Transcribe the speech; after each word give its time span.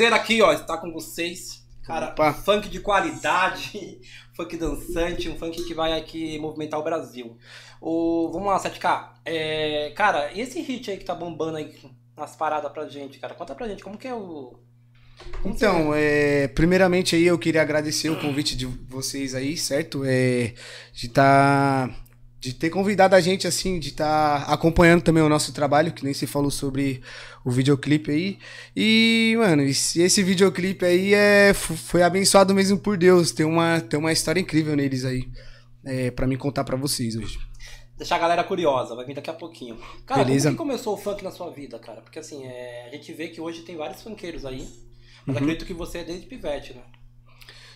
prazer 0.00 0.12
aqui, 0.14 0.40
ó, 0.40 0.52
estar 0.52 0.78
com 0.78 0.90
vocês. 0.90 1.62
Cara, 1.82 2.10
Opa. 2.10 2.32
funk 2.32 2.68
de 2.68 2.80
qualidade, 2.80 4.00
funk 4.34 4.56
dançante, 4.56 5.28
um 5.28 5.36
funk 5.36 5.62
que 5.64 5.74
vai 5.74 5.92
aqui 5.92 6.38
movimentar 6.38 6.80
o 6.80 6.84
Brasil. 6.84 7.36
O, 7.80 8.30
vamos 8.32 8.48
lá, 8.48 8.58
7K. 8.58 9.10
É, 9.26 9.92
cara, 9.94 10.32
e 10.32 10.40
esse 10.40 10.60
hit 10.62 10.90
aí 10.90 10.96
que 10.96 11.04
tá 11.04 11.14
bombando 11.14 11.58
aí 11.58 11.74
nas 12.16 12.34
paradas 12.34 12.72
pra 12.72 12.88
gente, 12.88 13.18
cara? 13.18 13.34
Conta 13.34 13.54
pra 13.54 13.68
gente, 13.68 13.82
como 13.82 13.98
que 13.98 14.08
é 14.08 14.14
o... 14.14 14.58
como 15.42 15.54
Então, 15.54 15.92
é, 15.94 16.48
primeiramente 16.48 17.16
aí 17.16 17.26
eu 17.26 17.38
queria 17.38 17.62
agradecer 17.62 18.08
o 18.08 18.20
convite 18.20 18.56
de 18.56 18.66
vocês 18.66 19.34
aí, 19.34 19.56
certo? 19.56 20.02
É, 20.04 20.54
de 20.92 21.08
tá, 21.08 21.90
de 22.40 22.54
ter 22.54 22.70
convidado 22.70 23.14
a 23.14 23.20
gente 23.20 23.46
assim, 23.46 23.78
de 23.78 23.88
estar 23.88 24.44
acompanhando 24.44 25.02
também 25.02 25.22
o 25.22 25.28
nosso 25.28 25.52
trabalho, 25.52 25.92
que 25.92 26.02
nem 26.02 26.14
se 26.14 26.26
falou 26.26 26.50
sobre 26.50 27.02
o 27.44 27.50
videoclipe 27.50 28.10
aí. 28.10 28.38
E, 28.74 29.34
mano, 29.38 29.62
esse, 29.62 30.00
esse 30.00 30.22
videoclipe 30.22 30.84
aí 30.86 31.12
é, 31.12 31.52
foi 31.52 32.02
abençoado 32.02 32.54
mesmo 32.54 32.78
por 32.78 32.96
Deus. 32.96 33.30
Tem 33.30 33.44
uma, 33.44 33.80
tem 33.80 33.98
uma 34.00 34.10
história 34.10 34.40
incrível 34.40 34.74
neles 34.74 35.04
aí. 35.04 35.28
É, 35.84 36.10
para 36.10 36.26
me 36.26 36.36
contar 36.36 36.64
pra 36.64 36.76
vocês 36.76 37.16
hoje. 37.16 37.38
Deixar 37.96 38.16
a 38.16 38.18
galera 38.18 38.44
curiosa, 38.44 38.94
vai 38.94 39.04
vir 39.04 39.14
daqui 39.14 39.28
a 39.30 39.34
pouquinho. 39.34 39.78
Cara, 40.06 40.24
Beleza. 40.24 40.48
como 40.48 40.56
que 40.56 40.62
começou 40.62 40.94
o 40.94 40.96
funk 40.96 41.22
na 41.22 41.30
sua 41.30 41.50
vida, 41.50 41.78
cara? 41.78 42.00
Porque 42.00 42.18
assim, 42.18 42.46
é, 42.46 42.88
a 42.88 42.94
gente 42.94 43.12
vê 43.12 43.28
que 43.28 43.40
hoje 43.40 43.60
tem 43.62 43.76
vários 43.76 44.00
funkeiros 44.02 44.46
aí, 44.46 44.66
mas 45.26 45.36
Uhum. 45.36 45.42
acredito 45.42 45.66
que 45.66 45.74
você 45.74 45.98
é 45.98 46.04
desde 46.04 46.26
pivete, 46.26 46.72
né? 46.74 46.80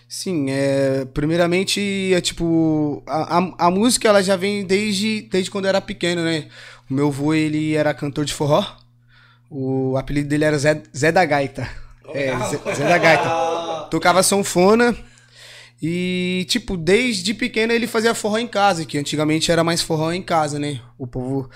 Sim, 0.07 0.49
é, 0.49 1.05
primeiramente, 1.13 2.13
é 2.13 2.21
tipo, 2.21 3.03
a, 3.07 3.37
a, 3.37 3.67
a 3.67 3.71
música 3.71 4.07
ela 4.07 4.21
já 4.21 4.35
vem 4.35 4.63
desde, 4.65 5.23
desde 5.23 5.49
quando 5.49 5.65
eu 5.65 5.69
era 5.69 5.81
pequeno, 5.81 6.23
né? 6.23 6.47
O 6.89 6.93
meu 6.93 7.07
avô, 7.07 7.33
ele 7.33 7.75
era 7.75 7.93
cantor 7.93 8.23
de 8.23 8.33
forró, 8.33 8.63
o 9.49 9.97
apelido 9.97 10.29
dele 10.29 10.45
era 10.45 10.57
Zé, 10.57 10.81
Zé 10.95 11.11
da 11.11 11.25
Gaita. 11.25 11.67
É. 12.13 12.37
Zé, 12.37 12.75
Zé 12.75 12.87
da 12.87 12.97
Gaita. 12.97 13.87
Tocava 13.89 14.21
sanfona 14.21 14.95
e, 15.81 16.45
tipo, 16.47 16.77
desde 16.77 17.33
pequeno 17.33 17.73
ele 17.73 17.87
fazia 17.87 18.15
forró 18.15 18.37
em 18.37 18.47
casa, 18.47 18.85
que 18.85 18.97
antigamente 18.97 19.51
era 19.51 19.63
mais 19.63 19.81
forró 19.81 20.11
em 20.11 20.21
casa, 20.21 20.57
né? 20.57 20.79
O 20.97 21.05
povo, 21.05 21.49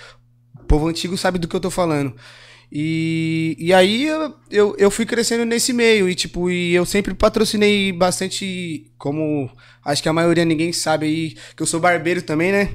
o 0.58 0.64
povo 0.64 0.88
antigo 0.88 1.16
sabe 1.16 1.38
do 1.38 1.48
que 1.48 1.56
eu 1.56 1.60
tô 1.60 1.70
falando. 1.70 2.14
E, 2.72 3.56
e 3.58 3.72
aí 3.72 4.06
eu, 4.06 4.34
eu, 4.50 4.76
eu 4.78 4.90
fui 4.90 5.04
crescendo 5.04 5.44
nesse 5.44 5.72
meio 5.72 6.08
e 6.08 6.14
tipo, 6.14 6.48
e 6.48 6.72
eu 6.72 6.86
sempre 6.86 7.12
patrocinei 7.14 7.92
bastante, 7.92 8.92
como 8.96 9.50
acho 9.84 10.02
que 10.02 10.08
a 10.08 10.12
maioria 10.12 10.44
ninguém 10.44 10.72
sabe 10.72 11.06
aí, 11.06 11.36
que 11.56 11.62
eu 11.62 11.66
sou 11.66 11.80
barbeiro 11.80 12.22
também, 12.22 12.52
né? 12.52 12.74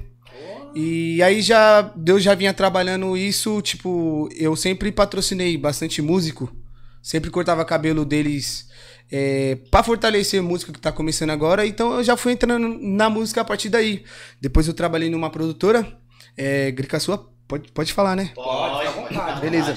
E 0.75 1.23
aí 1.23 1.41
já 1.41 1.81
Deus 1.95 2.21
já 2.21 2.35
vinha 2.35 2.53
trabalhando 2.53 3.15
isso, 3.15 3.61
tipo, 3.61 4.27
eu 4.35 4.57
sempre 4.57 4.91
patrocinei 4.91 5.57
bastante 5.57 6.01
músico, 6.01 6.53
sempre 7.01 7.29
cortava 7.29 7.63
cabelo 7.63 8.03
deles 8.03 8.67
é, 9.09 9.55
para 9.71 9.83
fortalecer 9.83 10.41
a 10.41 10.43
música 10.43 10.73
que 10.73 10.79
tá 10.79 10.91
começando 10.91 11.29
agora, 11.29 11.65
então 11.65 11.93
eu 11.93 12.03
já 12.03 12.17
fui 12.17 12.33
entrando 12.33 12.77
na 12.81 13.09
música 13.09 13.39
a 13.39 13.45
partir 13.45 13.69
daí. 13.69 14.03
Depois 14.41 14.67
eu 14.67 14.73
trabalhei 14.73 15.09
numa 15.09 15.29
produtora, 15.29 15.87
é, 16.35 16.71
Grica 16.71 16.99
Sua, 16.99 17.31
pode, 17.47 17.71
pode 17.71 17.93
falar, 17.93 18.15
né? 18.15 18.31
Pode, 18.35 18.87
à 18.87 18.91
vontade. 18.91 19.41
Beleza. 19.41 19.75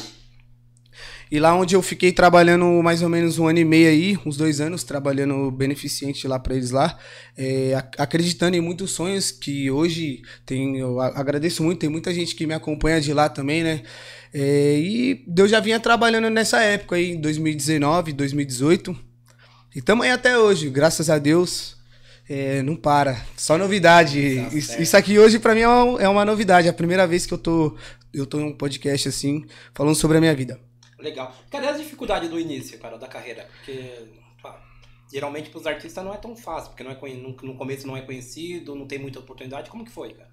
E 1.30 1.38
lá 1.38 1.54
onde 1.54 1.76
eu 1.76 1.82
fiquei 1.82 2.10
trabalhando 2.10 2.64
mais 2.82 3.02
ou 3.02 3.08
menos 3.10 3.38
um 3.38 3.46
ano 3.46 3.58
e 3.58 3.64
meio 3.64 3.88
aí, 3.88 4.18
uns 4.24 4.36
dois 4.38 4.62
anos, 4.62 4.82
trabalhando 4.82 5.50
beneficente 5.50 6.26
lá 6.26 6.38
pra 6.38 6.54
eles 6.54 6.70
lá, 6.70 6.98
é, 7.36 7.74
ac- 7.74 8.00
acreditando 8.00 8.56
em 8.56 8.62
muitos 8.62 8.92
sonhos 8.92 9.30
que 9.30 9.70
hoje 9.70 10.22
tem, 10.46 10.78
eu 10.78 10.98
agradeço 11.00 11.62
muito, 11.62 11.80
tem 11.80 11.90
muita 11.90 12.14
gente 12.14 12.34
que 12.34 12.46
me 12.46 12.54
acompanha 12.54 12.98
de 12.98 13.12
lá 13.12 13.28
também, 13.28 13.62
né? 13.62 13.82
É, 14.32 14.78
e 14.78 15.22
Deus 15.28 15.50
já 15.50 15.60
vinha 15.60 15.78
trabalhando 15.78 16.30
nessa 16.30 16.60
época 16.62 16.96
aí, 16.96 17.10
em 17.10 17.20
2019, 17.20 18.12
2018. 18.14 18.96
E 19.76 19.82
tamo 19.82 20.02
aí 20.02 20.10
até 20.10 20.38
hoje, 20.38 20.70
graças 20.70 21.10
a 21.10 21.18
Deus. 21.18 21.76
É, 22.28 22.62
não 22.62 22.76
para, 22.76 23.24
só 23.36 23.56
novidade. 23.56 24.36
Tá 24.36 24.56
Isso, 24.56 24.80
isso 24.80 24.96
aqui 24.96 25.18
hoje 25.18 25.38
pra 25.38 25.54
mim 25.54 25.62
é 25.62 25.68
uma, 25.68 26.02
é 26.02 26.08
uma 26.08 26.24
novidade, 26.24 26.66
é 26.66 26.70
a 26.70 26.74
primeira 26.74 27.06
vez 27.06 27.24
que 27.24 27.32
eu 27.32 27.38
tô, 27.38 27.76
eu 28.12 28.26
tô 28.26 28.38
em 28.38 28.44
um 28.44 28.56
podcast 28.56 29.08
assim, 29.08 29.46
falando 29.72 29.94
sobre 29.94 30.18
a 30.18 30.20
minha 30.20 30.34
vida. 30.34 30.60
Legal. 30.98 31.34
Cadê 31.50 31.68
as 31.68 31.78
dificuldades 31.78 32.28
do 32.28 32.38
início, 32.38 32.78
cara, 32.78 32.98
da 32.98 33.06
carreira? 33.06 33.48
Porque, 33.56 34.08
pá, 34.42 34.60
geralmente 35.10 35.48
pros 35.48 35.66
artistas 35.66 36.04
não 36.04 36.12
é 36.12 36.16
tão 36.16 36.36
fácil, 36.36 36.70
porque 36.70 36.82
não 36.82 36.90
é, 36.90 37.14
no, 37.14 37.36
no 37.42 37.54
começo 37.54 37.86
não 37.86 37.96
é 37.96 38.02
conhecido, 38.02 38.74
não 38.74 38.86
tem 38.86 38.98
muita 38.98 39.20
oportunidade. 39.20 39.70
Como 39.70 39.84
que 39.84 39.90
foi, 39.90 40.12
cara? 40.12 40.28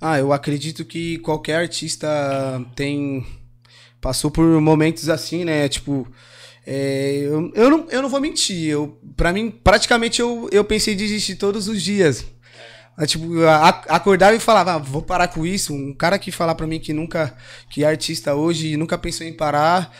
Ah, 0.00 0.18
eu 0.18 0.32
acredito 0.32 0.84
que 0.84 1.18
qualquer 1.18 1.56
artista 1.56 2.08
tem. 2.74 3.26
passou 4.00 4.30
por 4.30 4.44
momentos 4.60 5.08
assim, 5.08 5.44
né? 5.44 5.68
Tipo. 5.68 6.06
É, 6.70 7.20
eu, 7.22 7.50
eu, 7.54 7.70
não, 7.70 7.86
eu 7.90 8.02
não 8.02 8.08
vou 8.10 8.20
mentir. 8.20 8.68
Eu, 8.68 8.98
pra 9.16 9.32
mim, 9.32 9.50
praticamente 9.50 10.20
eu, 10.20 10.48
eu 10.52 10.64
pensei 10.64 10.94
em 10.94 10.96
desistir 10.96 11.36
todos 11.36 11.68
os 11.68 11.82
dias. 11.82 12.24
Ah, 12.96 13.06
Tipo, 13.06 13.42
a- 13.44 13.68
acordava 13.88 14.34
e 14.36 14.40
falava, 14.40 14.74
ah, 14.74 14.78
vou 14.78 15.02
parar 15.02 15.28
com 15.28 15.46
isso. 15.46 15.72
Um 15.74 15.94
cara 15.94 16.18
que 16.18 16.32
falar 16.32 16.54
pra 16.54 16.66
mim 16.66 16.80
que 16.80 16.92
nunca, 16.92 17.34
que 17.70 17.84
é 17.84 17.86
artista 17.88 18.34
hoje 18.34 18.76
nunca 18.76 18.98
pensou 18.98 19.26
em 19.26 19.32
parar. 19.36 19.92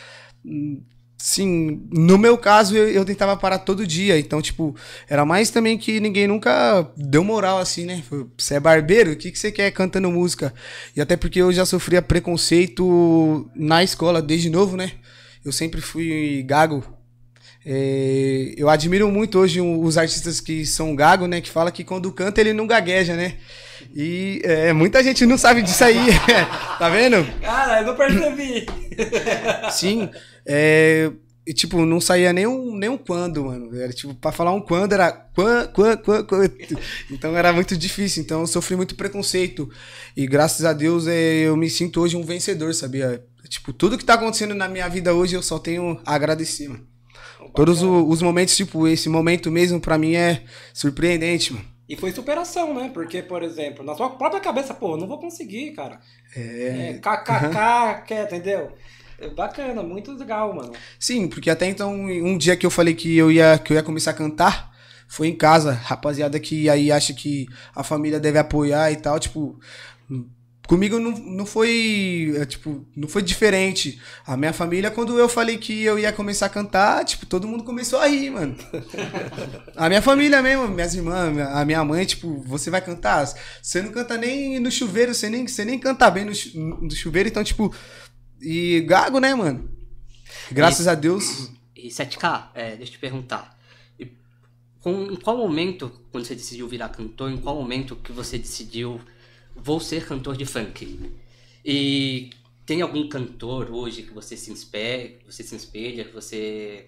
hum, 0.44 0.82
Sim, 1.20 1.88
no 1.92 2.16
meu 2.16 2.38
caso 2.38 2.76
eu, 2.76 2.88
eu 2.90 3.04
tentava 3.04 3.36
parar 3.36 3.58
todo 3.58 3.84
dia. 3.86 4.18
Então, 4.18 4.40
tipo, 4.40 4.76
era 5.08 5.24
mais 5.24 5.50
também 5.50 5.76
que 5.76 5.98
ninguém 5.98 6.28
nunca 6.28 6.88
deu 6.96 7.24
moral 7.24 7.58
assim, 7.58 7.84
né? 7.84 8.02
Você 8.38 8.54
é 8.54 8.60
barbeiro? 8.60 9.12
O 9.12 9.16
que, 9.16 9.32
que 9.32 9.38
você 9.38 9.50
quer 9.50 9.70
cantando 9.72 10.10
música? 10.12 10.54
E 10.94 11.00
até 11.00 11.16
porque 11.16 11.41
eu 11.42 11.53
já 11.53 11.66
sofria 11.66 12.00
preconceito 12.03 13.50
na 13.54 13.82
escola 13.82 14.22
desde 14.22 14.48
novo, 14.48 14.76
né? 14.76 14.92
Eu 15.44 15.52
sempre 15.52 15.80
fui 15.80 16.42
gago. 16.46 16.84
É, 17.64 18.54
eu 18.56 18.68
admiro 18.68 19.10
muito 19.10 19.38
hoje 19.38 19.60
os 19.60 19.98
artistas 19.98 20.40
que 20.40 20.64
são 20.64 20.94
gago, 20.94 21.26
né? 21.26 21.40
Que 21.40 21.50
fala 21.50 21.70
que 21.70 21.84
quando 21.84 22.12
canta 22.12 22.40
ele 22.40 22.52
não 22.52 22.66
gagueja, 22.66 23.14
né? 23.14 23.36
E 23.94 24.40
é, 24.44 24.72
muita 24.72 25.02
gente 25.02 25.26
não 25.26 25.36
sabe 25.36 25.62
disso 25.62 25.84
aí. 25.84 26.06
tá 26.78 26.88
vendo? 26.88 27.26
Cara, 27.40 27.80
eu 27.80 27.86
não 27.86 27.96
percebi. 27.96 28.66
Sim. 29.70 30.08
É, 30.46 31.10
e, 31.48 31.54
tipo, 31.54 31.84
não 31.86 31.98
saía 31.98 32.30
nem 32.30 32.46
um, 32.46 32.76
nem 32.76 32.90
um 32.90 32.98
quando, 32.98 33.44
mano. 33.44 33.74
Era 33.74 33.90
tipo, 33.90 34.14
pra 34.14 34.30
falar 34.30 34.52
um 34.52 34.60
quando 34.60 34.92
era 34.92 35.10
quan, 35.10 35.66
quan, 35.68 35.96
quan, 35.96 36.22
quan. 36.24 36.50
Então 37.10 37.34
era 37.34 37.52
muito 37.54 37.74
difícil. 37.74 38.22
Então 38.22 38.40
eu 38.40 38.46
sofri 38.46 38.76
muito 38.76 38.94
preconceito. 38.94 39.66
E 40.14 40.26
graças 40.26 40.66
a 40.66 40.74
Deus 40.74 41.06
é, 41.06 41.40
eu 41.46 41.56
me 41.56 41.70
sinto 41.70 42.02
hoje 42.02 42.16
um 42.16 42.22
vencedor, 42.22 42.74
sabia? 42.74 43.24
Tipo, 43.48 43.72
tudo 43.72 43.97
que 43.98 44.04
tá 44.04 44.15
acontecendo 44.15 44.54
na 44.54 44.68
minha 44.68 44.89
vida 44.89 45.15
hoje 45.15 45.34
eu 45.34 45.42
só 45.42 45.59
tenho 45.59 46.00
a 46.04 46.15
agradecer, 46.15 46.68
mano. 46.68 46.86
Todos 47.54 47.83
o- 47.83 48.06
os 48.06 48.21
momentos, 48.21 48.56
tipo, 48.56 48.86
esse 48.86 49.09
momento 49.09 49.50
mesmo 49.50 49.80
pra 49.80 49.97
mim 49.97 50.15
é 50.15 50.45
surpreendente, 50.74 51.53
mano. 51.54 51.65
E 51.89 51.97
foi 51.97 52.12
superação, 52.12 52.74
né? 52.74 52.91
Porque, 52.92 53.22
por 53.22 53.42
exemplo, 53.42 53.83
na 53.83 53.95
sua 53.95 54.10
própria 54.10 54.41
cabeça, 54.41 54.74
pô, 54.74 54.97
não 54.97 55.09
vou 55.09 55.18
conseguir, 55.18 55.72
cara. 55.72 55.98
É. 56.36 56.98
KKK, 57.03 58.03
quer, 58.06 58.24
entendeu? 58.27 58.72
É 59.18 59.28
bacana, 59.30 59.83
muito 59.83 60.12
legal, 60.12 60.54
mano. 60.54 60.72
Sim, 60.98 61.27
porque 61.27 61.48
até 61.48 61.66
então, 61.66 61.92
um 61.95 62.36
dia 62.36 62.56
que 62.56 62.66
eu 62.66 62.71
falei 62.71 62.95
que 62.95 63.16
eu 63.16 63.33
ia, 63.33 63.59
que 63.59 63.72
eu 63.72 63.77
ia 63.77 63.83
começar 63.83 64.10
a 64.10 64.15
cantar, 64.15 64.71
foi 65.09 65.28
em 65.28 65.34
casa. 65.34 65.72
Rapaziada 65.72 66.39
que 66.39 66.68
aí 66.68 66.92
acha 66.92 67.15
que 67.15 67.47
a 67.74 67.83
família 67.83 68.21
deve 68.21 68.39
apoiar 68.39 68.92
e 68.92 68.97
tal, 68.97 69.18
tipo. 69.18 69.59
Comigo 70.68 70.98
não, 71.00 71.12
não 71.12 71.47
foi, 71.47 72.34
é, 72.36 72.44
tipo, 72.44 72.86
não 72.94 73.09
foi 73.09 73.22
diferente. 73.22 73.98
A 74.26 74.36
minha 74.36 74.53
família, 74.53 74.91
quando 74.91 75.18
eu 75.18 75.26
falei 75.26 75.56
que 75.56 75.82
eu 75.82 75.98
ia 75.98 76.12
começar 76.12 76.44
a 76.44 76.50
cantar, 76.50 77.06
tipo, 77.06 77.24
todo 77.24 77.48
mundo 77.48 77.65
começou 77.65 77.98
a 77.98 78.06
rir, 78.06 78.28
mano. 78.30 78.54
A 79.74 79.88
minha 79.88 80.03
família 80.03 80.42
mesmo, 80.42 80.68
minhas 80.68 80.94
irmãs, 80.94 81.38
a 81.38 81.65
minha 81.65 81.82
mãe, 81.84 82.04
tipo, 82.04 82.42
você 82.42 82.68
vai 82.68 82.82
cantar? 82.82 83.26
Você 83.62 83.80
não 83.80 83.91
canta 83.91 84.18
nem 84.18 84.59
no 84.60 84.70
chuveiro, 84.70 85.15
você 85.15 85.30
nem, 85.30 85.47
você 85.48 85.65
nem 85.65 85.78
canta 85.78 86.10
bem 86.10 86.26
no, 86.26 86.34
chu- 86.34 86.59
no 86.59 86.91
chuveiro, 86.91 87.28
então, 87.30 87.42
tipo, 87.42 87.74
e 88.41 88.80
gago, 88.86 89.18
né, 89.21 89.34
mano? 89.34 89.71
Graças 90.50 90.86
a 90.86 90.94
Deus, 90.94 91.50
E 91.74 91.88
7K, 91.88 92.48
é, 92.54 92.76
deixa 92.76 92.91
eu 92.92 92.97
te 92.97 92.98
perguntar. 92.98 93.56
E 93.98 94.06
com, 94.80 95.04
em 95.12 95.16
qual 95.16 95.38
momento, 95.38 95.91
quando 96.12 96.26
você 96.26 96.34
decidiu 96.34 96.68
virar 96.68 96.91
cantor, 96.91 97.30
em 97.30 97.38
qual 97.38 97.56
momento 97.56 97.97
que 97.97 98.12
você 98.12 98.36
decidiu 98.36 99.00
vou 99.63 99.81
ser 99.81 100.07
cantor 100.07 100.37
de 100.37 100.45
funk? 100.45 101.10
E 101.65 102.31
tem 102.65 102.83
algum 102.83 103.09
cantor 103.09 103.71
hoje 103.71 104.03
que 104.03 104.13
você 104.13 104.37
se 104.37 104.53
espelha, 104.53 105.16
você 105.27 105.43
se 105.43 105.55
espelha, 105.57 106.05
que 106.05 106.15
você... 106.15 106.87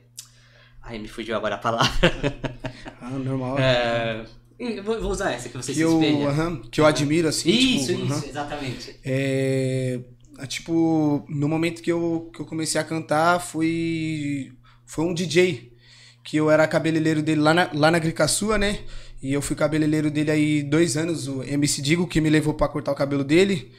Ai, 0.82 0.98
me 0.98 1.08
fugiu 1.08 1.36
agora 1.36 1.56
a 1.56 1.58
palavra. 1.58 1.90
Ah, 3.02 3.10
normal. 3.10 3.58
É, 3.58 4.24
eu 4.58 4.82
vou 4.84 5.00
vou 5.00 5.10
usar 5.10 5.32
essa, 5.32 5.48
que 5.48 5.56
você 5.56 5.72
que, 5.72 5.78
se 5.78 5.80
eu, 5.80 6.02
espelha. 6.02 6.28
aham, 6.28 6.60
que 6.70 6.80
eu 6.80 6.86
admiro, 6.86 7.28
assim. 7.28 7.50
Isso, 7.50 7.94
tipo, 7.94 8.04
isso, 8.04 8.26
exatamente. 8.26 8.94
É, 9.02 10.00
é, 10.38 10.46
tipo, 10.46 11.24
no 11.28 11.48
momento 11.48 11.82
que 11.82 11.90
eu, 11.90 12.30
que 12.32 12.40
eu 12.40 12.46
comecei 12.46 12.78
a 12.78 12.84
cantar, 12.84 13.40
foi, 13.40 14.52
foi 14.84 15.04
um 15.06 15.14
DJ, 15.14 15.72
que 16.22 16.36
eu 16.36 16.50
era 16.50 16.68
cabeleireiro 16.68 17.22
dele 17.22 17.40
lá 17.40 17.54
na, 17.54 17.70
lá 17.72 17.90
na 17.90 17.98
Gricaçua, 17.98 18.58
né? 18.58 18.80
E 19.22 19.32
eu 19.32 19.42
fui 19.42 19.54
cabeleireiro 19.54 20.10
dele 20.10 20.30
aí 20.30 20.62
dois 20.62 20.96
anos, 20.96 21.28
o 21.28 21.42
MC 21.42 21.82
Digo, 21.82 22.06
que 22.06 22.20
me 22.20 22.30
levou 22.30 22.54
pra 22.54 22.68
cortar 22.68 22.92
o 22.92 22.94
cabelo 22.94 23.22
dele. 23.22 23.72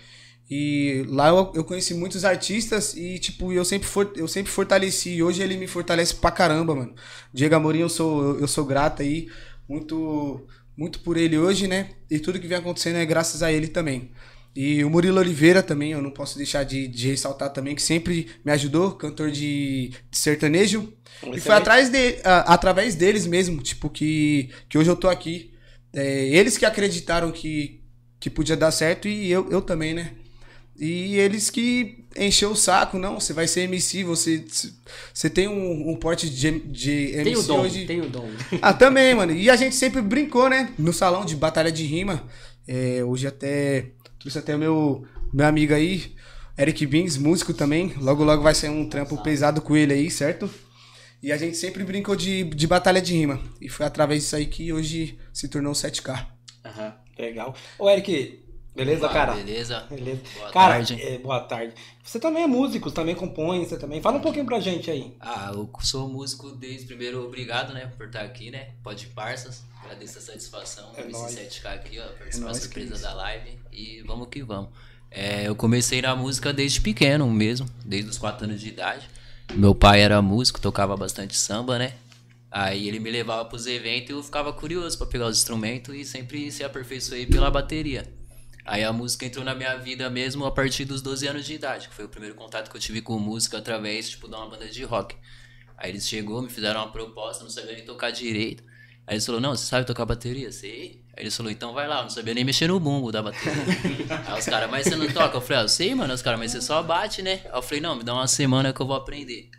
E 0.49 1.05
lá 1.07 1.29
eu, 1.29 1.51
eu 1.55 1.63
conheci 1.63 1.93
muitos 1.93 2.25
artistas 2.25 2.93
e, 2.93 3.17
tipo, 3.17 3.53
eu 3.53 3.63
sempre, 3.63 3.87
for, 3.87 4.11
eu 4.17 4.27
sempre 4.27 4.51
fortaleci. 4.51 5.11
E 5.11 5.23
hoje 5.23 5.41
ele 5.41 5.55
me 5.57 5.65
fortalece 5.65 6.13
pra 6.15 6.29
caramba, 6.29 6.75
mano. 6.75 6.93
Diego 7.33 7.55
Amorim, 7.55 7.79
eu 7.79 7.89
sou, 7.89 8.37
eu 8.37 8.47
sou 8.47 8.65
grato 8.65 9.01
aí. 9.01 9.29
Muito, 9.67 10.45
muito 10.77 10.99
por 10.99 11.15
ele 11.17 11.37
hoje, 11.37 11.67
né? 11.67 11.91
E 12.09 12.19
tudo 12.19 12.39
que 12.39 12.47
vem 12.47 12.57
acontecendo 12.57 12.97
é 12.97 13.05
graças 13.05 13.41
a 13.41 13.51
ele 13.51 13.67
também. 13.69 14.11
E 14.55 14.83
o 14.83 14.89
Murilo 14.89 15.19
Oliveira 15.19 15.63
também, 15.63 15.91
eu 15.91 16.01
não 16.01 16.11
posso 16.11 16.37
deixar 16.37 16.63
de, 16.63 16.87
de 16.87 17.07
ressaltar 17.07 17.51
também, 17.51 17.73
que 17.73 17.81
sempre 17.81 18.27
me 18.43 18.51
ajudou, 18.51 18.91
cantor 18.91 19.31
de, 19.31 19.91
de 20.09 20.17
sertanejo. 20.17 20.91
E 21.33 21.39
foi 21.39 21.55
atrás 21.55 21.89
de, 21.89 22.17
a, 22.23 22.53
através 22.53 22.95
deles 22.95 23.25
mesmo, 23.25 23.61
tipo, 23.61 23.89
que, 23.89 24.49
que 24.67 24.77
hoje 24.77 24.89
eu 24.89 24.95
tô 24.95 25.07
aqui. 25.07 25.53
É, 25.93 26.27
eles 26.27 26.57
que 26.57 26.65
acreditaram 26.65 27.31
que, 27.31 27.81
que 28.19 28.29
podia 28.29 28.57
dar 28.57 28.71
certo 28.71 29.07
e 29.07 29.31
eu, 29.31 29.49
eu 29.49 29.61
também, 29.61 29.93
né? 29.93 30.11
E 30.77 31.15
eles 31.15 31.49
que 31.49 32.05
encheu 32.17 32.51
o 32.51 32.55
saco, 32.55 32.97
não, 32.97 33.19
você 33.19 33.33
vai 33.33 33.47
ser 33.47 33.61
MC, 33.61 34.03
você, 34.03 34.43
você 35.13 35.29
tem 35.29 35.47
um, 35.47 35.91
um 35.91 35.95
porte 35.95 36.29
de, 36.29 36.59
de 36.59 36.91
MC 36.91 37.23
tem 37.23 37.35
o 37.35 37.43
dom, 37.43 37.59
hoje. 37.61 37.85
Tem 37.85 38.01
o 38.01 38.09
dom. 38.09 38.29
Ah, 38.61 38.73
também, 38.73 39.13
mano. 39.13 39.31
E 39.31 39.49
a 39.49 39.55
gente 39.55 39.75
sempre 39.75 40.01
brincou, 40.01 40.49
né? 40.49 40.73
No 40.77 40.91
salão 40.91 41.23
de 41.23 41.35
batalha 41.35 41.71
de 41.71 41.85
rima. 41.85 42.27
É, 42.67 43.03
hoje 43.03 43.27
até 43.27 43.91
Trouxe 44.21 44.37
até 44.37 44.55
o 44.55 44.59
meu, 44.59 45.07
meu 45.33 45.47
amigo 45.47 45.73
aí, 45.73 46.15
Eric 46.57 46.85
Bings, 46.85 47.17
músico 47.17 47.55
também. 47.55 47.93
Logo, 47.97 48.23
logo 48.23 48.43
vai 48.43 48.53
sair 48.53 48.69
um 48.69 48.87
trampo 48.87 49.21
pesado 49.23 49.61
com 49.61 49.75
ele 49.75 49.93
aí, 49.93 50.11
certo? 50.11 50.47
E 51.23 51.31
a 51.31 51.37
gente 51.37 51.57
sempre 51.57 51.83
brincou 51.83 52.15
de, 52.15 52.43
de 52.43 52.67
batalha 52.67 53.01
de 53.01 53.13
rima. 53.13 53.39
E 53.59 53.67
foi 53.67 53.85
através 53.85 54.21
disso 54.21 54.35
aí 54.35 54.45
que 54.45 54.71
hoje 54.71 55.17
se 55.33 55.47
tornou 55.47 55.73
7K. 55.73 56.27
Uhum, 56.65 56.91
legal. 57.17 57.55
Ô, 57.79 57.89
Eric, 57.89 58.43
beleza, 58.75 59.05
Opa, 59.05 59.13
cara? 59.13 59.33
Beleza. 59.33 59.85
Beleza. 59.89 60.21
Boa 60.35 60.51
cara, 60.51 60.73
tarde. 60.75 61.01
é, 61.01 61.17
boa 61.17 61.39
tarde. 61.41 61.73
Você 62.03 62.19
também 62.19 62.43
é 62.43 62.47
músico, 62.47 62.91
também 62.91 63.15
compõe, 63.15 63.65
você 63.65 63.77
também. 63.77 64.01
Fala 64.01 64.17
um 64.17 64.21
pouquinho 64.21 64.45
pra 64.45 64.59
gente 64.59 64.89
aí. 64.89 65.13
Ah, 65.19 65.51
eu 65.53 65.69
sou 65.81 66.07
músico 66.07 66.51
desde 66.51 66.85
primeiro, 66.85 67.25
obrigado, 67.25 67.73
né, 67.73 67.91
por 67.97 68.07
estar 68.07 68.21
aqui, 68.21 68.51
né? 68.51 68.69
Pode 68.83 69.07
parças. 69.07 69.63
Agradeço 69.83 70.19
a 70.19 70.21
satisfação 70.21 70.91
É 70.95 71.03
nóis. 71.05 71.35
7K 71.35 71.73
aqui, 71.73 71.99
ó, 71.99 72.03
participar 72.17 72.45
nóis, 72.45 72.57
surpresa 72.57 72.97
da 72.97 73.13
live. 73.13 73.59
E 73.71 74.01
vamos 74.05 74.27
que 74.29 74.43
vamos. 74.43 74.69
É, 75.09 75.47
eu 75.47 75.55
comecei 75.55 76.01
na 76.01 76.15
música 76.15 76.53
desde 76.53 76.79
pequeno 76.79 77.29
mesmo, 77.29 77.67
desde 77.83 78.09
os 78.09 78.17
4 78.17 78.45
anos 78.45 78.61
de 78.61 78.69
idade. 78.69 79.09
Meu 79.53 79.75
pai 79.75 80.01
era 80.01 80.21
músico, 80.21 80.61
tocava 80.61 80.95
bastante 80.95 81.35
samba, 81.35 81.77
né? 81.77 81.93
Aí 82.49 82.87
ele 82.87 82.99
me 82.99 83.09
levava 83.09 83.43
pros 83.45 83.65
eventos 83.65 84.09
e 84.09 84.13
eu 84.13 84.23
ficava 84.23 84.53
curioso 84.53 84.97
pra 84.97 85.07
pegar 85.07 85.27
os 85.27 85.37
instrumentos 85.37 85.93
e 85.95 86.05
sempre 86.05 86.51
se 86.51 86.63
aperfeiçoei 86.63 87.25
pela 87.25 87.49
bateria. 87.49 88.05
Aí 88.65 88.83
a 88.83 88.93
música 88.93 89.25
entrou 89.25 89.43
na 89.43 89.55
minha 89.55 89.75
vida 89.77 90.09
mesmo 90.09 90.45
a 90.45 90.51
partir 90.51 90.85
dos 90.85 91.01
12 91.01 91.27
anos 91.27 91.45
de 91.45 91.53
idade, 91.53 91.89
que 91.89 91.95
foi 91.95 92.05
o 92.05 92.09
primeiro 92.09 92.35
contato 92.35 92.69
que 92.69 92.77
eu 92.77 92.81
tive 92.81 93.01
com 93.01 93.17
música 93.17 93.57
através, 93.57 94.09
tipo, 94.09 94.27
de 94.27 94.35
uma 94.35 94.47
banda 94.47 94.67
de 94.67 94.83
rock. 94.83 95.15
Aí 95.77 95.89
eles 95.89 96.07
chegou, 96.07 96.41
me 96.41 96.49
fizeram 96.49 96.81
uma 96.81 96.91
proposta, 96.91 97.43
não 97.43 97.49
sabia 97.49 97.73
nem 97.73 97.85
tocar 97.85 98.11
direito. 98.11 98.63
Aí 99.07 99.15
eles 99.15 99.25
falaram, 99.25 99.41
não, 99.41 99.55
você 99.55 99.65
sabe 99.65 99.85
tocar 99.85 100.05
bateria? 100.05 100.51
Sei. 100.51 101.03
Aí 101.17 101.23
eles 101.23 101.35
falaram, 101.35 101.51
então 101.53 101.73
vai 101.73 101.87
lá, 101.87 101.97
eu 101.97 102.03
não 102.03 102.09
sabia 102.09 102.35
nem 102.35 102.43
mexer 102.43 102.67
no 102.67 102.79
bumbo 102.79 103.11
da 103.11 103.23
bateria. 103.23 103.51
Aí 104.27 104.39
os 104.39 104.45
caras, 104.45 104.69
mas 104.69 104.85
você 104.85 104.95
não 104.95 105.07
toca? 105.07 105.37
Eu 105.37 105.41
falei, 105.41 105.57
ah, 105.57 105.61
eu 105.63 105.69
sei, 105.69 105.95
mano, 105.95 106.13
os 106.13 106.21
caras, 106.21 106.39
mas 106.39 106.51
você 106.51 106.61
só 106.61 106.83
bate, 106.83 107.21
né? 107.21 107.41
Aí 107.45 107.51
eu 107.51 107.61
falei, 107.63 107.81
não, 107.81 107.95
me 107.95 108.03
dá 108.03 108.13
uma 108.13 108.27
semana 108.27 108.71
que 108.71 108.79
eu 108.79 108.85
vou 108.85 108.95
aprender. 108.95 109.49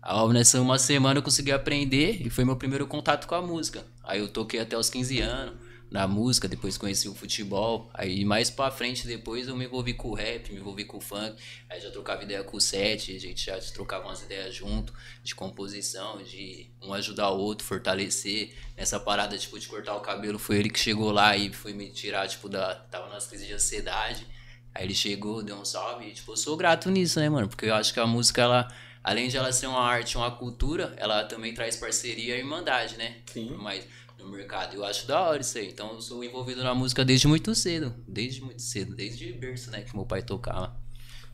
Aí 0.00 0.28
nessa 0.28 0.60
uma 0.60 0.78
semana 0.78 1.18
eu 1.18 1.22
consegui 1.22 1.50
aprender 1.50 2.24
e 2.24 2.30
foi 2.30 2.44
meu 2.44 2.56
primeiro 2.56 2.86
contato 2.86 3.26
com 3.26 3.34
a 3.34 3.42
música. 3.42 3.84
Aí 4.04 4.20
eu 4.20 4.28
toquei 4.28 4.60
até 4.60 4.78
os 4.78 4.88
15 4.88 5.20
anos 5.20 5.63
na 5.94 6.08
música, 6.08 6.48
depois 6.48 6.76
conheci 6.76 7.08
o 7.08 7.14
futebol. 7.14 7.88
Aí 7.94 8.24
mais 8.24 8.50
pra 8.50 8.68
frente 8.68 9.06
depois 9.06 9.46
eu 9.46 9.56
me 9.56 9.64
envolvi 9.64 9.94
com 9.94 10.08
o 10.08 10.14
rap, 10.14 10.52
me 10.52 10.58
envolvi 10.58 10.84
com 10.84 10.96
o 10.96 11.00
funk. 11.00 11.40
Aí 11.70 11.80
já 11.80 11.88
trocava 11.88 12.24
ideia 12.24 12.42
com 12.42 12.56
o 12.56 12.60
Sete, 12.60 13.14
a 13.14 13.20
gente 13.20 13.46
já 13.46 13.56
trocava 13.72 14.06
umas 14.06 14.20
ideias 14.20 14.52
junto, 14.52 14.92
de 15.22 15.36
composição, 15.36 16.20
de 16.20 16.68
um 16.82 16.92
ajudar 16.94 17.30
o 17.30 17.38
outro, 17.38 17.64
fortalecer. 17.64 18.52
Nessa 18.76 18.98
parada, 18.98 19.38
tipo, 19.38 19.56
de 19.56 19.68
cortar 19.68 19.94
o 19.94 20.00
cabelo, 20.00 20.36
foi 20.36 20.58
ele 20.58 20.68
que 20.68 20.80
chegou 20.80 21.12
lá 21.12 21.36
e 21.36 21.52
foi 21.52 21.72
me 21.72 21.88
tirar, 21.90 22.26
tipo, 22.26 22.48
da. 22.48 22.74
Tava 22.74 23.08
nas 23.08 23.28
crises 23.28 23.46
de 23.46 23.52
ansiedade. 23.52 24.26
Aí 24.74 24.84
ele 24.84 24.94
chegou, 24.96 25.44
deu 25.44 25.54
um 25.54 25.64
salve, 25.64 26.08
e, 26.08 26.12
tipo, 26.12 26.32
eu 26.32 26.36
sou 26.36 26.56
grato 26.56 26.90
nisso, 26.90 27.20
né, 27.20 27.28
mano? 27.28 27.48
Porque 27.48 27.66
eu 27.66 27.74
acho 27.76 27.94
que 27.94 28.00
a 28.00 28.06
música, 28.06 28.42
ela, 28.42 28.66
além 29.04 29.28
de 29.28 29.36
ela 29.36 29.52
ser 29.52 29.68
uma 29.68 29.80
arte, 29.80 30.16
uma 30.16 30.32
cultura, 30.32 30.92
ela 30.96 31.22
também 31.22 31.54
traz 31.54 31.76
parceria 31.76 32.34
e 32.34 32.40
irmandade, 32.40 32.96
né? 32.96 33.18
Sim. 33.26 33.50
Mais 33.50 33.86
no 34.24 34.30
mercado. 34.30 34.74
Eu 34.74 34.84
acho 34.84 35.06
da 35.06 35.20
hora 35.20 35.40
isso 35.40 35.58
aí. 35.58 35.68
Então 35.68 35.92
eu 35.92 36.00
sou 36.00 36.24
envolvido 36.24 36.62
na 36.64 36.74
música 36.74 37.04
desde 37.04 37.28
muito 37.28 37.54
cedo. 37.54 37.94
Desde 38.08 38.40
muito 38.40 38.62
cedo, 38.62 38.94
desde 38.94 39.32
berço, 39.32 39.70
né? 39.70 39.82
Que 39.82 39.94
meu 39.94 40.06
pai 40.06 40.22
tocava. 40.22 40.76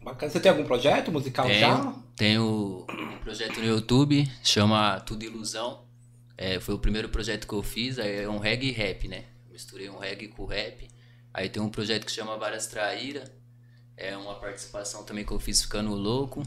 Bacana. 0.03 0.33
Você 0.33 0.41
tem 0.41 0.51
algum 0.51 0.65
projeto 0.65 1.13
musical 1.13 1.49
já? 1.49 1.77
Tenho, 2.17 2.85
tenho 2.87 2.87
um 2.89 3.19
projeto 3.19 3.61
no 3.61 3.67
YouTube, 3.67 4.31
chama 4.43 4.99
Tudo 5.01 5.25
Ilusão. 5.25 5.85
É, 6.37 6.59
foi 6.59 6.75
o 6.75 6.79
primeiro 6.79 7.09
projeto 7.11 7.47
que 7.47 7.53
eu 7.53 7.63
fiz, 7.63 7.99
aí 7.99 8.23
é 8.23 8.29
um 8.29 8.39
reggae 8.39 8.69
e 8.69 8.73
rap, 8.73 9.07
né? 9.07 9.25
Misturei 9.51 9.91
um 9.91 9.99
reggae 9.99 10.29
com 10.29 10.47
rap. 10.47 10.89
Aí 11.35 11.49
tem 11.51 11.63
um 11.63 11.69
projeto 11.69 12.07
que 12.07 12.13
chama 12.13 12.37
Várias 12.39 12.67
Traíra. 12.67 13.25
É 13.95 14.17
uma 14.17 14.35
participação 14.37 15.05
também 15.05 15.25
que 15.25 15.33
eu 15.33 15.39
fiz 15.39 15.61
ficando 15.61 15.95
louco. 15.95 16.43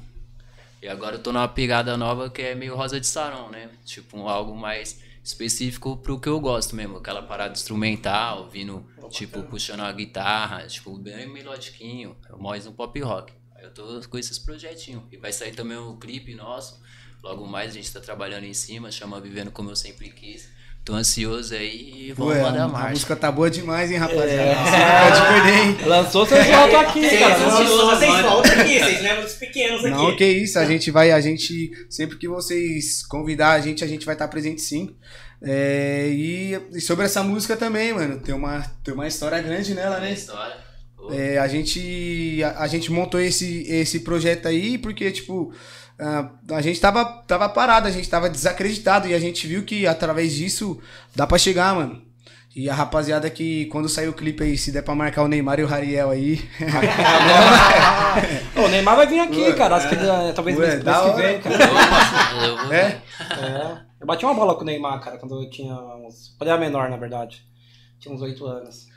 E 0.82 0.88
agora 0.88 1.16
eu 1.16 1.22
tô 1.22 1.32
numa 1.32 1.48
pegada 1.48 1.96
nova 1.96 2.30
que 2.30 2.42
é 2.42 2.56
meio 2.56 2.76
rosa 2.76 3.00
de 3.00 3.06
sarão, 3.06 3.52
né? 3.52 3.70
Tipo, 3.86 4.18
um 4.18 4.28
algo 4.28 4.56
mais 4.56 5.00
específico 5.24 5.96
pro 5.98 6.20
que 6.20 6.28
eu 6.28 6.40
gosto 6.40 6.76
mesmo. 6.76 6.98
Aquela 6.98 7.22
parada 7.22 7.54
instrumental, 7.54 8.50
vindo, 8.50 8.86
tipo, 9.10 9.42
puxando 9.44 9.82
a 9.82 9.92
guitarra, 9.92 10.68
tipo, 10.68 10.98
bem 10.98 11.28
melodiquinho. 11.28 12.18
Mais 12.38 12.68
um 12.68 12.74
pop 12.74 13.00
rock. 13.00 13.34
Aí 13.56 13.64
eu 13.64 13.74
tô 13.74 14.02
com 14.10 14.18
esses 14.18 14.38
projetinhos. 14.38 15.04
E 15.12 15.18
vai 15.18 15.32
sair 15.32 15.56
também 15.56 15.78
um 15.78 15.98
clipe 15.98 16.36
nosso. 16.36 16.82
Logo 17.24 17.48
mais 17.48 17.72
a 17.72 17.74
gente 17.76 17.92
tá 17.92 18.02
trabalhando 18.02 18.44
em 18.44 18.54
cima, 18.54 18.92
chama 18.92 19.22
Vivendo 19.22 19.50
Como 19.50 19.70
Eu 19.70 19.76
Sempre 19.78 20.10
Quis. 20.12 20.50
Tô 20.86 20.94
ansioso 20.96 21.54
aí 21.56 22.08
e 22.10 22.12
vamos 22.14 22.34
Ué, 22.34 22.42
mandar 22.42 22.62
a, 22.64 22.66
a 22.66 22.68
marcha. 22.68 22.90
música 22.90 23.16
tá 23.16 23.32
boa 23.32 23.50
demais, 23.50 23.90
hein, 23.90 23.98
rapaziada? 23.98 24.34
É. 24.34 24.54
Você 24.54 24.78
não 24.78 25.10
pode 25.10 25.34
perder, 25.34 25.60
hein? 25.64 25.88
Lançou, 25.88 26.26
vocês 26.26 26.46
voltam 26.48 26.80
aqui, 26.82 27.18
cara. 27.20 27.36
vocês, 27.36 27.70
Lançou. 27.70 27.90
vocês 27.90 28.22
voltam 28.22 28.52
aqui, 28.52 28.80
vocês 28.80 29.02
lembram 29.02 29.24
dos 29.24 29.34
pequenos 29.34 29.80
aqui. 29.86 29.90
Não, 29.90 30.16
que 30.18 30.26
isso, 30.26 30.60
a 30.60 30.66
gente 30.66 30.92
vai, 30.92 31.12
a 31.12 31.22
gente, 31.22 31.72
sempre 31.90 32.18
que 32.18 32.28
vocês 32.28 33.02
convidar 33.06 33.52
a 33.52 33.62
gente, 33.62 33.82
a 33.82 33.88
gente 33.88 34.06
vai 34.06 34.14
estar 34.14 34.28
presente 34.28 34.62
sim. 34.62 34.94
É, 35.42 36.10
e, 36.12 36.60
e 36.74 36.82
sobre 36.82 37.06
essa 37.06 37.24
música 37.24 37.56
também, 37.56 37.94
mano, 37.94 38.20
tem 38.20 38.36
uma, 38.36 38.62
tem 38.84 38.94
uma 38.94 39.08
história 39.08 39.42
grande 39.42 39.74
nela, 39.74 40.00
né? 40.02 40.12
história. 40.12 40.56
Ô, 40.98 41.14
É, 41.14 41.38
a 41.38 41.48
gente 41.48 42.42
a, 42.44 42.64
a 42.64 42.68
gente 42.68 42.92
montou 42.92 43.22
esse, 43.22 43.66
esse 43.70 44.02
projeto 44.02 44.48
aí 44.50 44.78
porque, 44.78 45.10
tipo, 45.12 45.54
a, 46.00 46.30
a 46.56 46.62
gente 46.62 46.80
tava, 46.80 47.04
tava 47.28 47.48
parado, 47.50 47.88
a 47.88 47.92
gente 47.92 48.10
tava 48.10 48.30
desacreditado 48.30 49.08
e 49.08 49.14
a 49.14 49.20
gente 49.20 49.48
viu 49.48 49.64
que 49.64 49.86
através 49.88 50.34
disso 50.34 50.80
dá 51.16 51.26
pra 51.28 51.38
chegar, 51.38 51.76
mano. 51.76 52.02
E 52.56 52.70
a 52.70 52.74
rapaziada 52.76 53.28
que 53.32 53.66
quando 53.66 53.90
sair 53.90 54.08
o 54.08 54.14
clipe 54.14 54.44
aí, 54.44 54.56
se 54.58 54.72
der 54.72 54.84
pra 54.84 54.94
marcar 54.94 55.24
o 55.24 55.28
Neymar 55.28 55.60
e 55.60 55.64
o 55.64 55.68
Rariel 55.68 56.12
aí. 56.12 56.40
Ô, 58.56 58.62
o 58.66 58.68
Neymar 58.68 58.96
vai 58.96 59.08
vir 59.08 59.20
aqui, 59.22 59.42
Ué, 59.42 59.54
cara. 59.54 59.76
Acho 59.78 59.90
que 59.90 59.96
ele- 59.96 60.34
talvez 60.34 60.58
Ué, 60.58 60.68
mês, 60.68 60.84
mês 60.84 60.98
que 60.98 61.02
hora. 61.02 61.14
vem, 61.16 61.42
cara. 61.42 61.56
Opa, 61.56 62.64
vou 62.66 62.74
é? 62.74 63.02
É. 63.42 63.78
Eu 64.00 64.06
bati 64.08 64.24
uma 64.26 64.34
bola 64.36 64.54
com 64.56 64.62
o 64.62 64.66
Neymar, 64.66 65.00
cara, 65.02 65.18
quando 65.18 65.42
eu 65.42 65.50
tinha 65.50 65.74
uns. 65.74 66.36
Quando 66.38 66.50
eu 66.50 66.54
era 66.54 66.62
menor, 66.64 66.90
na 66.90 66.98
verdade. 66.98 67.44
Tinha 68.00 68.14
uns 68.14 68.22
8 68.22 68.46
anos. 68.46 68.88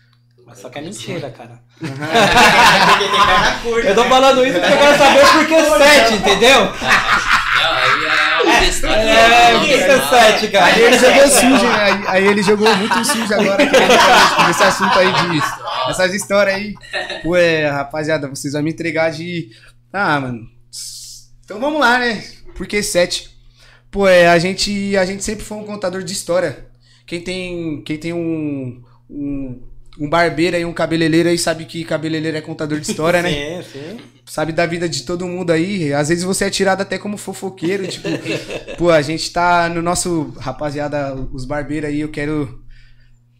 Mas 0.46 0.60
só 0.60 0.70
que 0.70 0.78
é 0.78 0.82
mentira, 0.82 1.30
cara. 1.30 1.60
Eu 3.84 3.94
tô 3.94 4.04
né? 4.04 4.08
falando 4.08 4.46
isso 4.46 4.58
porque 4.60 4.72
eu 4.72 4.78
quero 4.78 4.98
saber 4.98 5.26
por 5.26 5.46
que 5.46 5.60
7, 5.60 6.14
entendeu? 6.14 6.72
Aí 7.58 8.04
é. 8.04 8.26
É, 8.46 9.52
Não, 9.52 9.60
por 9.60 9.68
que 9.68 9.86
não, 9.86 10.08
7, 10.08 10.46
Aí 10.46 10.52
cara? 10.52 10.78
ele 10.78 10.98
jogou 10.98 11.28
sujo, 11.28 11.66
né? 11.66 11.82
Aí, 11.82 12.04
aí 12.06 12.26
ele 12.26 12.42
jogou 12.42 12.76
muito 12.76 13.04
sujo 13.04 13.34
agora 13.34 13.62
esse 14.50 14.62
assunto 14.62 14.98
aí 14.98 15.12
de. 15.12 15.42
Essas 15.90 16.14
histórias 16.14 16.54
aí. 16.54 16.74
Ué, 17.24 17.68
rapaziada, 17.68 18.28
vocês 18.28 18.52
vão 18.52 18.62
me 18.62 18.70
entregar 18.70 19.10
de. 19.10 19.50
Ah, 19.92 20.20
mano. 20.20 20.48
Então 21.44 21.58
vamos 21.58 21.80
lá, 21.80 21.98
né? 21.98 22.22
Por 22.54 22.66
que 22.66 22.82
sete? 22.82 23.30
Pô, 23.90 24.06
é, 24.06 24.28
a 24.28 24.38
gente, 24.38 24.96
a 24.96 25.04
gente 25.04 25.24
sempre 25.24 25.44
foi 25.44 25.58
um 25.58 25.64
contador 25.64 26.02
de 26.02 26.12
história. 26.12 26.66
Quem 27.06 27.20
tem, 27.20 27.82
quem 27.82 27.98
tem 27.98 28.12
um, 28.12 28.82
um, 29.08 29.62
um 29.98 30.08
barbeiro 30.08 30.56
aí, 30.56 30.64
um 30.64 30.72
cabeleireiro 30.72 31.28
aí, 31.28 31.38
sabe 31.38 31.64
que 31.64 31.84
cabeleireiro 31.84 32.36
é 32.36 32.40
contador 32.40 32.78
de 32.78 32.90
história, 32.90 33.22
né? 33.22 33.62
Sim, 33.64 33.68
sim. 33.72 34.00
sabe 34.26 34.52
da 34.52 34.66
vida 34.66 34.88
de 34.88 35.02
todo 35.02 35.26
mundo 35.26 35.50
aí. 35.50 35.92
Às 35.92 36.08
vezes 36.08 36.24
você 36.24 36.44
é 36.44 36.50
tirado 36.50 36.82
até 36.82 36.98
como 36.98 37.16
fofoqueiro, 37.16 37.86
tipo, 37.88 38.08
pô, 38.76 38.90
a 38.90 39.02
gente 39.02 39.32
tá 39.32 39.68
no 39.68 39.80
nosso, 39.80 40.34
rapaziada, 40.38 41.14
os 41.32 41.44
barbeiros 41.44 41.88
aí, 41.88 42.00
eu 42.00 42.10
quero 42.10 42.62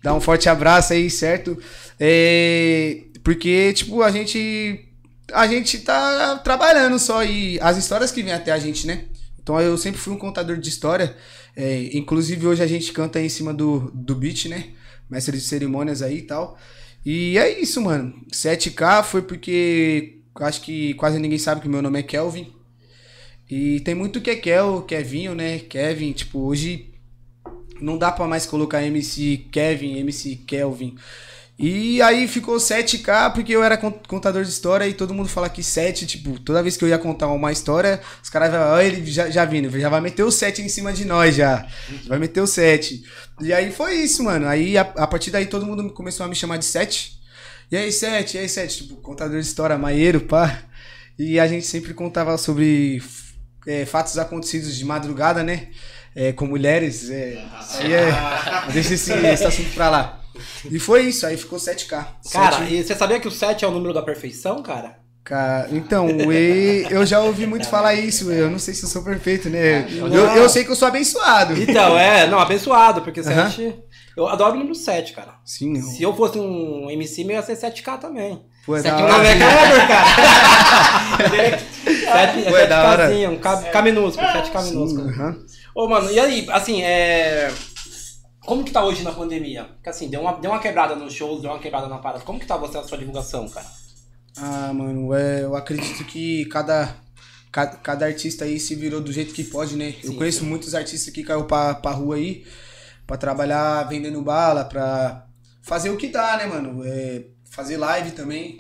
dar 0.03 0.15
um 0.15 0.21
forte 0.21 0.49
abraço 0.49 0.93
aí, 0.93 1.11
certo? 1.11 1.59
É, 1.99 3.03
porque, 3.23 3.73
tipo, 3.73 4.03
a 4.03 4.11
gente 4.11 4.83
a 5.33 5.47
gente 5.47 5.81
tá 5.81 6.39
trabalhando 6.39 6.99
só 6.99 7.25
e 7.25 7.59
as 7.61 7.77
histórias 7.77 8.13
que 8.13 8.23
vêm 8.23 8.33
até 8.33 8.53
a 8.53 8.59
gente, 8.59 8.87
né? 8.87 9.07
Então 9.43 9.61
eu 9.61 9.77
sempre 9.77 10.01
fui 10.01 10.13
um 10.13 10.19
contador 10.19 10.57
de 10.57 10.69
história. 10.69 11.17
É, 11.57 11.91
inclusive 11.97 12.47
hoje 12.47 12.63
a 12.63 12.67
gente 12.67 12.93
canta 12.93 13.21
em 13.21 13.29
cima 13.29 13.53
do, 13.53 13.91
do 13.95 14.15
beat, 14.15 14.47
né? 14.47 14.71
Mestre 15.11 15.37
de 15.37 15.43
cerimônias 15.43 16.03
aí 16.03 16.19
e 16.19 16.23
tal. 16.23 16.59
E 17.05 17.39
é 17.39 17.61
isso, 17.61 17.81
mano. 17.81 18.15
7K 18.33 19.03
foi 19.05 19.23
porque 19.23 20.19
acho 20.41 20.61
que 20.63 20.95
quase 20.95 21.19
ninguém 21.19 21.39
sabe 21.39 21.61
que 21.61 21.69
meu 21.69 21.81
nome 21.83 21.99
é 21.99 22.03
Kelvin. 22.03 22.53
E 23.49 23.81
tem 23.81 23.95
muito 23.95 24.21
que 24.21 24.31
é 24.31 24.37
Kel, 24.37 24.83
Kevinho, 24.83 25.35
né? 25.35 25.61
Kevin, 25.61 26.13
tipo, 26.13 26.41
hoje 26.41 26.91
não 27.81 27.97
dá 27.97 28.11
pra 28.11 28.27
mais 28.27 28.45
colocar 28.45 28.83
MC 28.83 29.47
Kevin, 29.53 29.99
MC 29.99 30.37
Kelvin. 30.47 30.97
E 31.59 32.03
aí 32.03 32.29
ficou 32.29 32.57
7K 32.57 33.33
porque 33.33 33.53
eu 33.55 33.63
era 33.65 33.79
con- 33.79 33.99
contador 34.09 34.43
de 34.43 34.51
história 34.51 34.87
e 34.87 34.93
todo 34.93 35.15
mundo 35.15 35.29
fala 35.29 35.49
que 35.49 35.63
7, 35.63 36.07
tipo, 36.07 36.39
toda 36.41 36.63
vez 36.63 36.77
que 36.77 36.85
eu 36.85 36.89
ia 36.89 36.99
contar 36.99 37.29
uma 37.29 37.51
história, 37.51 37.99
os 38.23 38.29
caras 38.29 38.51
vão, 38.51 38.79
ele 38.81 39.07
já, 39.11 39.31
já 39.31 39.43
vindo, 39.47 39.71
já 39.81 39.89
vai 39.89 40.01
meter 40.03 40.23
o 40.23 40.31
7 40.31 40.61
em 40.61 40.69
cima 40.69 40.93
de 40.93 41.07
nós 41.07 41.35
já. 41.35 41.67
Vai 42.09 42.19
meter 42.19 42.43
o 42.43 42.47
7. 42.47 43.03
E 43.41 43.53
aí 43.53 43.71
foi 43.71 43.95
isso, 43.97 44.23
mano. 44.25 44.47
Aí 44.49 44.77
a, 44.79 44.83
a 44.83 45.07
partir 45.07 45.31
daí 45.31 45.47
todo 45.47 45.67
mundo 45.67 45.91
começou 45.93 46.25
a 46.25 46.29
me 46.29 46.35
chamar 46.35 46.57
de 46.57 46.65
7. 46.65 47.17
E 47.71 47.77
aí, 47.77 47.91
7, 47.91 48.37
e 48.37 48.41
aí, 48.41 48.49
7, 48.49 48.77
tipo, 48.85 48.97
contador 49.01 49.41
de 49.41 49.47
história, 49.47 49.77
maieiro, 49.77 50.21
pá. 50.21 50.63
E 51.19 51.41
a 51.41 51.47
gente 51.49 51.67
sempre 51.67 51.93
contava 51.95 52.39
sobre 52.39 53.03
é, 53.67 53.85
fatos 53.85 54.17
acontecidos 54.19 54.77
de 54.77 54.85
madrugada, 54.85 55.43
né? 55.43 55.69
É, 56.15 56.33
com 56.33 56.47
mulheres. 56.47 57.11
É, 57.11 57.45
aí 57.75 57.93
é, 57.93 58.07
deixa 58.73 58.95
esse, 58.95 59.13
esse 59.13 59.45
assunto 59.45 59.71
pra 59.75 59.91
lá. 59.91 60.23
E 60.71 60.79
foi 60.79 61.05
isso, 61.09 61.27
aí 61.27 61.37
ficou 61.37 61.59
7K. 61.59 61.89
Cara, 62.31 62.59
Sete- 62.59 62.73
e 62.75 62.85
você 62.85 62.95
sabia 62.95 63.19
que 63.19 63.27
o 63.29 63.31
7 63.33 63.65
é 63.65 63.69
o 63.69 63.71
número 63.73 63.93
da 63.93 64.03
perfeição, 64.03 64.63
cara? 64.63 64.99
Ca- 65.27 65.67
Então, 65.73 66.09
e 66.09 66.87
eu 66.89 67.05
já 67.05 67.19
ouvi 67.21 67.47
muito 67.49 67.67
falar 67.69 67.95
isso. 67.95 68.31
Eu 68.31 68.49
não 68.49 68.61
sei 68.61 68.73
se 68.75 68.85
eu 68.85 68.89
sou 68.89 69.03
perfeito, 69.03 69.51
né? 69.51 69.85
Eu, 69.91 70.07
eu 70.37 70.49
sei 70.49 70.65
que 70.65 70.71
eu 70.71 70.77
sou 70.77 70.87
abençoado. 70.87 71.61
Então, 71.61 71.99
é, 71.99 72.29
não, 72.29 72.39
abençoado, 72.39 73.03
porque 73.03 73.19
Aham. 73.21 73.51
7. 73.51 73.75
Eu 74.17 74.29
adoro 74.29 74.55
o 74.55 74.59
número 74.59 74.75
7, 74.77 75.13
cara. 75.13 75.35
Sim, 75.45 75.77
eu- 75.79 75.83
Se 75.83 76.03
eu 76.05 76.15
fosse 76.17 76.39
um 76.39 76.89
MC, 76.91 77.25
meu 77.25 77.35
ia 77.35 77.43
ser 77.43 77.57
7K 77.57 77.99
também. 77.99 78.41
pô, 78.65 78.77
é 78.77 78.83
Sete 78.83 78.95
da 78.95 79.01
é 79.01 79.13
hora. 79.13 79.27
é 79.29 79.39
cara. 79.89 80.07
7 81.67 82.43
Pô, 82.49 82.57
é 82.57 82.67
da 82.69 82.89
hora. 82.89 83.09
Kzinho, 83.09 83.31
um 83.33 83.39
K, 83.39 83.57
K 83.65 83.83
minúsculo, 83.83 84.29
7K 84.29 84.61
Sim, 84.63 84.71
minúsculo. 84.71 85.09
aham. 85.09 85.37
Ô, 85.75 85.89
mano, 85.89 86.11
e 86.11 86.21
aí, 86.21 86.47
assim, 86.51 86.83
é. 86.83 87.51
Como 88.47 88.63
que 88.63 88.71
tá 88.71 88.85
hoje 88.85 89.03
na 89.03 89.11
pandemia? 89.11 89.65
Porque 89.75 89.89
assim, 89.89 90.09
deu 90.09 90.21
uma, 90.21 90.35
deu 90.35 90.53
uma 90.53 90.61
quebrada 90.61 90.95
nos 90.95 91.13
shows, 91.13 91.43
deu 91.43 91.51
uma 91.51 91.59
quebrada 91.59 91.89
na 91.89 91.99
parada. 91.99 92.23
Como 92.25 92.39
que 92.39 92.47
tá 92.47 92.57
você 92.57 92.79
a 92.79 92.85
sua 92.85 92.97
divulgação, 92.97 93.49
cara? 93.49 93.67
Ah, 94.37 94.73
mano, 94.73 95.15
é, 95.15 95.43
eu 95.43 95.57
acredito 95.57 96.05
que 96.05 96.45
cada, 96.47 96.95
cada, 97.51 97.77
cada 97.79 98.07
artista 98.07 98.45
aí 98.45 98.61
se 98.61 98.75
virou 98.75 99.01
do 99.01 99.13
jeito 99.13 99.33
que 99.35 99.45
pode, 99.45 99.77
né? 99.77 99.95
eu 100.03 100.13
Sim, 100.13 100.17
conheço 100.17 100.45
muitos 100.45 100.75
artistas 100.75 101.13
que 101.13 101.23
caiu 101.25 101.45
pra, 101.47 101.75
pra 101.75 101.91
rua 101.93 102.17
aí 102.17 102.45
pra 103.07 103.17
trabalhar 103.17 103.85
vendendo 103.85 104.21
bala, 104.23 104.65
pra 104.65 105.27
fazer 105.63 105.91
o 105.91 105.97
que 105.97 106.09
dá, 106.09 106.37
né, 106.37 106.47
mano? 106.47 106.83
É, 106.85 107.25
fazer 107.51 107.77
live 107.77 108.11
também. 108.13 108.59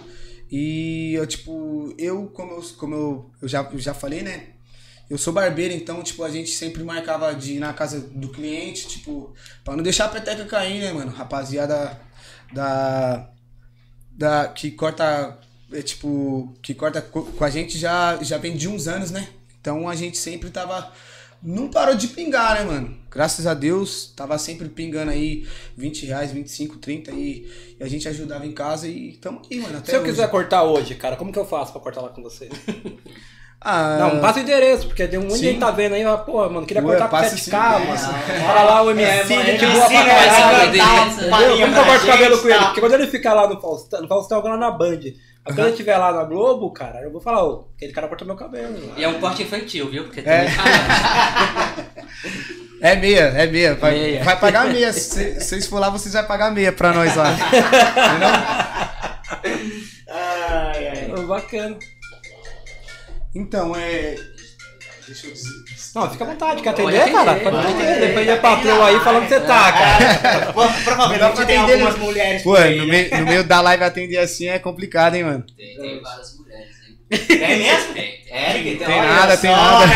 E 0.50 1.14
eu, 1.14 1.26
tipo, 1.26 1.92
eu, 1.99 2.28
como 2.28 2.52
eu, 2.52 2.62
como 2.78 2.95
eu, 2.95 3.30
eu, 3.42 3.49
já, 3.49 3.62
eu 3.73 3.78
já 3.78 3.92
falei, 3.92 4.23
né? 4.23 4.50
Eu 5.11 5.18
sou 5.18 5.33
barbeiro, 5.33 5.75
então, 5.75 6.02
tipo, 6.02 6.23
a 6.25 6.30
gente 6.30 6.50
sempre 6.50 6.83
marcava 6.83 7.35
de 7.35 7.54
ir 7.54 7.59
na 7.61 7.73
casa 7.73 8.00
do 8.00 8.28
cliente, 8.28 8.88
tipo, 8.88 9.35
pra 9.64 9.76
não 9.76 9.83
deixar 9.83 10.06
a 10.06 10.09
peteca 10.09 10.45
cair, 10.47 10.80
né, 10.80 10.92
mano? 10.92 11.11
Rapaziada 11.12 12.00
da. 12.52 13.30
da 14.12 14.49
que 14.49 14.71
corta. 14.73 15.38
É, 15.73 15.83
tipo, 15.83 16.55
que 16.63 16.75
corta 16.75 17.03
co- 17.03 17.23
com 17.25 17.45
a 17.45 17.51
gente 17.51 17.77
já, 17.79 18.19
já 18.23 18.39
vem 18.39 18.57
de 18.57 18.69
uns 18.69 18.87
anos, 18.87 19.11
né? 19.11 19.29
Então 19.61 19.89
a 19.89 19.95
gente 19.97 20.17
sempre 20.17 20.51
tava. 20.51 20.93
Não 21.43 21.69
parou 21.69 21.95
de 21.95 22.09
pingar, 22.09 22.55
né, 22.55 22.65
mano? 22.65 22.97
Graças 23.11 23.47
a 23.47 23.53
Deus, 23.55 24.13
tava 24.17 24.39
sempre 24.39 24.69
pingando 24.69 25.11
aí 25.11 25.47
20 25.77 26.07
reais, 26.07 26.33
25, 26.33 26.77
30 26.79 27.11
e, 27.13 27.47
e 27.79 27.85
a 27.85 27.89
gente 27.89 28.09
ajudava 28.09 28.47
em 28.47 28.53
casa 28.53 28.89
e 28.89 29.13
tamo 29.21 29.43
aí, 29.51 29.61
mano. 29.61 29.77
Até 29.79 29.91
Se 29.91 29.97
eu 29.97 30.01
hoje. 30.03 30.11
quiser 30.13 30.29
cortar 30.31 30.63
hoje, 30.65 30.95
cara, 30.95 31.15
como 31.17 31.33
que 31.33 31.39
eu 31.39 31.45
faço 31.45 31.73
pra 31.73 31.81
cortar 31.81 32.01
lá 32.01 32.09
com 32.09 32.23
você? 32.23 32.49
Ah, 33.61 33.97
Não, 33.99 34.21
passa 34.21 34.39
o 34.39 34.43
endereço, 34.43 34.87
porque 34.87 35.07
tem 35.09 35.19
um 35.19 35.23
monte 35.25 35.39
de 35.41 35.47
gente 35.47 35.59
tá 35.61 35.71
vendo 35.71 35.95
aí, 35.95 36.05
ó, 36.05 36.17
pô, 36.19 36.49
mano, 36.49 36.67
queria 36.67 36.83
cortar 36.83 37.05
com 37.05 37.11
passa 37.11 37.35
7K, 37.37 37.39
sim, 37.39 37.51
mano. 37.53 38.19
é, 38.29 38.41
Bora 38.47 38.63
lá 38.63 38.83
o 38.83 38.91
MC, 38.91 39.33
É, 39.33 39.37
mano, 39.37 39.51
gente 39.51 39.67
boa 39.67 39.73
pra 39.75 39.85
ensina 39.87 40.05
caralho. 40.05 41.61
eu 41.61 41.73
pra 41.73 41.85
corto 41.85 42.05
o 42.05 42.07
cabelo 42.07 42.39
com 42.43 42.49
ele? 42.49 42.59
tá? 42.59 42.65
Porque 42.67 42.81
quando 42.81 42.95
ele 42.95 43.07
ficar 43.09 43.35
lá 43.35 43.49
no 43.49 43.61
Faustão, 43.61 44.03
no 44.03 44.09
Faustão 44.09 44.39
agora 44.39 44.57
na 44.57 44.71
Band, 44.71 45.01
quando 45.47 45.61
ele 45.61 45.71
estiver 45.71 45.97
lá 45.97 46.12
na 46.12 46.25
Globo, 46.25 46.71
cara, 46.73 47.00
eu 47.03 47.11
vou 47.12 47.21
falar, 47.21 47.45
ô, 47.45 47.69
aquele 47.76 47.93
cara 47.93 48.09
cortou 48.09 48.26
meu 48.26 48.37
cabelo. 48.37 48.93
E 48.97 49.05
é 49.05 49.09
um 49.09 49.21
corte 49.21 49.43
infantil, 49.43 49.88
viu? 49.91 50.05
Porque 50.05 50.21
É. 50.21 50.23
tem 50.23 50.55
É 52.83 52.95
meia, 52.97 53.21
é 53.23 53.47
meia. 53.47 53.75
Vai, 53.75 53.93
Meia. 53.93 54.23
vai 54.25 54.38
pagar 54.38 54.67
meia. 54.67 54.93
Se 54.93 55.41
vocês 55.41 55.67
for 55.67 55.79
lá, 55.81 55.88
vocês 55.88 56.12
vão 56.12 56.25
pagar 56.25 56.50
meia 56.50 56.73
pra 56.73 56.93
nós 56.93 57.17
lá. 57.17 57.33
Entendeu? 57.33 58.29
Ai, 60.09 60.88
ai. 60.88 61.26
Bacana. 61.26 61.76
Então, 63.35 63.75
é. 63.76 64.15
Deixa 65.07 65.27
eu 65.29 65.33
dizer. 65.33 65.51
Não, 65.95 66.11
fica 66.11 66.25
à 66.25 66.27
vontade, 66.27 66.63
quer 66.63 66.75
Pode 66.75 66.97
atender, 66.97 67.13
cara? 67.13 67.31
atender, 67.31 67.45
Pode 67.51 67.57
atender. 67.67 67.83
atender. 67.85 68.07
Depois 68.09 68.29
é 68.29 68.37
patroa 68.37 68.87
aí 68.89 69.01
falando 69.01 69.23
que 69.23 69.29
você 69.29 69.41
tá, 69.41 69.73
cara. 69.73 70.05
É, 70.05 70.39
Melhor 70.39 70.83
provavelmente 70.85 71.47
tem 71.47 71.57
atender, 71.59 71.73
algumas 71.73 71.95
né? 71.95 72.01
mulheres 72.05 72.43
Pô, 72.43 72.51
no, 72.53 72.59
né? 72.59 72.85
meio, 72.85 73.19
no 73.21 73.27
meio 73.27 73.45
da 73.45 73.61
live 73.61 73.85
atender 73.85 74.19
assim 74.19 74.49
é 74.49 74.59
complicado, 74.59 75.15
hein, 75.15 75.25
mano? 75.25 75.45
Tem, 75.57 75.77
tem 75.77 76.03
várias 76.03 76.37
mulheres, 76.39 76.75
É 77.09 77.57
mesmo? 77.57 77.95
Tem, 77.95 78.21
tem. 78.25 78.27
Eric, 78.37 78.85
Tem 78.85 79.01
nada, 79.01 79.37
tem 79.37 79.51
nada. 79.53 79.87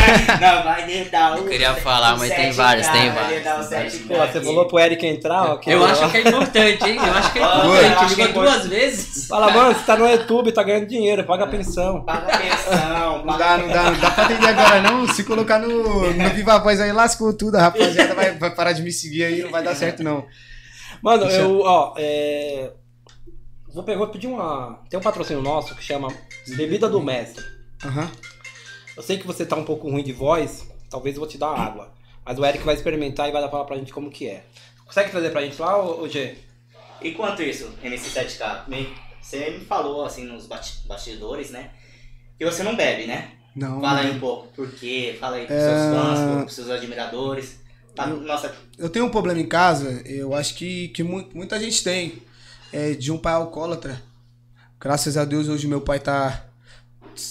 Não, 0.41 0.63
vai 0.63 0.87
dedar 0.87 1.35
o. 1.35 1.39
Eu 1.39 1.45
queria 1.49 1.75
falar, 1.75 2.17
mas 2.17 2.33
tem 2.33 2.53
várias, 2.53 2.87
tem 2.89 3.11
várias. 3.11 3.99
Pô, 3.99 4.15
você 4.17 4.41
falou 4.41 4.67
pro 4.69 4.79
Eric 4.79 5.05
entrar, 5.05 5.43
ó. 5.53 5.57
que- 5.57 5.71
Eu 5.71 5.85
acho 5.85 6.09
que 6.11 6.17
é 6.19 6.21
importante, 6.21 6.85
hein? 6.89 6.97
Eu 6.97 7.13
acho 7.15 7.33
que 7.33 7.39
é 7.41 7.43
importante. 7.43 8.15
que 8.15 8.23
Ligou 8.27 8.45
é 8.45 8.47
duas 8.47 8.67
vezes. 8.69 9.27
Fala, 9.27 9.51
mano, 9.51 9.75
você 9.75 9.85
tá 9.85 9.97
no 9.97 10.09
YouTube, 10.09 10.53
tá 10.53 10.63
ganhando 10.63 10.87
dinheiro, 10.87 11.25
paga 11.25 11.45
a 11.45 11.49
pensão. 11.49 12.05
Paga 12.05 12.39
pensão, 12.39 13.19
Não 13.19 13.27
paga 13.27 13.39
dá, 13.45 13.59
não 13.59 13.69
dá, 13.69 13.83
não 13.91 13.99
dá 14.01 14.11
pra 14.13 14.25
atender 14.25 14.49
agora, 14.49 14.81
não. 14.81 15.09
Se 15.09 15.25
colocar 15.25 15.59
no, 15.59 16.13
no 16.13 16.31
Viva 16.31 16.59
Voz 16.61 16.81
aí, 16.81 16.93
lascou 16.93 17.37
tudo. 17.37 17.57
A 17.57 17.63
rapaziada 17.63 18.15
vai, 18.15 18.31
vai 18.39 18.55
parar 18.55 18.73
de 18.73 18.83
me 18.83 18.93
seguir 18.93 19.25
aí, 19.25 19.43
não 19.43 19.51
vai 19.51 19.63
dar 19.65 19.75
certo, 19.75 20.03
não. 20.05 20.25
Mano, 21.03 21.25
Deixa- 21.25 21.41
eu, 21.41 21.61
ó, 21.61 21.95
é. 21.99 22.71
Vou, 23.75 23.85
pe- 23.85 23.97
vou 23.97 24.09
pedir 24.09 24.27
uma. 24.27 24.81
Tem 24.89 24.99
um 24.99 25.03
patrocínio 25.03 25.43
nosso 25.43 25.75
que 25.77 25.83
chama 25.85 26.09
Bebida 26.49 26.89
do 26.89 27.01
Mestre. 27.01 27.45
Aham. 27.85 28.11
Eu 28.97 29.03
sei 29.03 29.19
que 29.19 29.27
você 29.27 29.47
tá 29.47 29.57
um 29.57 29.65
pouco 29.65 29.89
ruim 29.89 30.03
de 30.03 30.13
voz, 30.13 30.67
talvez 30.91 31.15
eu 31.17 31.21
vou 31.21 31.29
te 31.29 31.39
dar 31.39 31.49
água. 31.55 31.93
Mas 32.25 32.39
o 32.39 32.45
Eric 32.45 32.65
vai 32.65 32.75
experimentar 32.75 33.29
e 33.29 33.33
vai 33.33 33.41
dar 33.41 33.49
falar 33.49 33.65
pra 33.65 33.77
gente 33.77 33.93
como 33.93 34.11
que 34.11 34.27
é. 34.29 34.45
Consegue 34.85 35.11
trazer 35.11 35.31
pra 35.31 35.43
gente 35.43 35.61
lá, 35.61 35.79
ô, 35.83 36.03
ô 36.03 36.09
G? 36.09 36.37
Enquanto 37.03 37.43
isso, 37.43 37.71
MC7K, 37.83 38.65
me- 38.69 38.89
você 39.21 39.51
me 39.51 39.65
falou 39.65 40.05
assim 40.05 40.25
nos 40.25 40.47
bastidores, 40.87 41.51
né? 41.51 41.71
Que 42.39 42.45
você 42.45 42.63
não 42.63 42.77
bebe, 42.77 43.07
né? 43.07 43.33
Não. 43.55 43.81
Fala 43.81 44.01
aí 44.01 44.11
um 44.11 44.21
pouco 44.21 44.49
por 44.49 44.71
quê, 44.73 45.17
fala 45.19 45.37
aí 45.37 45.47
pros 45.47 45.59
É, 45.59 45.65
seus 45.67 45.95
fãs, 45.95 46.43
pros 46.43 46.55
seus 46.55 46.71
admiradores. 46.71 47.61
Tá, 47.95 48.09
Eu- 48.09 48.21
nossa, 48.21 48.55
Eu 48.79 48.89
tenho 48.89 49.07
um 49.07 49.11
problema 49.11 49.41
em 49.41 49.47
casa, 49.49 50.03
eu 50.07 50.35
acho 50.35 50.55
que, 50.55 50.89
que 50.89 51.03
mu- 51.03 51.29
muita 51.35 51.59
gente 51.59 51.83
tem, 51.83 52.23
é, 52.73 52.93
de 52.93 53.11
um 53.11 53.19
pai 53.19 53.33
alcoólatra. 53.35 54.01
Graças 54.81 55.17
a 55.17 55.25
Deus 55.25 55.49
hoje 55.49 55.67
meu 55.67 55.81
pai 55.81 56.01
tá, 56.01 56.47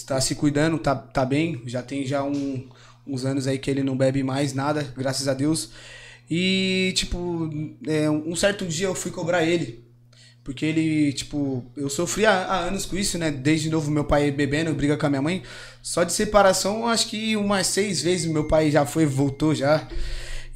tá 0.06 0.20
se 0.20 0.34
cuidando, 0.34 0.78
tá, 0.78 0.94
tá 0.94 1.24
bem, 1.24 1.62
já 1.66 1.82
tem 1.82 2.06
já 2.06 2.22
um- 2.22 2.68
uns 3.06 3.24
anos 3.24 3.46
aí 3.46 3.58
que 3.58 3.70
ele 3.70 3.82
não 3.82 3.96
bebe 3.96 4.22
mais 4.22 4.52
nada, 4.54 4.82
graças 4.96 5.26
a 5.26 5.34
Deus. 5.34 5.70
E, 6.30 6.92
tipo, 6.94 7.50
é, 7.86 8.08
um 8.08 8.36
certo 8.36 8.64
dia 8.66 8.86
eu 8.86 8.94
fui 8.94 9.10
cobrar 9.10 9.44
ele, 9.44 9.84
porque 10.44 10.64
ele, 10.64 11.12
tipo, 11.12 11.64
eu 11.76 11.90
sofri 11.90 12.24
há, 12.24 12.32
há 12.32 12.60
anos 12.60 12.86
com 12.86 12.96
isso, 12.96 13.18
né? 13.18 13.30
Desde 13.32 13.68
novo 13.68 13.90
meu 13.90 14.04
pai 14.04 14.30
bebendo, 14.30 14.72
briga 14.74 14.96
com 14.96 15.06
a 15.06 15.10
minha 15.10 15.22
mãe. 15.22 15.42
Só 15.82 16.04
de 16.04 16.12
separação, 16.12 16.86
acho 16.86 17.08
que 17.08 17.36
umas 17.36 17.66
seis 17.66 18.00
vezes 18.02 18.26
meu 18.30 18.44
pai 18.46 18.70
já 18.70 18.86
foi, 18.86 19.06
voltou 19.06 19.54
já. 19.54 19.88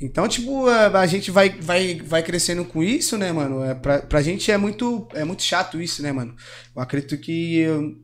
Então, 0.05 0.29
tipo, 0.29 0.67
a, 0.69 1.07
gente 1.07 1.31
vai, 1.31 1.49
vai, 1.49 1.95
vai 1.95 2.23
crescendo 2.23 2.63
com 2.63 2.83
isso, 2.83 3.17
né, 3.17 3.33
mano? 3.33 3.65
É, 3.65 3.75
pra, 3.75 4.01
pra 4.01 4.21
gente 4.21 4.53
é 4.53 4.59
muito, 4.59 5.09
é 5.15 5.25
muito 5.25 5.43
chato 5.43 5.81
isso, 5.81 6.03
né, 6.03 6.13
mano? 6.13 6.37
Eu 6.77 6.83
acredito 6.83 7.17
que 7.17 7.57
eu, 7.57 7.97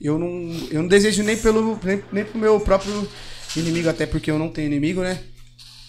eu, 0.00 0.18
não, 0.18 0.28
eu 0.68 0.82
não 0.82 0.88
desejo 0.88 1.22
nem, 1.22 1.36
pelo, 1.36 1.78
nem, 1.84 2.02
nem 2.10 2.24
pro 2.24 2.40
meu 2.40 2.58
próprio 2.58 3.08
inimigo, 3.56 3.88
até 3.88 4.04
porque 4.04 4.32
eu 4.32 4.38
não 4.38 4.48
tenho 4.48 4.66
inimigo, 4.66 5.00
né? 5.00 5.20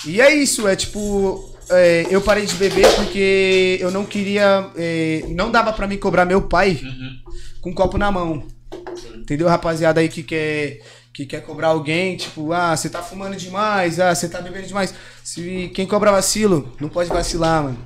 E 0.06 0.22
é 0.22 0.36
isso, 0.36 0.68
é 0.68 0.76
tipo. 0.76 1.58
é, 1.72 2.06
eu 2.12 2.22
parei 2.22 2.46
de 2.46 2.54
beber 2.54 2.88
porque 2.94 3.80
eu 3.82 3.90
não 3.90 4.06
queria. 4.06 4.70
é, 4.78 5.26
não 5.30 5.50
dava 5.50 5.74
pra 5.74 5.88
mim 5.88 5.98
cobrar 5.98 6.26
meu 6.26 6.44
pai 6.44 6.80
com 7.60 7.72
um 7.72 7.74
copo 7.74 7.98
na 7.98 8.12
mão. 8.12 8.48
Entendeu, 9.16 9.48
rapaziada 9.48 10.00
aí 10.00 10.10
que 10.10 10.22
quer, 10.22 10.80
que 11.16 11.26
quer 11.26 11.42
cobrar 11.42 11.70
alguém, 11.70 12.18
tipo, 12.18 12.52
ah, 12.52 12.76
você 12.76 12.90
tá 12.90 13.02
fumando 13.02 13.38
demais, 13.38 14.02
ah, 14.02 14.14
você 14.14 14.28
tá 14.28 14.42
bebendo 14.42 14.68
demais. 14.68 14.94
Se 15.24 15.72
quem 15.74 15.88
cobra 15.88 16.12
vacilo, 16.12 16.76
não 16.78 16.90
pode 16.90 17.08
vacilar, 17.08 17.64
mano. 17.64 17.78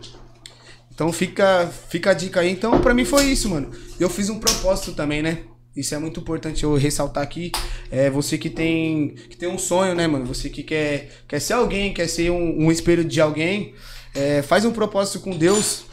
Então 0.91 1.13
fica, 1.13 1.71
fica 1.89 2.09
a 2.09 2.13
dica 2.15 2.39
aí. 2.39 2.49
Então, 2.49 2.81
pra 2.81 2.91
mim 2.91 3.05
foi 3.05 3.25
isso, 3.25 3.47
mano. 3.47 3.69
Eu 3.99 4.09
fiz 4.09 4.29
um 4.31 4.39
propósito 4.39 4.93
também, 4.93 5.21
né? 5.21 5.43
Isso 5.75 5.93
é 5.93 5.99
muito 5.99 6.19
importante 6.19 6.63
eu 6.63 6.73
ressaltar 6.73 7.21
aqui. 7.21 7.51
É 7.91 8.09
você 8.09 8.35
que 8.35 8.49
tem, 8.49 9.09
que 9.29 9.37
tem 9.37 9.47
um 9.47 9.59
sonho, 9.59 9.93
né, 9.93 10.07
mano? 10.07 10.25
Você 10.25 10.49
que 10.49 10.63
quer, 10.63 11.09
quer 11.27 11.39
ser 11.39 11.53
alguém, 11.53 11.93
quer 11.93 12.07
ser 12.07 12.31
um, 12.31 12.65
um 12.65 12.71
espelho 12.71 13.05
de 13.05 13.21
alguém. 13.21 13.75
é, 14.15 14.41
faz 14.41 14.65
um 14.65 14.71
propósito 14.71 15.19
com 15.19 15.37
Deus. 15.37 15.85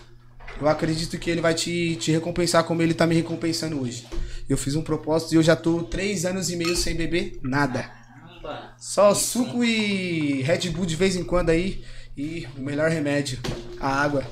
Eu 0.61 0.69
acredito 0.69 1.19
que 1.19 1.31
ele 1.31 1.41
vai 1.41 1.55
te, 1.55 1.97
te 1.97 2.11
recompensar 2.13 2.65
como 2.65 2.83
ele 2.83 2.95
tá 2.95 3.07
me 3.07 3.15
recompensando 3.15 3.81
hoje. 3.81 4.07
Eu 4.49 4.57
fiz 4.57 4.75
um 4.77 4.83
propósito 4.83 5.33
e 5.33 5.37
eu 5.37 5.43
já 5.43 5.57
tô 5.57 5.83
três 5.83 6.25
anos 6.25 6.51
e 6.51 6.57
meio 6.57 6.77
sem 6.77 6.95
beber 6.95 7.39
nada. 7.43 7.83
Caramba. 7.83 8.75
Só 8.79 9.13
suco 9.15 9.65
e 9.65 10.43
Red 10.43 10.71
Bull 10.71 10.87
de 10.87 10.95
vez 10.97 11.17
em 11.17 11.25
quando 11.25 11.51
aí. 11.51 11.85
E 12.17 12.47
o 12.57 12.61
melhor 12.63 12.89
remédio, 12.89 13.39
a 13.79 13.89
água. 13.89 14.25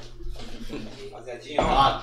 Rapaziadinha, 1.12 1.60
ó. 1.62 2.00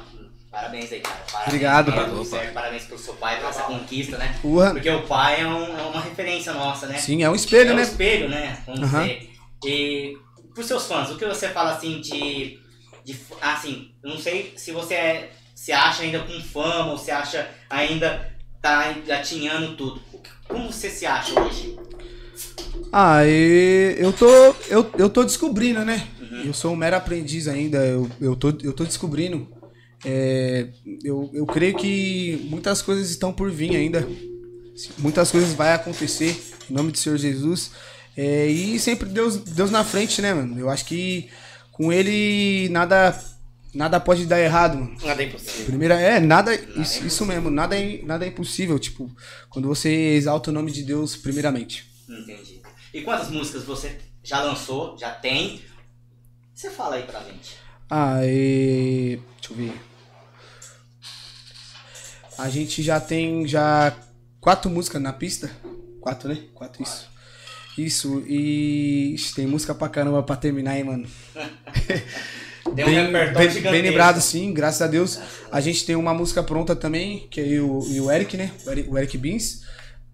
Parabéns 0.52 0.92
aí, 0.92 1.00
cara. 1.00 1.16
Parabéns 1.32 1.48
Obrigado. 1.48 2.10
tudo 2.10 2.26
certo. 2.26 2.54
Parabéns 2.54 2.84
pro 2.84 2.98
seu 2.98 3.14
pai 3.16 3.40
por 3.40 3.50
essa 3.50 3.64
conquista, 3.64 4.18
né? 4.18 4.38
Porra. 4.42 4.72
Porque 4.74 4.90
o 4.90 5.04
pai 5.08 5.42
é, 5.42 5.48
um- 5.48 5.80
é 5.80 5.82
uma 5.84 6.02
referência 6.02 6.54
nossa, 6.54 6.88
né? 6.88 6.98
Sim, 6.98 7.24
é 7.24 7.30
um 7.30 7.36
espelho, 7.36 7.72
é 7.72 7.74
né? 7.74 7.80
um 7.80 7.84
espelho, 7.84 8.30
né? 8.30 8.62
Vamos 8.66 8.82
Aham. 8.84 9.02
dizer. 9.08 9.30
E 9.66 10.18
pros 10.54 10.68
seus 10.68 10.86
fãs, 10.86 11.10
o 11.10 11.18
que 11.18 11.26
você 11.26 11.48
fala 11.50 11.72
assim 11.76 12.02
de. 12.02 12.60
De 13.04 13.16
assim, 13.42 13.92
não 14.04 14.18
sei 14.18 14.54
se 14.56 14.72
você 14.72 14.94
é, 14.94 15.32
se 15.56 15.72
acha 15.72 16.04
ainda 16.04 16.20
com 16.20 16.40
fama 16.42 16.92
ou 16.92 16.98
se 16.98 17.12
acha 17.12 17.50
ainda 17.70 18.32
tá 18.62 18.92
engatinhando 18.92 19.76
tudo. 19.76 20.02
Como 20.48 20.72
você 20.72 20.90
se 20.90 21.06
acha 21.06 21.40
hoje? 21.40 21.78
Ah, 22.92 23.26
e 23.26 23.96
eu 23.98 24.12
tô. 24.12 24.28
Eu, 24.70 24.92
eu 24.98 25.10
tô 25.10 25.24
descobrindo, 25.24 25.86
né? 25.86 26.08
Eu 26.44 26.54
sou 26.54 26.74
um 26.74 26.76
mero 26.76 26.96
aprendiz 26.96 27.48
ainda. 27.48 27.78
Eu, 27.86 28.10
eu, 28.20 28.36
tô, 28.36 28.50
eu 28.64 28.74
tô 28.74 28.84
descobrindo. 28.84 29.48
É, 30.04 30.68
eu, 31.04 31.30
eu 31.34 31.46
creio 31.46 31.76
que 31.76 32.48
muitas 32.50 32.82
coisas 32.82 33.10
estão 33.10 33.32
por 33.32 33.52
vir 33.52 33.76
ainda. 33.76 34.08
Muitas 34.98 35.32
coisas 35.32 35.54
vai 35.54 35.74
acontecer 35.74 36.42
em 36.70 36.74
nome 36.74 36.92
do 36.92 36.98
Senhor 36.98 37.18
Jesus. 37.18 37.72
É, 38.18 38.48
e 38.48 38.80
sempre 38.80 39.08
Deus, 39.08 39.38
Deus 39.38 39.72
na 39.72 39.84
frente, 39.84 40.22
né, 40.22 40.34
mano? 40.34 40.60
Eu 40.60 40.70
acho 40.70 40.86
que 40.86 41.30
com 41.82 41.92
ele 41.92 42.70
nada 42.70 43.20
nada 43.74 44.00
pode 44.00 44.28
dar 44.28 44.40
errado, 44.40 44.78
mano. 44.78 44.96
Nada 45.04 45.24
é 45.24 45.26
impossível. 45.26 45.66
Primeira 45.66 46.00
é 46.00 46.20
nada, 46.20 46.54
isso, 46.54 47.04
isso 47.08 47.26
mesmo, 47.26 47.50
nada 47.50 47.76
é, 47.76 48.04
nada 48.04 48.24
é 48.24 48.28
impossível, 48.28 48.78
tipo, 48.78 49.10
quando 49.50 49.68
você 49.68 49.90
exalta 49.90 50.52
o 50.52 50.54
nome 50.54 50.72
de 50.72 50.84
Deus 50.84 51.16
primeiramente. 51.16 51.92
Entendi. 52.08 52.62
E 52.94 53.02
quantas 53.02 53.30
músicas 53.30 53.64
você 53.64 53.98
já 54.24 54.44
lançou, 54.44 54.96
já 54.96 55.10
tem? 55.10 55.62
Você 56.54 56.70
fala 56.70 56.98
aí 56.98 57.04
pra 57.04 57.22
gente. 57.22 57.56
Ah, 57.90 58.20
e... 58.24 59.20
deixa 59.40 59.54
eu 59.54 59.56
ver. 59.56 59.82
A 62.38 62.48
gente 62.48 62.84
já 62.84 63.00
tem 63.00 63.48
já 63.48 63.96
quatro 64.40 64.70
músicas 64.70 65.02
na 65.02 65.14
pista. 65.14 65.50
Quatro, 66.00 66.30
né? 66.30 66.44
Quatro, 66.54 66.84
isso. 66.84 67.11
Isso, 67.86 68.24
e 68.28 69.16
tem 69.36 69.48
música 69.48 69.74
pra 69.74 69.90
caramba 69.90 70.22
pra 70.22 70.36
terminar, 70.36 70.78
hein, 70.78 70.84
mano. 70.84 71.08
Tem 72.76 72.86
um 72.86 72.88
bem, 72.88 73.12
repertório 73.12 73.54
bem, 73.54 73.72
bem 73.72 73.82
lembrado, 73.82 74.22
sim, 74.22 74.54
graças 74.54 74.82
a 74.82 74.88
Deus. 74.88 75.20
A 75.52 75.60
gente 75.60 75.86
tem 75.86 75.96
uma 75.96 76.14
música 76.14 76.42
pronta 76.42 76.76
também, 76.76 77.28
que 77.30 77.42
é 77.42 77.48
eu 77.48 77.80
o, 77.80 77.92
e 77.92 78.00
o 78.00 78.10
Eric, 78.10 78.38
né? 78.38 78.52
O 78.66 78.72
Eric, 78.72 78.90
o 78.90 78.98
Eric 78.98 79.18
Beans. 79.18 79.64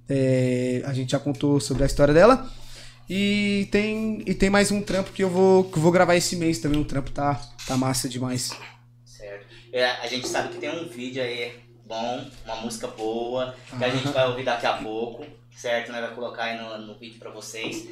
É, 0.10 0.82
a 0.86 0.94
gente 0.94 1.12
já 1.12 1.20
contou 1.20 1.60
sobre 1.60 1.84
a 1.84 1.86
história 1.86 2.14
dela. 2.14 2.50
E 3.10 3.68
tem, 3.70 4.24
e 4.26 4.34
tem 4.34 4.50
mais 4.50 4.72
um 4.72 4.82
trampo 4.82 5.12
que 5.12 5.24
eu 5.24 5.30
vou, 5.30 5.66
que 5.66 5.78
eu 5.78 5.82
vou 5.82 5.92
gravar 5.92 6.16
esse 6.16 6.36
mês 6.36 6.60
também. 6.60 6.80
O 6.80 6.86
trampo 6.86 7.12
tá, 7.12 7.40
tá 7.68 7.78
massa 7.78 8.10
demais. 8.10 8.52
Certo. 9.06 9.46
É, 9.72 9.86
a 9.86 10.08
gente 10.08 10.28
sabe 10.28 10.50
que 10.50 10.58
tem 10.58 10.70
um 10.70 10.88
vídeo 10.88 11.22
aí 11.22 11.52
bom, 11.86 12.26
uma 12.46 12.56
música 12.58 12.88
boa, 12.88 13.56
que 13.78 13.84
a 13.84 13.90
gente 13.90 14.08
vai 14.10 14.28
ouvir 14.28 14.44
daqui 14.44 14.66
a 14.66 14.74
pouco, 14.74 15.26
certo? 15.58 15.92
Nós 15.92 16.02
vai 16.02 16.14
colocar 16.16 16.44
aí 16.44 16.58
no, 16.58 16.78
no 16.80 16.96
vídeo 16.96 17.20
pra 17.20 17.32
vocês. 17.32 17.88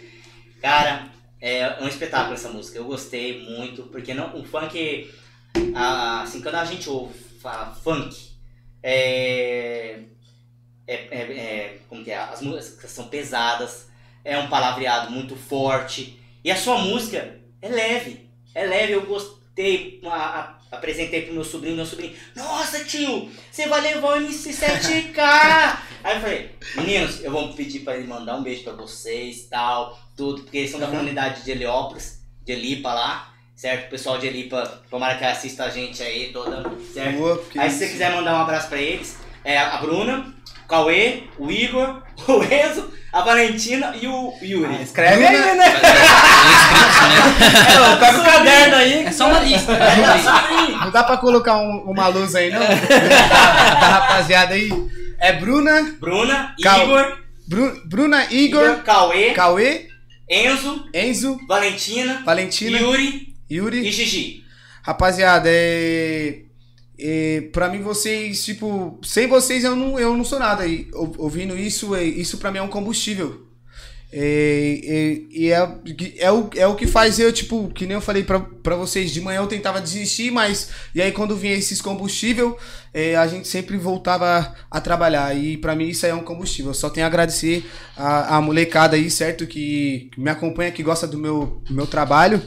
Cara, 0.62 1.08
é 1.42 1.78
um 1.82 1.88
espetáculo 1.88 2.34
essa 2.36 2.50
música. 2.50 2.78
Eu 2.78 2.86
gostei 2.86 3.44
muito, 3.44 3.84
porque 3.84 4.14
não, 4.14 4.36
o 4.40 4.46
funk, 4.46 5.12
assim, 6.24 6.42
quando 6.42 6.56
a 6.56 6.66
gente 6.66 6.90
ouve 6.90 7.18
falar 7.42 7.76
funk, 7.76 8.32
é, 8.82 10.00
é, 10.88 10.94
é, 10.94 11.22
é- 11.38 11.80
como 11.90 12.04
que 12.04 12.12
é? 12.12 12.18
As 12.18 12.42
músicas 12.42 12.90
são 12.92 13.08
pesadas, 13.08 13.88
é 14.24 14.38
um 14.38 14.48
palavreado 14.48 15.12
muito 15.12 15.36
forte, 15.36 16.20
e 16.44 16.52
a 16.52 16.56
sua 16.56 16.78
música 16.78 17.40
é 17.62 17.70
leve, 17.70 18.30
é 18.54 18.66
leve, 18.66 18.94
eu 18.94 19.06
gostei, 19.06 20.00
a- 20.06 20.10
a- 20.16 20.60
apresentei 20.78 21.24
pro 21.24 21.34
meu 21.34 21.44
sobrinho, 21.44 21.76
meu 21.76 21.86
sobrinho, 21.86 22.16
nossa 22.36 22.84
tio, 22.84 23.32
você 23.52 23.68
vai 23.68 23.82
levar 23.82 24.18
o 24.18 24.22
MC7K! 24.22 25.80
Aí 26.06 26.18
eu 26.18 26.22
falei, 26.22 26.52
meninos, 26.76 27.24
eu 27.24 27.32
vou 27.32 27.52
pedir 27.54 27.80
pra 27.80 27.98
ele 27.98 28.06
mandar 28.06 28.36
um 28.36 28.44
beijo 28.44 28.64
pra 28.64 28.74
vocês 28.74 29.48
tal, 29.50 30.00
tudo, 30.16 30.44
porque 30.44 30.60
eles 30.60 30.70
são 30.70 30.80
da 30.80 30.86
comunidade 30.86 31.44
de 31.44 31.50
Heliópolis, 31.50 32.22
de 32.46 32.52
Elipa 32.52 32.94
lá, 32.94 33.34
certo? 33.56 33.88
O 33.88 33.90
pessoal 33.90 34.20
de 34.20 34.28
Elipa, 34.28 34.84
tomara 34.88 35.18
que 35.18 35.26
assista 35.26 35.64
a 35.64 35.70
gente 35.72 36.04
aí 36.04 36.32
toda, 36.32 36.64
certo? 36.94 37.18
Boa, 37.18 37.44
Aí 37.58 37.72
se 37.72 37.80
você 37.80 37.88
quiser 37.88 38.14
mandar 38.14 38.36
um 38.38 38.42
abraço 38.44 38.70
pra 38.70 38.80
eles, 38.80 39.18
é 39.44 39.58
a 39.58 39.78
Bruna, 39.78 40.32
Cauê, 40.68 41.24
o 41.38 41.52
Igor, 41.52 42.02
o 42.28 42.44
Enzo, 42.44 42.92
a 43.14 43.22
Valentina 43.22 43.94
e 44.02 44.08
o 44.08 44.34
Yuri. 44.42 44.82
Escreve 44.82 45.24
Bruna- 45.26 45.46
aí, 45.46 45.58
né? 45.58 45.66
É, 45.68 45.80
Pega 48.00 48.18
o 48.20 48.24
caderno 48.24 48.76
aí. 48.76 49.06
É 49.06 49.12
só 49.12 49.28
uma 49.28 49.40
lista. 49.40 49.74
Não 50.84 50.92
dá 50.92 51.04
pra 51.04 51.18
colocar 51.18 51.58
um- 51.58 51.84
uma 51.90 52.08
luz 52.08 52.36
aí, 52.36 52.52
não? 52.52 52.60
da 52.60 53.88
rapaziada 53.88 54.54
aí. 54.56 54.70
É 55.20 55.34
Bruna, 55.34 55.96
Bruna, 56.00 56.54
Igor, 56.60 57.18
Bru- 57.48 57.82
Bruna, 57.86 58.26
Igor, 58.32 58.64
Igor, 58.66 58.84
Cauê, 58.84 59.32
Cauê, 59.32 59.88
Enzo, 60.30 60.86
Enzo, 60.94 61.40
Valentina, 61.48 62.22
Valentina, 62.26 62.78
Yuri 62.78 63.34
Yuri. 63.50 63.88
e 63.88 63.92
Gigi. 63.92 64.44
Rapaziada, 64.84 65.48
é. 65.50 66.40
Pra 67.52 67.70
mim, 67.70 67.82
vocês, 67.82 68.44
tipo, 68.46 69.00
sem 69.04 69.28
vocês 69.28 69.64
eu 69.64 69.76
não, 69.76 70.00
eu 70.00 70.16
não 70.16 70.24
sou 70.24 70.40
nada. 70.40 70.66
E 70.66 70.88
ou- 70.94 71.14
ouvindo 71.18 71.58
isso, 71.58 71.96
é, 71.96 72.04
isso 72.04 72.38
pra 72.38 72.52
mim 72.52 72.60
é 72.60 72.62
um 72.62 72.68
combustível. 72.68 73.44
É, 74.18 74.80
é, 74.86 75.22
e 75.30 75.52
é, 75.52 75.68
é, 76.20 76.32
o, 76.32 76.50
é 76.56 76.66
o 76.66 76.76
que 76.76 76.88
faz 76.88 77.20
eu, 77.20 77.34
tipo, 77.34 77.68
que 77.70 77.86
nem 77.86 77.96
eu 77.96 78.02
falei 78.02 78.24
pra 78.24 78.76
vocês, 78.78 79.12
de 79.12 79.20
manhã 79.20 79.42
eu 79.42 79.48
tentava 79.48 79.82
desistir, 79.82 80.32
mas. 80.32 80.70
E 80.94 81.02
aí 81.02 81.12
quando 81.12 81.36
vinha 81.36 81.54
esses 81.54 81.82
combustível, 81.82 82.58
é, 82.94 83.16
a 83.18 83.28
gente 83.28 83.46
sempre 83.48 83.76
voltava 83.78 84.56
a 84.72 84.80
trabalhar. 84.80 85.36
E 85.36 85.58
pra 85.58 85.76
mim 85.76 85.90
isso 85.90 86.06
aí 86.06 86.14
é 86.14 86.16
um 86.16 86.24
combustível. 86.24 86.70
Eu 86.72 86.76
só 86.76 86.90
tenho 86.90 87.06
a 87.06 87.10
agradecer 87.10 87.66
a, 87.98 88.38
a 88.38 88.42
molecada 88.42 88.96
aí, 88.96 89.10
certo? 89.12 89.46
Que, 89.46 90.10
que 90.14 90.22
me 90.22 90.30
acompanha, 90.30 90.72
que 90.72 90.84
gosta 90.84 91.06
do 91.06 91.18
meu, 91.18 91.62
do 91.68 91.74
meu 91.74 91.88
trabalho. 91.88 92.42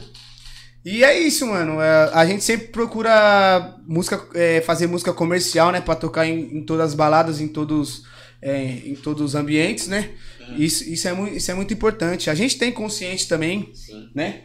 E 0.83 1.03
é 1.03 1.17
isso, 1.19 1.45
mano. 1.45 1.81
É, 1.81 2.09
a 2.13 2.25
gente 2.25 2.43
sempre 2.43 2.67
procura 2.67 3.77
música, 3.85 4.25
é, 4.33 4.61
fazer 4.61 4.87
música 4.87 5.13
comercial, 5.13 5.71
né? 5.71 5.81
Pra 5.81 5.95
tocar 5.95 6.25
em, 6.25 6.57
em 6.57 6.63
todas 6.63 6.87
as 6.87 6.93
baladas, 6.93 7.41
em 7.41 7.47
todos, 7.47 8.03
é, 8.41 8.63
em 8.85 8.95
todos 8.95 9.21
os 9.21 9.35
ambientes, 9.35 9.87
né? 9.87 10.09
Isso, 10.57 10.83
isso, 10.89 11.07
é 11.07 11.13
muito, 11.13 11.35
isso 11.37 11.51
é 11.51 11.53
muito 11.53 11.73
importante. 11.73 12.29
A 12.29 12.33
gente 12.33 12.57
tem 12.57 12.71
consciente 12.71 13.27
também, 13.27 13.69
Sim. 13.73 14.09
né? 14.15 14.43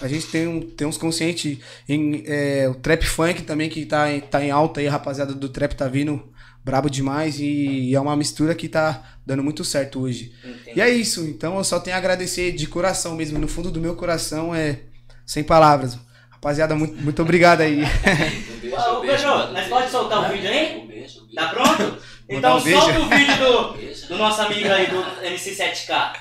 A 0.00 0.08
gente 0.08 0.26
tem, 0.26 0.46
um, 0.46 0.60
tem 0.60 0.86
uns 0.86 0.98
conscientes 0.98 1.58
em 1.88 2.22
é, 2.26 2.68
o 2.68 2.74
trap 2.74 3.06
funk 3.06 3.42
também, 3.42 3.70
que 3.70 3.86
tá, 3.86 4.12
em- 4.12 4.20
tá 4.20 4.44
em 4.44 4.50
alta 4.50 4.80
aí, 4.80 4.88
a 4.88 4.90
rapaziada 4.90 5.32
do 5.32 5.48
trap 5.48 5.74
tá 5.74 5.88
vindo 5.88 6.30
brabo 6.62 6.90
demais 6.90 7.38
e 7.38 7.94
é 7.94 8.00
uma 8.00 8.16
mistura 8.16 8.54
que 8.54 8.68
tá 8.68 9.16
dando 9.24 9.42
muito 9.42 9.64
certo 9.64 10.00
hoje. 10.00 10.32
Entendi. 10.44 10.78
E 10.78 10.80
é 10.82 10.90
isso, 10.90 11.24
então 11.24 11.56
eu 11.56 11.64
só 11.64 11.78
tenho 11.80 11.94
a 11.96 11.98
agradecer 11.98 12.52
de 12.52 12.66
coração 12.66 13.14
mesmo, 13.16 13.38
no 13.38 13.48
fundo 13.48 13.70
do 13.70 13.80
meu 13.80 13.94
coração, 13.94 14.54
é 14.54 14.80
sem 15.26 15.42
palavras. 15.42 15.98
Rapaziada, 16.30 16.74
muito, 16.74 17.02
muito 17.02 17.20
obrigado 17.22 17.62
aí. 17.62 17.82
Ô, 17.82 19.00
Pedro, 19.00 19.52
nós 19.52 19.66
pode 19.68 19.90
soltar 19.90 20.30
o 20.30 20.32
vídeo 20.32 20.48
aí? 20.48 21.06
Tá 21.34 21.48
pronto? 21.48 21.98
Então 22.28 22.58
um 22.58 22.62
beijo. 22.62 22.80
solta 22.80 23.00
o 23.00 23.08
vídeo 23.08 23.36
do, 23.36 24.08
do 24.08 24.18
nosso 24.18 24.42
amigo 24.42 24.68
aí, 24.68 24.86
do 24.86 25.02
MC7K. 25.26 26.12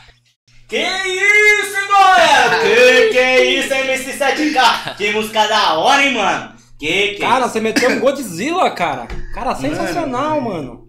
Que 0.67 0.77
isso, 0.77 1.87
galera? 1.87 2.59
Que 2.59 3.09
que 3.09 3.17
é 3.17 3.45
isso, 3.45 3.69
MC7K? 3.69 4.95
Que 4.97 5.11
música 5.11 5.47
da 5.47 5.75
hora, 5.75 6.03
hein, 6.03 6.13
mano? 6.13 6.53
Que 6.79 7.09
que 7.09 7.19
Cara, 7.19 7.47
você 7.47 7.59
meteu 7.59 7.89
um 7.91 7.99
Godzilla, 7.99 8.71
cara. 8.71 9.07
Cara, 9.33 9.55
sensacional, 9.55 10.41
mano. 10.41 10.85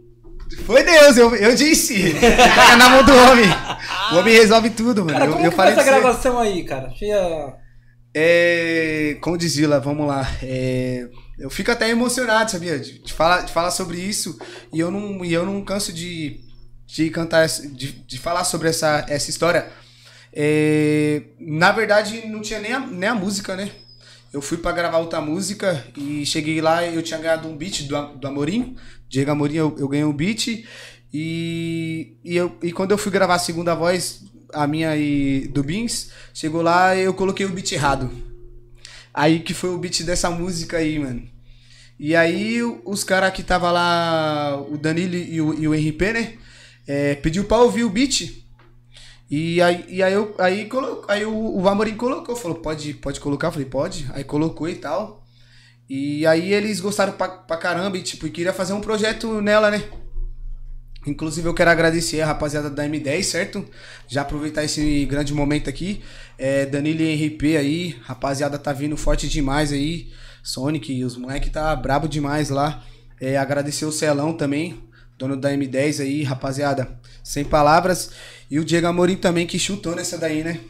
Foi 0.64 0.82
Deus, 0.82 1.16
eu, 1.16 1.34
eu 1.34 1.54
disse. 1.54 2.14
Tá 2.54 2.76
na 2.76 2.88
mão 2.88 3.04
do 3.04 3.12
homem. 3.12 3.46
O 4.12 4.16
homem 4.18 4.34
resolve 4.34 4.70
tudo, 4.70 5.04
mano. 5.04 5.12
Cara, 5.12 5.26
eu, 5.26 5.32
como 5.32 5.44
eu 5.44 5.50
que 5.50 5.56
falei 5.56 5.74
foi 5.74 5.82
essa 5.82 5.92
gravação 5.92 6.38
aí, 6.38 6.64
cara? 6.64 6.90
Cheia... 6.90 7.65
É, 8.18 9.18
Vila, 9.54 9.78
vamos 9.78 10.06
lá. 10.06 10.26
É, 10.42 11.06
eu 11.38 11.50
fico 11.50 11.70
até 11.70 11.90
emocionado, 11.90 12.50
sabia? 12.50 12.78
De, 12.78 12.98
de 13.00 13.12
falar, 13.12 13.42
de 13.42 13.52
falar 13.52 13.70
sobre 13.70 13.98
isso. 13.98 14.38
E 14.72 14.80
eu 14.80 14.90
não, 14.90 15.22
e 15.22 15.34
eu 15.34 15.44
não 15.44 15.62
canso 15.62 15.92
de, 15.92 16.40
de 16.86 17.10
cantar, 17.10 17.46
de, 17.46 17.92
de 17.92 18.18
falar 18.18 18.44
sobre 18.44 18.70
essa, 18.70 19.04
essa 19.06 19.28
história. 19.28 19.70
É, 20.32 21.24
na 21.38 21.72
verdade, 21.72 22.26
não 22.26 22.40
tinha 22.40 22.58
nem 22.58 22.72
a, 22.72 22.80
nem 22.80 23.10
a 23.10 23.14
música, 23.14 23.54
né? 23.54 23.70
Eu 24.32 24.40
fui 24.40 24.56
pra 24.56 24.72
gravar 24.72 24.96
outra 24.96 25.20
música 25.20 25.86
e 25.94 26.24
cheguei 26.24 26.62
lá 26.62 26.86
eu 26.86 27.02
tinha 27.02 27.20
ganhado 27.20 27.46
um 27.46 27.56
beat 27.56 27.82
do, 27.82 28.14
do 28.16 28.28
Amorim. 28.28 28.76
Diego 29.10 29.30
Amorim, 29.30 29.56
eu, 29.56 29.76
eu 29.78 29.88
ganhei 29.88 30.06
um 30.06 30.12
beat. 30.12 30.64
E, 31.12 32.16
e, 32.24 32.34
eu, 32.34 32.56
e 32.62 32.72
quando 32.72 32.92
eu 32.92 32.98
fui 32.98 33.12
gravar 33.12 33.34
a 33.34 33.38
segunda 33.38 33.74
voz, 33.74 34.24
a 34.52 34.66
minha 34.66 34.96
e 34.96 35.48
do 35.48 35.62
Beans, 35.62 36.10
chegou 36.34 36.62
lá 36.62 36.94
e 36.94 37.02
eu 37.04 37.14
coloquei 37.14 37.46
o 37.46 37.50
beat 37.50 37.72
errado. 37.72 38.10
Aí 39.12 39.40
que 39.40 39.54
foi 39.54 39.70
o 39.70 39.78
beat 39.78 40.02
dessa 40.02 40.30
música 40.30 40.78
aí, 40.78 40.98
mano. 40.98 41.22
E 41.98 42.14
aí 42.14 42.62
os 42.84 43.02
caras 43.04 43.32
que 43.32 43.42
tava 43.42 43.70
lá, 43.70 44.60
o 44.70 44.76
Danilo 44.76 45.14
e 45.14 45.40
o, 45.40 45.54
e 45.54 45.68
o 45.68 45.72
RP, 45.72 46.12
né? 46.12 46.38
é, 46.86 47.14
pediu 47.16 47.44
pra 47.44 47.58
ouvir 47.58 47.84
o 47.84 47.90
beat. 47.90 48.44
E 49.28 49.60
aí, 49.60 49.84
e 49.88 50.02
aí, 50.02 50.12
eu, 50.12 50.34
aí, 50.38 50.68
aí 51.08 51.24
o, 51.24 51.60
o 51.60 51.68
Amorim 51.68 51.96
colocou, 51.96 52.36
falou, 52.36 52.58
pode, 52.58 52.94
pode 52.94 53.18
colocar? 53.18 53.48
Eu 53.48 53.52
falei, 53.52 53.68
pode. 53.68 54.06
Aí 54.12 54.22
colocou 54.22 54.68
e 54.68 54.76
tal. 54.76 55.24
E 55.88 56.24
aí 56.26 56.52
eles 56.52 56.80
gostaram 56.80 57.12
pra, 57.12 57.28
pra 57.28 57.56
caramba 57.56 57.98
e, 57.98 58.02
tipo, 58.02 58.28
queria 58.30 58.52
fazer 58.52 58.72
um 58.72 58.80
projeto 58.80 59.40
nela, 59.40 59.70
né? 59.70 59.82
Inclusive 61.06 61.46
eu 61.48 61.54
quero 61.54 61.70
agradecer 61.70 62.20
a 62.20 62.26
rapaziada 62.26 62.68
da 62.68 62.84
M10, 62.84 63.22
certo? 63.22 63.64
Já 64.08 64.22
aproveitar 64.22 64.64
esse 64.64 65.06
grande 65.06 65.32
momento 65.32 65.70
aqui. 65.70 66.02
É, 66.36 66.66
Danilo 66.66 67.00
e 67.00 67.26
RP 67.26 67.56
aí, 67.56 67.96
rapaziada 68.02 68.58
tá 68.58 68.72
vindo 68.72 68.96
forte 68.96 69.28
demais 69.28 69.72
aí. 69.72 70.10
Sonic, 70.42 71.04
os 71.04 71.16
moleque 71.16 71.48
tá 71.48 71.74
brabo 71.76 72.08
demais 72.08 72.50
lá. 72.50 72.84
É, 73.20 73.36
agradecer 73.36 73.84
o 73.84 73.92
Celão 73.92 74.32
também, 74.32 74.82
dono 75.16 75.36
da 75.36 75.50
M10 75.52 76.00
aí, 76.00 76.22
rapaziada. 76.24 76.98
Sem 77.22 77.44
palavras. 77.44 78.10
E 78.50 78.58
o 78.58 78.64
Diego 78.64 78.88
Amorim 78.88 79.16
também, 79.16 79.46
que 79.46 79.58
chutou 79.58 79.94
nessa 79.94 80.18
daí, 80.18 80.42
né? 80.42 80.60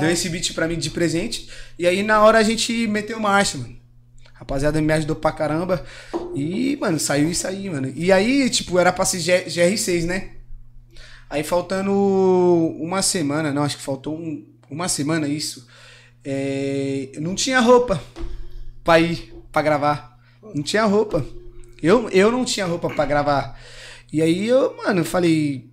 Deu 0.00 0.10
esse 0.10 0.28
beat 0.28 0.54
pra 0.54 0.66
mim 0.66 0.76
de 0.76 0.90
presente. 0.90 1.48
E 1.78 1.86
aí 1.86 2.02
na 2.02 2.20
hora 2.22 2.38
a 2.38 2.42
gente 2.42 2.86
meteu 2.88 3.20
marcha, 3.20 3.58
mano. 3.58 3.77
Rapaziada 4.48 4.80
me 4.80 4.90
ajudou 4.94 5.14
pra 5.14 5.30
caramba. 5.30 5.84
E, 6.34 6.74
mano, 6.80 6.98
saiu 6.98 7.30
isso 7.30 7.46
aí, 7.46 7.68
mano. 7.68 7.92
E 7.94 8.10
aí, 8.10 8.48
tipo, 8.48 8.78
era 8.78 8.90
pra 8.90 9.04
ser 9.04 9.20
G- 9.20 9.44
GR6, 9.44 10.06
né? 10.06 10.30
Aí 11.28 11.42
faltando 11.44 11.92
uma 12.80 13.02
semana, 13.02 13.52
não, 13.52 13.62
acho 13.62 13.76
que 13.76 13.82
faltou 13.82 14.16
um- 14.16 14.46
uma 14.70 14.88
semana 14.88 15.28
isso. 15.28 15.66
É, 16.24 17.10
eu 17.12 17.20
não 17.20 17.34
tinha 17.34 17.60
roupa 17.60 18.02
pra 18.82 18.98
ir 18.98 19.34
pra 19.52 19.60
gravar. 19.60 20.18
Não 20.54 20.62
tinha 20.62 20.84
roupa. 20.86 21.26
Eu, 21.82 22.08
eu 22.08 22.32
não 22.32 22.42
tinha 22.42 22.64
roupa 22.64 22.88
pra 22.88 23.04
gravar. 23.04 23.60
E 24.10 24.22
aí 24.22 24.46
eu, 24.48 24.74
mano, 24.78 25.04
falei. 25.04 25.68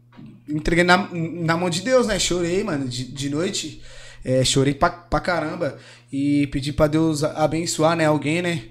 Entreguei 0.50 0.84
na, 0.84 1.10
na 1.14 1.56
mão 1.56 1.70
de 1.70 1.82
Deus, 1.82 2.08
né? 2.08 2.20
Chorei, 2.20 2.62
mano, 2.62 2.90
de, 2.90 3.06
de 3.06 3.30
noite. 3.30 3.82
É, 4.26 4.44
chorei 4.44 4.74
pra, 4.74 4.90
pra 4.90 5.20
caramba. 5.20 5.78
E 6.12 6.48
pedi 6.48 6.74
pra 6.74 6.88
Deus 6.88 7.24
abençoar, 7.24 7.96
né? 7.96 8.06
Alguém, 8.06 8.42
né? 8.42 8.64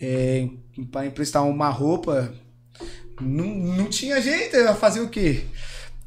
É, 0.00 0.48
pra 0.90 1.04
emprestar 1.06 1.44
uma 1.46 1.68
roupa. 1.68 2.32
Não, 3.20 3.44
não 3.46 3.86
tinha 3.86 4.20
jeito, 4.20 4.56
eu 4.56 4.64
ia 4.64 4.74
fazer 4.74 5.00
o 5.00 5.08
quê? 5.08 5.42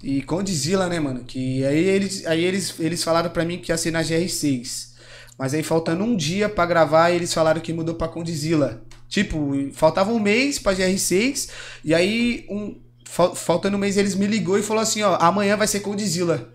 E 0.04 0.22
Condizila, 0.24 0.88
né, 0.90 1.00
mano? 1.00 1.24
Que 1.24 1.64
aí 1.66 1.78
eles, 1.78 2.26
aí 2.26 2.44
eles, 2.44 2.74
eles 2.80 3.04
falaram 3.04 3.30
pra 3.30 3.46
mim 3.46 3.60
que 3.60 3.72
ia 3.72 3.78
ser 3.78 3.92
na 3.92 4.02
GR6. 4.04 4.94
Mas 5.38 5.54
aí 5.54 5.64
faltando 5.64 6.04
um 6.04 6.16
dia 6.16 6.50
pra 6.50 6.66
gravar, 6.66 7.12
eles 7.12 7.34
falaram 7.34 7.62
que 7.62 7.74
mudou 7.74 7.96
pra 7.96 8.08
Condizila. 8.08 8.82
Tipo, 9.08 9.54
faltava 9.74 10.12
um 10.12 10.20
mês 10.20 10.58
pra 10.60 10.74
GR6. 10.74 11.50
E 11.84 11.94
aí, 11.94 12.46
um, 12.50 12.76
fal- 13.06 13.36
faltando 13.36 13.78
um 13.78 13.80
mês, 13.80 13.98
eles 13.98 14.16
me 14.16 14.26
ligou 14.28 14.58
e 14.58 14.64
falou 14.64 14.82
assim, 14.82 15.02
ó, 15.04 15.16
amanhã 15.20 15.56
vai 15.56 15.68
ser 15.68 15.82
Condizila. 15.82 16.50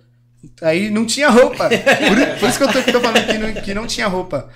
Aí 0.63 0.91
não 0.91 1.05
tinha 1.05 1.29
roupa. 1.29 1.69
Por, 1.69 2.39
por 2.39 2.49
isso 2.49 2.59
que 2.59 2.65
eu 2.65 2.73
tô, 2.73 2.83
que 2.83 2.93
tô 2.93 3.01
falando 3.01 3.27
que 3.27 3.39
não, 3.39 3.63
que 3.63 3.75
não 3.75 3.87
tinha 3.87 4.07
roupa. 4.07 4.51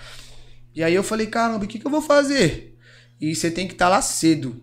E 0.74 0.82
aí 0.82 0.94
eu 0.94 1.02
falei, 1.02 1.26
caramba, 1.26 1.64
o 1.64 1.68
que, 1.68 1.78
que 1.78 1.86
eu 1.86 1.90
vou 1.90 2.02
fazer? 2.02 2.76
E 3.20 3.34
você 3.34 3.50
tem 3.50 3.66
que 3.66 3.74
estar 3.74 3.88
lá 3.88 4.02
cedo. 4.02 4.60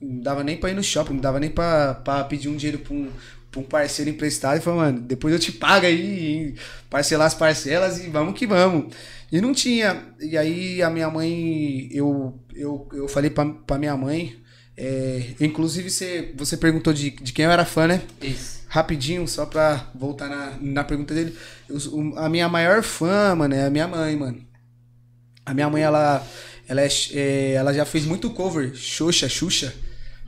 Não 0.00 0.20
dava 0.20 0.44
nem 0.44 0.56
pra 0.56 0.70
ir 0.70 0.74
no 0.74 0.82
shopping, 0.82 1.14
não 1.14 1.20
dava 1.20 1.40
nem 1.40 1.50
pra, 1.50 1.94
pra 1.94 2.24
pedir 2.24 2.48
um 2.48 2.56
dinheiro 2.56 2.78
pra 2.78 2.94
um, 2.94 3.08
pra 3.50 3.60
um 3.60 3.64
parceiro 3.64 4.10
emprestado. 4.10 4.58
E 4.58 4.60
falou, 4.60 4.80
mano, 4.80 5.00
depois 5.00 5.32
eu 5.32 5.40
te 5.40 5.52
pago 5.52 5.86
aí, 5.86 6.54
parcelar 6.90 7.26
as 7.26 7.34
parcelas 7.34 8.04
e 8.04 8.08
vamos 8.08 8.38
que 8.38 8.46
vamos. 8.46 8.94
E 9.32 9.40
não 9.40 9.54
tinha. 9.54 10.02
E 10.20 10.36
aí 10.36 10.82
a 10.82 10.90
minha 10.90 11.08
mãe, 11.10 11.88
eu, 11.90 12.38
eu, 12.54 12.88
eu 12.92 13.08
falei 13.08 13.30
pra, 13.30 13.46
pra 13.46 13.78
minha 13.78 13.96
mãe. 13.96 14.36
É, 14.76 15.34
inclusive 15.40 15.90
você, 15.90 16.34
você 16.36 16.56
perguntou 16.56 16.92
de, 16.92 17.10
de 17.10 17.32
quem 17.32 17.46
eu 17.46 17.50
era 17.50 17.64
fã, 17.64 17.86
né? 17.86 18.02
Isso. 18.20 18.60
Rapidinho, 18.68 19.26
só 19.26 19.46
pra 19.46 19.90
voltar 19.94 20.28
na, 20.28 20.58
na 20.60 20.84
pergunta 20.84 21.14
dele. 21.14 21.34
Eu 21.68 21.78
a 22.16 22.28
minha 22.28 22.48
maior 22.48 22.82
fã, 22.82 23.34
mano, 23.34 23.54
é 23.54 23.64
a 23.64 23.70
minha 23.70 23.88
mãe, 23.88 24.14
mano. 24.16 24.44
A 25.46 25.54
minha 25.54 25.70
mãe, 25.70 25.82
ela, 25.82 26.26
ela, 26.68 26.82
é, 26.82 26.88
é, 27.12 27.52
ela 27.52 27.72
já 27.72 27.86
fez 27.86 28.04
muito 28.04 28.28
cover. 28.30 28.74
Xoxa, 28.74 29.28
Xuxa. 29.28 29.72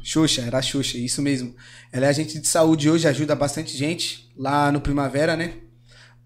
Xuxa, 0.03 0.43
era 0.43 0.63
Xuxa, 0.63 0.97
isso 0.97 1.21
mesmo. 1.21 1.55
Ela 1.93 2.07
é 2.07 2.09
agente 2.09 2.39
de 2.39 2.47
saúde 2.47 2.89
hoje, 2.89 3.07
ajuda 3.07 3.35
bastante 3.35 3.77
gente 3.77 4.33
lá 4.37 4.73
no 4.73 4.81
Primavera, 4.81 5.37
né? 5.37 5.55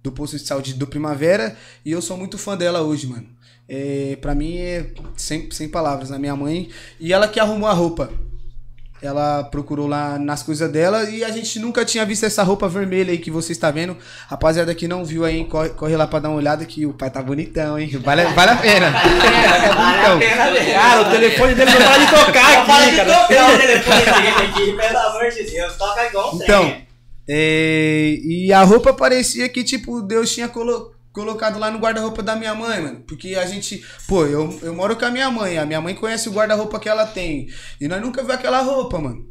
Do 0.03 0.13
posto 0.13 0.37
de 0.37 0.47
saúde 0.47 0.75
do 0.75 0.87
Primavera. 0.87 1.57
E 1.85 1.91
eu 1.91 2.03
sou 2.03 2.17
muito 2.17 2.39
fã 2.39 2.57
dela 2.57 2.83
hoje, 2.83 3.07
mano. 3.07 3.27
É, 3.69 4.19
pra 4.21 4.35
mim 4.35 4.57
é 4.59 4.87
sem, 5.17 5.51
sem 5.51 5.69
palavras, 5.69 6.13
a 6.13 6.19
minha 6.19 6.37
mãe. 6.37 6.69
E 7.01 7.13
ela 7.13 7.29
que 7.29 7.41
arrumou 7.41 7.69
a 7.69 7.73
roupa. 7.73 8.11
Ela 9.01 9.43
procurou 9.43 9.89
lá 9.89 10.17
nas 10.17 10.45
coisas 10.45 10.71
dela 10.71 11.11
e 11.11 11.25
a 11.25 11.31
gente 11.33 11.59
nunca 11.59 11.85
tinha 11.85 12.07
visto 12.07 12.25
essa 12.25 12.45
roupa 12.45 12.69
vermelha 12.69 13.11
aí 13.11 13.19
que 13.19 13.33
você 13.33 13.51
está 13.51 13.69
vendo. 13.69 13.97
Rapaziada 14.29 14.73
que 14.77 14.87
não 14.87 15.05
viu 15.05 15.25
aí, 15.25 15.45
corre, 15.45 15.71
corre 15.71 15.97
lá 15.97 16.07
pra 16.07 16.21
dar 16.21 16.29
uma 16.29 16.37
olhada 16.39 16.65
que 16.65 16.87
o 16.87 16.93
pai 16.93 17.11
tá 17.11 17.21
bonitão, 17.21 17.77
hein? 17.77 17.89
Vale, 18.01 18.27
vale 18.27 18.51
a 18.53 18.57
pena. 18.57 18.87
É 18.87 18.93
Vale 19.75 20.07
a 20.07 20.19
pena 20.19 20.51
mesmo. 20.53 20.73
Cara, 20.73 21.01
o 21.03 21.11
telefone 21.11 21.55
dele 21.57 21.71
não 21.73 21.79
para 21.79 21.99
de 21.99 22.11
tocar 22.11 22.65
para 22.67 22.77
aqui, 22.85 22.91
de 22.91 22.97
cara. 22.97 23.13
tocar 23.27 23.55
o 23.55 23.59
telefone 23.59 24.05
dele 24.05 24.47
aqui, 24.47 24.73
pelo 24.77 24.99
amor 24.99 25.31
de 25.31 25.43
Deus. 25.51 25.77
Toca 25.77 26.07
igual 26.07 26.37
um. 26.37 26.43
Então, 26.43 26.77
é, 27.29 28.19
e 28.23 28.53
a 28.53 28.63
roupa 28.63 28.93
parecia 28.95 29.49
que, 29.49 29.65
tipo, 29.65 30.01
Deus 30.01 30.33
tinha 30.33 30.47
colo- 30.47 30.93
colocado 31.13 31.59
lá 31.59 31.71
no 31.71 31.79
guarda-roupa 31.79 32.23
da 32.23 32.35
minha 32.37 32.55
mãe, 32.55 32.81
mano. 32.81 33.01
Porque 33.07 33.35
a 33.35 33.47
gente, 33.47 33.85
pô, 34.09 34.25
eu, 34.27 34.59
eu 34.63 34.75
moro 34.75 34.97
com 34.97 35.05
a 35.05 35.11
minha 35.11 35.31
mãe, 35.31 35.59
a 35.59 35.67
minha 35.67 35.81
mãe 35.81 35.95
conhece 35.95 36.29
o 36.29 36.33
guarda-roupa 36.33 36.79
que 36.81 36.89
ela 36.89 37.07
tem. 37.07 37.49
E 37.81 37.87
nós 37.89 38.01
nunca 38.01 38.23
viu 38.23 38.33
aquela 38.35 38.61
roupa, 38.63 38.99
mano. 38.99 39.31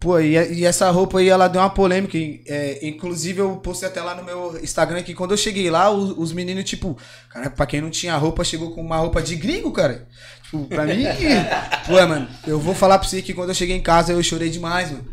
Pô, 0.00 0.18
e, 0.18 0.32
e 0.34 0.64
essa 0.64 0.90
roupa 0.90 1.20
aí, 1.20 1.28
ela 1.28 1.46
deu 1.46 1.60
uma 1.60 1.70
polêmica. 1.70 2.18
é, 2.18 2.80
inclusive, 2.82 3.40
eu 3.40 3.56
postei 3.58 3.88
até 3.88 4.02
lá 4.02 4.16
no 4.16 4.24
meu 4.24 4.58
Instagram 4.60 5.00
que 5.02 5.14
quando 5.14 5.30
eu 5.30 5.36
cheguei 5.36 5.70
lá, 5.70 5.90
os, 5.90 6.10
os 6.18 6.32
meninos, 6.32 6.64
tipo, 6.64 6.98
cara, 7.30 7.48
pra 7.50 7.66
quem 7.66 7.80
não 7.80 7.88
tinha 7.90 8.16
roupa, 8.16 8.42
chegou 8.42 8.74
com 8.74 8.80
uma 8.80 8.96
roupa 8.96 9.22
de 9.22 9.36
gringo, 9.36 9.70
cara. 9.70 10.08
Tipo, 10.44 10.64
pra 10.64 10.84
mim, 10.86 11.04
pô, 11.86 11.92
mano, 12.08 12.26
eu 12.46 12.58
vou 12.58 12.74
falar 12.74 12.98
pra 12.98 13.06
você 13.08 13.22
que 13.22 13.32
quando 13.32 13.50
eu 13.50 13.54
cheguei 13.54 13.76
em 13.76 13.82
casa, 13.82 14.12
eu 14.12 14.22
chorei 14.24 14.50
demais, 14.50 14.90
mano. 14.90 15.04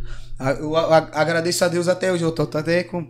Eu 0.59 0.75
a- 0.75 0.97
a- 0.97 1.21
agradeço 1.21 1.63
a 1.63 1.67
Deus 1.67 1.87
até 1.87 2.11
hoje, 2.11 2.23
eu 2.23 2.31
tô, 2.31 2.47
tô 2.47 2.57
até 2.57 2.81
com. 2.83 3.05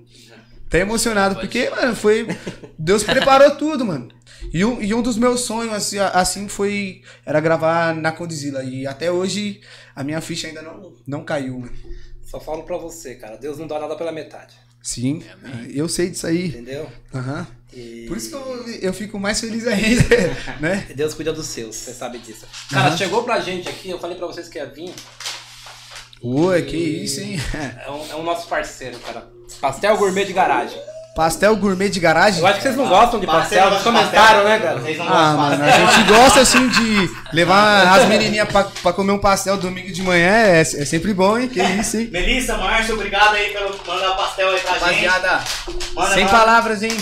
Até 0.70 0.82
emocionado, 0.82 1.40
porque, 1.40 1.68
mano, 1.72 1.96
foi. 1.96 2.28
Deus 2.78 3.04
preparou 3.04 3.56
tudo, 3.56 3.84
mano. 3.84 4.08
E 4.54 4.64
um, 4.64 4.80
e 4.80 4.94
um 4.94 5.02
dos 5.02 5.18
meus 5.18 5.42
sonhos, 5.42 5.74
assim, 5.74 5.98
assim, 5.98 6.48
foi. 6.48 7.02
Era 7.26 7.40
gravar 7.40 7.96
na 7.96 8.12
Condizila. 8.12 8.64
E 8.64 8.86
até 8.86 9.12
hoje 9.12 9.62
a 9.96 10.04
minha 10.04 10.22
ficha 10.22 10.48
ainda 10.48 10.62
não, 10.62 10.94
não 11.08 11.24
caiu, 11.26 11.60
mano. 11.60 11.74
Só 12.24 12.40
falo 12.40 12.62
pra 12.62 12.78
você, 12.78 13.16
cara. 13.16 13.36
Deus 13.36 13.58
não 13.58 13.66
dá 13.66 13.80
nada 13.80 13.96
pela 13.96 14.12
metade. 14.12 14.54
Sim, 14.82 15.24
eu 15.74 15.90
sei 15.90 16.12
disso 16.12 16.28
aí. 16.28 16.50
Entendeu? 16.50 16.88
Aham. 17.14 17.48
E... 17.74 18.06
Por 18.08 18.16
isso 18.16 18.30
que 18.30 18.36
eu, 18.36 18.68
eu 18.82 18.94
fico 18.94 19.20
mais 19.20 19.40
feliz 19.40 19.66
ainda, 19.68 20.04
né? 20.62 20.88
Deus 20.96 21.14
cuida 21.16 21.34
dos 21.34 21.48
seus, 21.48 21.76
você 21.76 21.94
sabe 21.94 22.20
disso. 22.20 22.46
Cara, 22.70 22.90
Aham. 22.90 22.98
chegou 22.98 23.24
pra 23.24 23.40
gente 23.40 23.68
aqui, 23.68 23.90
eu 23.90 24.00
falei 24.00 24.16
pra 24.16 24.28
vocês 24.28 24.48
que 24.48 24.58
ia 24.58 24.66
vir. 24.68 24.94
Oi, 26.22 26.62
que 26.64 26.76
isso, 26.78 27.22
hein? 27.22 27.40
É 27.86 27.90
um, 27.90 28.06
é 28.12 28.16
um 28.16 28.24
nosso 28.24 28.48
parceiro, 28.48 28.98
cara. 29.00 29.28
Pastel 29.62 29.98
gourmet 29.98 30.26
de 30.26 30.34
garagem. 30.34 30.78
Pastel 31.16 31.56
gourmet 31.56 31.90
de 31.90 32.00
garagem? 32.00 32.40
Eu 32.40 32.48
acho 32.48 32.58
que 32.58 32.64
vocês 32.64 32.76
não 32.78 32.88
gostam 32.88 33.20
de 33.20 33.26
pastel, 33.26 33.70
vocês 33.70 33.84
comentaram, 33.84 34.44
né, 34.44 34.60
cara? 34.60 34.80
Vocês 34.80 34.98
não 34.98 35.06
Ah, 35.08 35.10
gostam 35.10 35.38
mano, 35.38 35.64
a 35.64 35.72
gente 35.72 36.04
gosta 36.08 36.40
assim 36.42 36.68
de 36.70 37.10
levar 37.34 37.98
as 38.00 38.06
menininhas 38.08 38.48
pra, 38.48 38.64
pra 38.66 38.94
comer 38.94 39.12
um 39.14 39.18
pastel 39.20 39.58
domingo 39.58 39.92
de 39.92 40.02
manhã, 40.02 40.30
é, 40.32 40.62
é 40.62 40.64
sempre 40.64 41.14
bom, 41.14 41.38
hein? 41.38 41.50
Que 41.50 41.62
isso, 41.62 41.98
hein? 41.98 42.10
Melissa, 42.12 42.56
Márcio, 42.58 42.96
obrigado 42.96 43.34
aí 43.36 43.52
pelo 43.52 43.76
mandar 43.86 44.16
pastel 44.16 44.50
aí 44.50 44.60
pra 44.60 44.74
gente. 44.92 45.06
Rapaziada, 45.06 45.44
Manda 45.94 46.14
sem 46.14 46.28
palavras, 46.28 46.84
hein? 46.84 46.98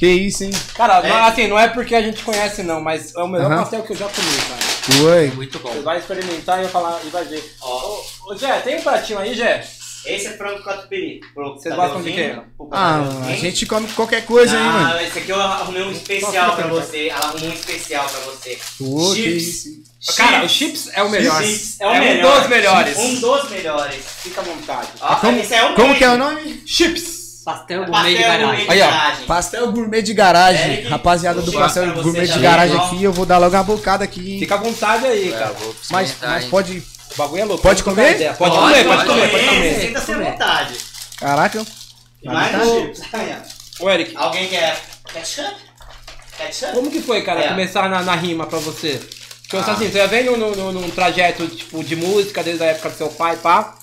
Que 0.00 0.06
isso, 0.08 0.44
hein? 0.44 0.50
Cara, 0.74 1.06
É. 1.06 1.08
não, 1.10 1.24
assim, 1.26 1.46
não 1.46 1.58
é 1.58 1.68
porque 1.68 1.94
a 1.94 2.00
gente 2.00 2.24
conhece, 2.24 2.62
não, 2.62 2.80
mas 2.80 3.14
é 3.14 3.22
o 3.22 3.28
melhor 3.28 3.52
Aham. 3.52 3.60
pastel 3.60 3.82
que 3.82 3.92
eu 3.92 3.96
já 3.96 4.08
comi, 4.08 4.28
cara. 4.48 5.10
Oi. 5.14 5.30
Muito 5.36 5.58
bom. 5.58 5.70
Você 5.72 5.80
vai 5.82 5.98
experimentar 5.98 6.58
e 6.58 6.62
vai 6.62 6.70
falar 6.72 7.00
e 7.04 7.10
vai 7.10 7.24
ver. 7.26 7.54
Ó, 7.60 8.00
Ô, 8.26 8.34
Jé, 8.34 8.60
tem 8.60 8.78
um 8.78 8.82
pratinho 8.82 9.18
aí, 9.18 9.34
Jé? 9.34 9.62
esse 10.06 10.26
é 10.28 10.30
frango 10.38 10.62
catupiry. 10.64 11.20
Vocês 11.36 11.74
gostam 11.76 12.00
de 12.00 12.12
quê? 12.12 12.34
Ah, 12.72 13.02
Tadeuzinho. 13.04 13.28
a 13.28 13.36
gente 13.36 13.66
come 13.66 13.88
qualquer 13.88 14.24
coisa, 14.24 14.56
hein, 14.56 14.62
mano? 14.64 14.94
Ah, 14.94 15.02
esse 15.02 15.18
aqui 15.18 15.28
eu 15.30 15.38
arrumei 15.40 15.82
um 15.82 15.90
especial 15.92 16.56
pra 16.56 16.66
você. 16.68 17.08
Ela 17.08 17.26
arrumou 17.26 17.50
um 17.50 17.52
especial 17.52 18.08
pra 18.08 18.20
você. 18.20 18.58
Ô, 18.80 19.12
que 19.14 19.38
Chips. 19.38 19.66
hein? 19.66 19.82
Cara, 20.16 20.44
o 20.46 20.48
chips 20.48 20.88
é 20.94 21.02
o 21.02 21.10
melhor. 21.10 21.42
Chips 21.44 21.76
É, 21.78 21.86
o 21.86 21.90
melhor. 22.00 22.36
um 22.36 22.40
dos 22.40 22.48
melhores. 22.48 22.96
Um 22.96 23.20
dos 23.20 23.50
melhores. 23.50 24.02
Fica 24.22 24.40
à 24.40 24.44
vontade. 24.44 24.88
Ó, 24.98 25.16
Como, 25.16 25.38
esse 25.38 25.52
é 25.54 25.62
o 25.62 25.74
como 25.74 25.88
mesmo. 25.88 25.94
que 25.98 26.04
é 26.04 26.10
o 26.10 26.16
nome? 26.16 26.62
Chips! 26.64 27.19
Pastel 27.44 27.86
Pastel 27.86 27.86
gourmet 27.86 28.14
de 28.14 28.22
garagem. 28.22 28.66
Aí, 28.70 28.82
ó. 28.82 29.26
Pastel 29.26 29.72
gourmet 29.72 30.02
de 30.02 30.14
garagem. 30.14 30.72
Eric, 30.72 30.88
Rapaziada 30.88 31.40
do 31.42 31.52
pastel 31.52 31.92
gourmet 31.94 32.26
de 32.26 32.38
garagem 32.38 32.76
aqui, 32.76 33.02
eu 33.02 33.12
vou 33.12 33.24
dar 33.24 33.38
logo 33.38 33.54
uma 33.56 33.62
bocada 33.64 34.04
aqui? 34.04 34.38
Fica 34.38 34.54
à 34.56 34.58
vontade 34.58 35.06
aí, 35.06 35.32
cara. 35.32 35.52
vou 35.52 35.74
Mas, 35.90 36.16
mas 36.20 36.44
pode. 36.46 36.78
O 37.12 37.16
bagulho 37.16 37.42
é 37.42 37.44
louco. 37.44 37.62
Pode 37.62 37.82
comer? 37.82 38.34
Pode, 38.34 38.38
Pode, 38.38 38.56
comer, 38.56 38.84
pode, 38.84 39.04
pode 39.04 39.06
comer, 39.08 39.30
pode 39.30 39.44
Comer, 39.46 39.96
à 39.96 40.00
Comer. 40.00 40.30
vontade. 40.30 40.74
Caraca. 41.18 41.66
Mais 42.24 42.66
um. 42.66 42.92
Ô, 43.80 43.90
Eric, 43.90 44.16
Alguém 44.16 44.48
quer 44.48 44.78
ketchup? 45.12 45.54
Ketchup? 46.36 46.72
como 46.72 46.90
que 46.90 47.00
foi, 47.00 47.22
cara, 47.22 47.40
É. 47.40 47.48
começar 47.48 47.88
na, 47.88 48.02
na 48.02 48.14
rima 48.14 48.46
pra 48.46 48.58
você? 48.58 49.00
Tipo 49.42 49.56
assim, 49.58 49.90
você 49.90 50.06
vem 50.06 50.24
num, 50.24 50.36
num, 50.36 50.72
num 50.72 50.90
trajeto 50.90 51.48
tipo, 51.48 51.82
de 51.82 51.96
música 51.96 52.42
desde 52.42 52.62
a 52.62 52.66
época 52.66 52.90
do 52.90 52.96
seu 52.96 53.08
pai, 53.08 53.36
pá. 53.36 53.74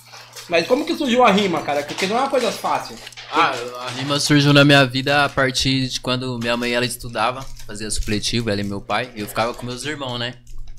Mas 0.48 0.66
como 0.66 0.86
que 0.86 0.96
surgiu 0.96 1.26
a 1.26 1.32
rima, 1.32 1.62
cara? 1.62 1.84
Porque 1.84 2.06
não 2.06 2.16
é 2.18 2.22
uma 2.22 2.30
coisa 2.30 2.50
fácil. 2.52 2.96
Ah, 3.32 3.52
a 3.86 3.90
rima 3.92 4.20
surgiu 4.20 4.54
na 4.54 4.64
minha 4.64 4.86
vida 4.86 5.26
a 5.26 5.30
partir 5.30 5.88
de 5.88 6.00
quando 6.00 6.40
minha 6.40 6.56
mãe 6.56 6.72
ela 6.72 6.86
estudava, 6.86 7.44
fazia 7.66 7.90
supletivo, 7.92 8.50
ela 8.50 8.62
e 8.62 8.64
meu 8.64 8.82
pai, 8.82 9.12
e 9.16 9.22
eu 9.22 9.28
ficava 9.28 9.54
com 9.54 9.66
meus 9.66 9.84
irmãos, 9.86 10.18
né? 10.18 10.36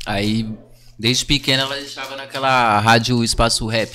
Aí, 0.06 0.48
desde 0.98 1.24
pequena, 1.24 1.64
ela 1.64 1.76
deixava 1.76 2.16
naquela 2.16 2.80
rádio 2.80 3.22
Espaço 3.22 3.66
Rap, 3.66 3.94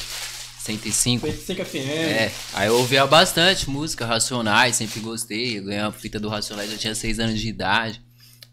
105. 0.59 1.25
25 1.25 1.65
FM. 1.65 1.75
É, 1.75 2.31
aí 2.53 2.67
eu 2.67 2.77
ouvia 2.77 3.05
bastante 3.07 3.69
música, 3.69 4.05
Racionais, 4.05 4.75
sempre 4.75 4.99
gostei. 4.99 5.57
Eu 5.57 5.65
ganhei 5.65 5.81
uma 5.81 5.91
fita 5.91 6.19
do 6.19 6.29
Racionais, 6.29 6.71
eu 6.71 6.77
tinha 6.77 6.93
6 6.95 7.19
anos 7.19 7.39
de 7.39 7.49
idade. 7.49 8.01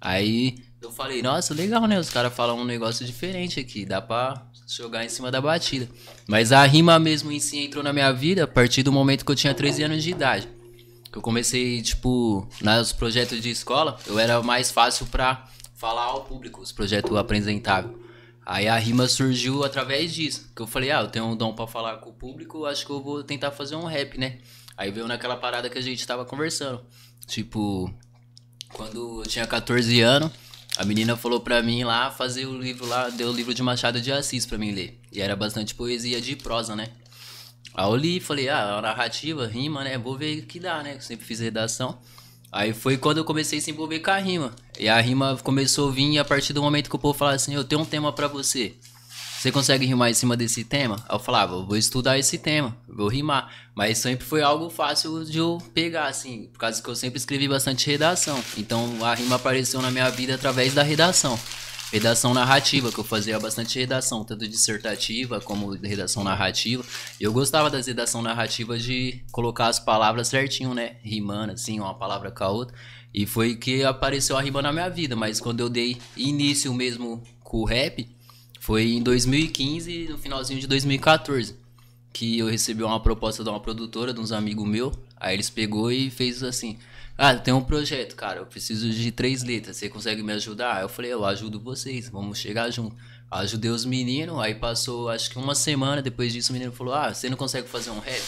Aí 0.01 0.57
eu 0.81 0.91
falei, 0.91 1.21
nossa, 1.23 1.53
legal, 1.53 1.87
né? 1.87 2.01
Os 2.01 2.09
caras 2.09 2.33
falam 2.35 2.59
um 2.59 2.65
negócio 2.65 3.05
diferente 3.05 3.61
aqui, 3.61 3.85
dá 3.85 4.01
pra 4.01 4.47
jogar 4.77 5.05
em 5.05 5.09
cima 5.09 5.31
da 5.31 5.41
batida. 5.41 5.89
Mas 6.27 6.53
a 6.53 6.65
rima 6.65 6.99
mesmo 6.99 7.31
em 7.33 7.41
si 7.41 7.59
entrou 7.59 7.83
na 7.83 7.93
minha 7.93 8.13
vida 8.13 8.45
a 8.45 8.47
partir 8.47 8.83
do 8.83 8.93
momento 8.93 9.25
que 9.25 9.31
eu 9.31 9.37
tinha 9.37 9.55
13 9.55 9.85
anos 9.85 10.03
de 10.03 10.11
idade. 10.11 10.49
Que 11.11 11.19
eu 11.19 11.23
comecei, 11.23 11.83
tipo, 11.83 12.49
nos 12.63 12.93
projetos 12.93 13.41
de 13.41 13.51
escola, 13.51 13.99
eu 14.07 14.19
era 14.19 14.41
mais 14.43 14.71
fácil 14.71 15.07
pra 15.07 15.49
falar 15.75 16.05
ao 16.05 16.25
público, 16.25 16.61
os 16.61 16.71
projetos 16.71 17.17
apresentáveis. 17.17 17.97
Aí 18.47 18.69
a 18.69 18.77
rima 18.77 19.09
surgiu 19.09 19.65
através 19.65 20.13
disso. 20.13 20.51
Que 20.55 20.63
eu 20.63 20.67
falei, 20.67 20.91
ah, 20.91 21.01
eu 21.01 21.09
tenho 21.09 21.25
um 21.25 21.37
dom 21.37 21.53
pra 21.53 21.67
falar 21.67 21.99
com 21.99 22.11
o 22.11 22.13
público, 22.13 22.65
acho 22.65 22.85
que 22.85 22.93
eu 22.93 23.03
vou 23.03 23.23
tentar 23.23 23.51
fazer 23.51 23.77
um 23.77 23.85
rap, 23.85 24.19
né? 24.19 24.39
Aí 24.77 24.91
veio 24.91 25.07
naquela 25.07 25.37
parada 25.37 25.69
que 25.69 25.79
a 25.79 25.83
gente 25.83 26.07
tava 26.07 26.25
conversando. 26.25 26.81
Tipo, 27.27 27.93
quando 28.73 29.23
eu 29.23 29.29
tinha 29.29 29.47
14 29.47 30.01
anos, 30.01 30.33
a 30.81 30.85
menina 30.87 31.15
falou 31.15 31.41
pra 31.41 31.63
mim 31.63 31.85
lá 31.85 32.11
fazer 32.11 32.47
o 32.47 32.59
livro 32.59 32.87
lá, 32.87 33.11
deu 33.11 33.29
o 33.29 33.33
livro 33.35 33.53
de 33.53 33.63
Machado 33.63 34.01
de 34.01 34.11
Assis 34.11 34.47
pra 34.47 34.57
mim 34.57 34.73
ler. 34.73 34.99
E 35.13 35.21
era 35.21 35.37
bastante 35.37 35.75
poesia 35.75 36.19
de 36.23 36.35
prosa, 36.35 36.75
né? 36.75 36.89
Aí 37.75 37.87
eu 37.87 37.95
li 37.95 38.17
e 38.17 38.21
falei, 38.21 38.49
ah, 38.49 38.79
a 38.79 38.81
narrativa, 38.81 39.47
rima, 39.47 39.85
né? 39.85 39.99
Vou 39.99 40.17
ver 40.17 40.39
o 40.39 40.47
que 40.47 40.59
dá, 40.59 40.83
né? 40.83 40.95
Eu 40.95 41.01
sempre 41.03 41.27
fiz 41.27 41.39
redação. 41.39 41.99
Aí 42.51 42.73
foi 42.73 42.97
quando 42.97 43.19
eu 43.19 43.27
comecei 43.27 43.59
a 43.59 43.61
se 43.61 43.71
envolver 43.71 44.01
com 44.01 44.11
a 44.11 44.17
rima. 44.17 44.57
E 44.79 44.89
a 44.89 44.99
rima 45.03 45.39
começou 45.45 45.91
a 45.91 45.93
vir 45.93 46.19
a 46.19 46.25
partir 46.25 46.55
do 46.55 46.63
momento 46.63 46.89
que 46.89 46.97
o 46.97 46.99
povo 46.99 47.19
falava 47.19 47.37
assim, 47.37 47.55
eu 47.55 47.63
tenho 47.63 47.83
um 47.83 47.85
tema 47.85 48.11
pra 48.11 48.27
você. 48.27 48.75
Você 49.41 49.51
consegue 49.51 49.87
rimar 49.87 50.11
em 50.11 50.13
cima 50.13 50.37
desse 50.37 50.63
tema? 50.65 51.03
Eu 51.11 51.19
falava, 51.19 51.63
vou 51.63 51.75
estudar 51.75 52.19
esse 52.19 52.37
tema, 52.37 52.77
vou 52.87 53.09
rimar. 53.09 53.51
Mas 53.75 53.97
sempre 53.97 54.27
foi 54.27 54.43
algo 54.43 54.69
fácil 54.69 55.25
de 55.25 55.39
eu 55.39 55.57
pegar, 55.73 56.09
assim, 56.09 56.51
por 56.53 56.59
causa 56.59 56.83
que 56.83 56.87
eu 56.87 56.95
sempre 56.95 57.17
escrevi 57.17 57.49
bastante 57.49 57.87
redação. 57.87 58.39
Então 58.59 59.03
a 59.03 59.15
rima 59.15 59.37
apareceu 59.37 59.81
na 59.81 59.91
minha 59.91 60.11
vida 60.11 60.35
através 60.35 60.75
da 60.75 60.83
redação. 60.83 61.41
Redação 61.91 62.35
narrativa, 62.35 62.93
que 62.93 62.99
eu 62.99 63.05
fazia 63.05 63.41
bastante 63.41 63.79
redação, 63.79 64.23
tanto 64.25 64.47
dissertativa 64.47 65.41
como 65.41 65.71
redação 65.71 66.23
narrativa. 66.23 66.85
Eu 67.19 67.33
gostava 67.33 67.71
das 67.71 67.87
redação 67.87 68.21
narrativa 68.21 68.79
de 68.79 69.25
colocar 69.33 69.69
as 69.69 69.81
palavras 69.81 70.29
certinho, 70.29 70.75
né? 70.75 70.97
Rimando, 71.03 71.55
assim, 71.55 71.81
uma 71.81 71.95
palavra 71.95 72.31
com 72.31 72.45
a 72.45 72.51
outra. 72.51 72.77
E 73.15 73.25
foi 73.25 73.57
que 73.57 73.85
apareceu 73.85 74.37
a 74.37 74.43
rima 74.43 74.61
na 74.61 74.71
minha 74.71 74.91
vida. 74.91 75.17
Mas 75.17 75.41
quando 75.41 75.61
eu 75.61 75.71
dei 75.71 75.97
início 76.15 76.75
mesmo 76.75 77.23
com 77.43 77.57
o 77.61 77.65
rap, 77.65 78.07
foi 78.71 78.93
em 78.93 79.03
2015, 79.03 80.11
no 80.11 80.17
finalzinho 80.17 80.61
de 80.61 80.69
2014, 80.69 81.57
que 82.13 82.39
eu 82.39 82.47
recebi 82.47 82.85
uma 82.85 83.01
proposta 83.01 83.43
de 83.43 83.51
uma 83.51 83.59
produtora, 83.59 84.15
de 84.15 84.21
uns 84.21 84.31
amigos 84.31 84.65
meus. 84.65 84.97
Aí 85.17 85.35
eles 85.35 85.51
pegou 85.51 85.91
e 85.91 86.09
fez 86.09 86.41
assim: 86.45 86.79
Ah, 87.19 87.35
tem 87.35 87.53
um 87.53 87.65
projeto, 87.65 88.15
cara, 88.15 88.39
eu 88.39 88.47
preciso 88.47 88.89
de 88.89 89.11
três 89.11 89.43
letras, 89.43 89.77
você 89.77 89.89
consegue 89.89 90.23
me 90.23 90.33
ajudar? 90.35 90.77
Aí 90.77 90.83
eu 90.85 90.89
falei: 90.89 91.13
Eu 91.13 91.25
ajudo 91.25 91.59
vocês, 91.59 92.09
vamos 92.09 92.39
chegar 92.39 92.71
junto. 92.71 92.95
Ajudei 93.29 93.73
os 93.73 93.85
meninos, 93.85 94.39
aí 94.39 94.55
passou 94.55 95.09
acho 95.09 95.31
que 95.31 95.37
uma 95.37 95.57
semana 95.57 96.01
depois 96.01 96.33
disso 96.33 96.51
o 96.51 96.53
menino 96.53 96.71
falou: 96.71 96.95
Ah, 96.95 97.13
você 97.13 97.29
não 97.29 97.37
consegue 97.37 97.67
fazer 97.67 97.91
um 97.91 97.99
rap? 97.99 98.23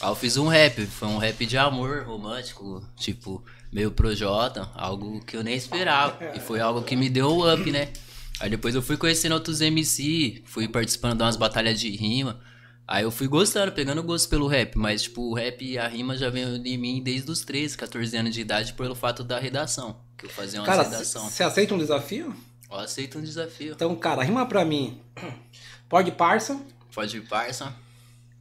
Aí 0.00 0.08
eu 0.08 0.16
fiz 0.16 0.36
um 0.36 0.48
rap, 0.48 0.84
foi 0.86 1.06
um 1.06 1.18
rap 1.18 1.46
de 1.46 1.56
amor 1.56 2.02
romântico, 2.02 2.84
tipo, 2.96 3.44
meio 3.72 3.92
projota, 3.92 4.68
algo 4.74 5.24
que 5.24 5.36
eu 5.36 5.44
nem 5.44 5.54
esperava. 5.54 6.18
E 6.34 6.40
foi 6.40 6.58
algo 6.58 6.82
que 6.82 6.96
me 6.96 7.08
deu 7.08 7.28
o 7.28 7.54
up, 7.54 7.70
né? 7.70 7.92
Aí 8.40 8.50
depois 8.50 8.74
eu 8.74 8.82
fui 8.82 8.96
conhecendo 8.96 9.32
outros 9.32 9.60
MC, 9.60 10.42
fui 10.44 10.68
participando 10.68 11.18
de 11.18 11.22
umas 11.24 11.36
batalhas 11.36 11.78
de 11.78 11.90
rima. 11.90 12.40
Aí 12.86 13.02
eu 13.04 13.10
fui 13.10 13.26
gostando, 13.28 13.72
pegando 13.72 14.02
gosto 14.02 14.28
pelo 14.28 14.46
rap, 14.46 14.76
mas 14.76 15.04
tipo, 15.04 15.22
o 15.22 15.34
rap 15.34 15.64
e 15.64 15.78
a 15.78 15.88
rima 15.88 16.16
já 16.18 16.28
veio 16.28 16.58
de 16.58 16.76
mim 16.76 17.00
desde 17.02 17.30
os 17.30 17.40
13, 17.40 17.76
14 17.78 18.16
anos 18.16 18.34
de 18.34 18.40
idade 18.42 18.74
pelo 18.74 18.94
fato 18.94 19.24
da 19.24 19.38
redação, 19.38 19.96
que 20.18 20.26
eu 20.26 20.30
fazia 20.30 20.60
uma 20.60 20.66
Cara, 20.66 20.82
redação. 20.82 21.30
você 21.30 21.42
aceita 21.42 21.74
um 21.74 21.78
desafio? 21.78 22.34
Eu 22.70 22.76
aceito 22.78 23.18
um 23.18 23.22
desafio. 23.22 23.72
Então, 23.72 23.94
cara, 23.96 24.22
rima 24.22 24.44
pra 24.46 24.64
mim. 24.64 25.00
Pode 25.88 26.10
parça, 26.10 26.60
Pode 26.94 27.16
ir, 27.16 27.20
parça. 27.22 27.72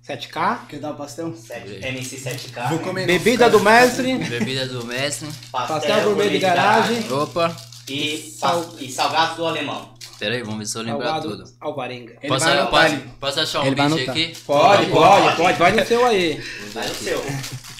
7K, 0.06 0.68
Quer 0.68 0.80
dar 0.80 0.92
o 0.92 0.96
pastel? 0.96 1.34
Sete- 1.36 1.86
MC 1.86 2.18
7K. 2.18 2.70
Vou 2.70 2.80
comer. 2.80 3.06
bebida 3.08 3.50
do 3.50 3.60
mestre, 3.62 4.18
Bebida 4.18 4.68
do 4.68 4.86
mestre. 4.86 5.30
pastel 5.52 6.04
gourmet 6.04 6.30
de 6.30 6.40
garagem, 6.40 7.10
Opa. 7.14 7.56
E, 7.90 8.34
Sal- 8.40 8.70
e 8.80 8.90
salgado 8.92 9.36
do 9.36 9.46
alemão. 9.46 9.92
Pera 10.20 10.36
aí, 10.36 10.42
vamos 10.44 10.60
ver 10.60 10.66
se 10.68 10.78
eu 10.78 10.84
lembrar 10.84 11.06
salgado 11.06 11.30
tudo. 11.38 11.44
alvarenga. 11.60 12.14
Ele 12.22 12.28
Posso, 12.30 12.46
vai 12.46 12.68
posso, 12.68 12.96
posso 13.20 13.40
achar 13.42 13.62
um 13.62 13.66
Ele 13.66 13.76
vai 13.76 13.86
anotar. 13.88 14.10
aqui? 14.10 14.34
Pode, 14.46 14.86
Pode, 14.86 15.36
pode, 15.36 15.58
vai 15.60 15.72
no 15.74 15.86
seu 15.86 16.06
aí. 16.06 16.44
Vai 16.74 16.88
no 16.88 16.96
seu. 16.96 17.26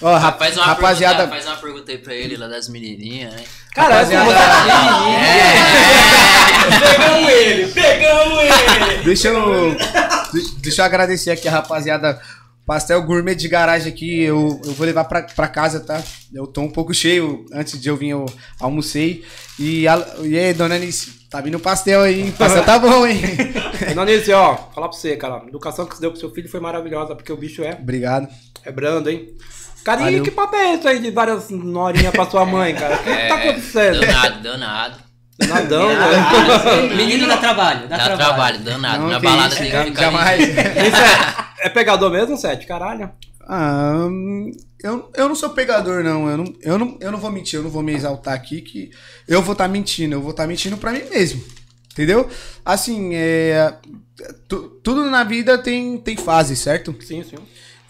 Ó, 0.02 0.18
rap- 0.18 0.38
Faz 0.40 0.58
uma, 0.58 0.66
rapaziada, 0.66 1.16
pergunta, 1.28 1.36
faz 1.36 1.46
uma 1.48 1.56
pergunta 1.62 1.92
aí 1.92 1.98
pra 2.00 2.14
ele 2.14 2.36
lá 2.36 2.48
das 2.48 2.68
menininhas, 2.68 3.34
né? 3.34 3.44
Cara, 3.74 4.02
essa 4.02 4.18
Rapaziada- 4.20 5.44
Pegamos 6.80 7.30
ele, 7.32 7.68
pegamos 7.72 8.40
ele. 8.44 9.04
deixa 9.04 9.28
eu. 9.30 9.76
de- 9.76 10.56
Deixa 10.62 10.82
eu 10.82 10.86
agradecer 10.86 11.32
aqui 11.32 11.48
a 11.48 11.52
rapaziada. 11.52 12.20
Pastel 12.66 13.02
gourmet 13.04 13.36
de 13.36 13.50
garagem 13.50 13.92
aqui, 13.92 14.22
eu, 14.24 14.62
eu 14.64 14.72
vou 14.74 14.86
levar 14.86 15.04
pra, 15.04 15.24
pra 15.24 15.48
casa, 15.50 15.82
tá? 15.82 16.02
Eu 16.34 16.48
tô 16.48 16.62
um 16.62 16.70
pouco 16.72 16.94
cheio, 16.94 17.46
antes 17.54 17.80
de 17.80 17.90
eu 17.90 17.98
vir 17.98 18.10
eu 18.10 18.26
almocei. 18.60 19.24
E, 19.60 19.86
a, 19.88 20.02
e 20.24 20.38
aí, 20.40 20.54
dona 20.54 20.76
Anice, 20.76 21.28
tá 21.30 21.42
vindo 21.42 21.60
pastel 21.60 22.02
aí, 22.02 22.22
hein? 22.22 22.32
Pastel 22.38 22.64
tá 22.64 22.80
bom, 22.80 23.06
hein? 23.06 23.22
Nonice, 23.94 24.32
ó, 24.32 24.56
falar 24.74 24.88
pra 24.88 24.98
você, 24.98 25.18
cara. 25.18 25.42
A 25.44 25.48
educação 25.48 25.86
que 25.86 25.96
você 25.96 26.02
deu 26.02 26.12
pro 26.12 26.20
seu 26.20 26.32
filho 26.32 26.48
foi 26.48 26.62
maravilhosa, 26.62 27.16
porque 27.16 27.34
o 27.34 27.38
bicho 27.38 27.62
é, 27.64 27.74
Obrigado. 27.74 28.30
é 28.64 28.72
brando, 28.72 29.10
hein? 29.10 29.28
Cara, 29.84 30.00
e 30.02 30.04
Valeu. 30.06 30.24
que 30.24 30.32
papo 30.32 30.56
é 30.56 30.76
esse 30.76 30.88
aí 30.88 31.00
de 31.00 31.12
várias 31.12 31.50
norinhas 31.50 32.12
pra 32.14 32.26
sua 32.30 32.46
mãe, 32.46 32.74
cara? 32.74 32.96
O 32.96 33.04
que, 33.04 33.14
que 33.14 33.28
tá 33.28 33.36
acontecendo? 33.36 34.00
Danado, 34.00 34.40
danado. 34.42 34.96
Nadão, 35.50 35.88
velho. 35.90 36.96
Menino 36.96 37.28
dá 37.28 37.36
trabalho, 37.38 37.88
dá, 37.90 37.98
Dá 37.98 38.04
trabalho. 38.06 38.18
trabalho, 38.30 38.60
danado. 38.60 39.00
Não, 39.04 39.10
Na 39.10 39.20
balada 39.20 39.48
isso, 39.54 39.58
tem 39.58 39.72
que 39.72 39.84
ficar 39.86 40.02
jamais. 40.04 40.40
Isso 40.42 40.58
é, 40.58 41.46
é 41.66 41.70
pegador 41.70 42.12
mesmo, 42.12 42.38
Sete? 42.38 42.66
Caralho. 42.68 43.12
Ah, 43.48 44.08
eu, 44.82 45.12
eu 45.16 45.28
não 45.28 45.36
sou 45.36 45.50
pegador, 45.50 46.04
não. 46.04 46.30
Eu 46.30 46.38
não, 46.38 46.54
eu, 46.62 46.78
não. 46.80 46.98
eu 47.02 47.12
não 47.12 47.20
vou 47.20 47.32
mentir, 47.32 47.60
eu 47.60 47.64
não 47.64 47.70
vou 47.70 47.84
me 47.84 47.94
exaltar 47.94 48.34
aqui 48.34 48.62
que 48.62 48.92
eu 49.28 49.42
vou 49.42 49.52
estar 49.54 49.68
mentindo. 49.68 50.16
Eu 50.16 50.22
vou 50.22 50.32
estar 50.32 50.48
mentindo 50.48 50.78
pra 50.78 50.92
mim 50.92 51.04
mesmo. 51.10 51.44
Entendeu? 51.92 52.28
Assim, 52.66 53.12
é, 53.14 53.76
tu- 54.48 54.80
tudo 54.84 55.10
na 55.10 55.24
vida 55.24 55.58
tem, 55.58 55.98
tem 55.98 56.16
fase, 56.18 56.56
certo? 56.56 56.96
Sim, 57.02 57.24
sim. 57.24 57.36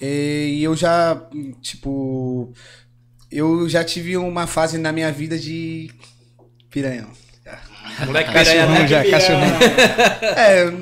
É, 0.02 0.48
E 0.48 0.64
eu 0.64 0.76
já, 0.76 1.22
tipo. 1.62 2.52
Eu 3.32 3.68
já 3.70 3.84
tive 3.84 4.16
uma 4.18 4.46
fase 4.46 4.78
na 4.78 4.92
minha 4.92 5.12
vida 5.12 5.38
de 5.40 5.90
piranha. 6.70 7.08
Moleque 8.06 8.32
Cachorrão 8.32 8.68
piranha, 8.68 8.88
já, 8.88 9.04
né? 9.04 9.10
cachorrão. 9.10 9.48
É, 10.38 10.74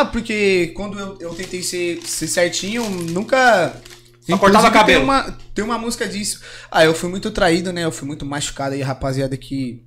ah, 0.00 0.04
porque 0.04 0.72
quando 0.76 0.98
eu, 0.98 1.18
eu 1.20 1.34
tentei 1.34 1.62
ser, 1.62 2.00
ser 2.04 2.28
certinho, 2.28 2.88
nunca. 2.88 3.74
Só 4.20 4.38
cortava 4.38 4.70
cabelo. 4.70 5.00
Tem 5.00 5.04
uma, 5.04 5.38
tem 5.54 5.64
uma 5.64 5.78
música 5.78 6.06
disso. 6.06 6.40
Ah, 6.70 6.84
eu 6.84 6.94
fui 6.94 7.08
muito 7.08 7.30
traído, 7.30 7.72
né? 7.72 7.84
Eu 7.84 7.90
fui 7.90 8.06
muito 8.06 8.24
machucado 8.24 8.74
aí, 8.74 8.82
rapaziada, 8.82 9.36
que 9.36 9.82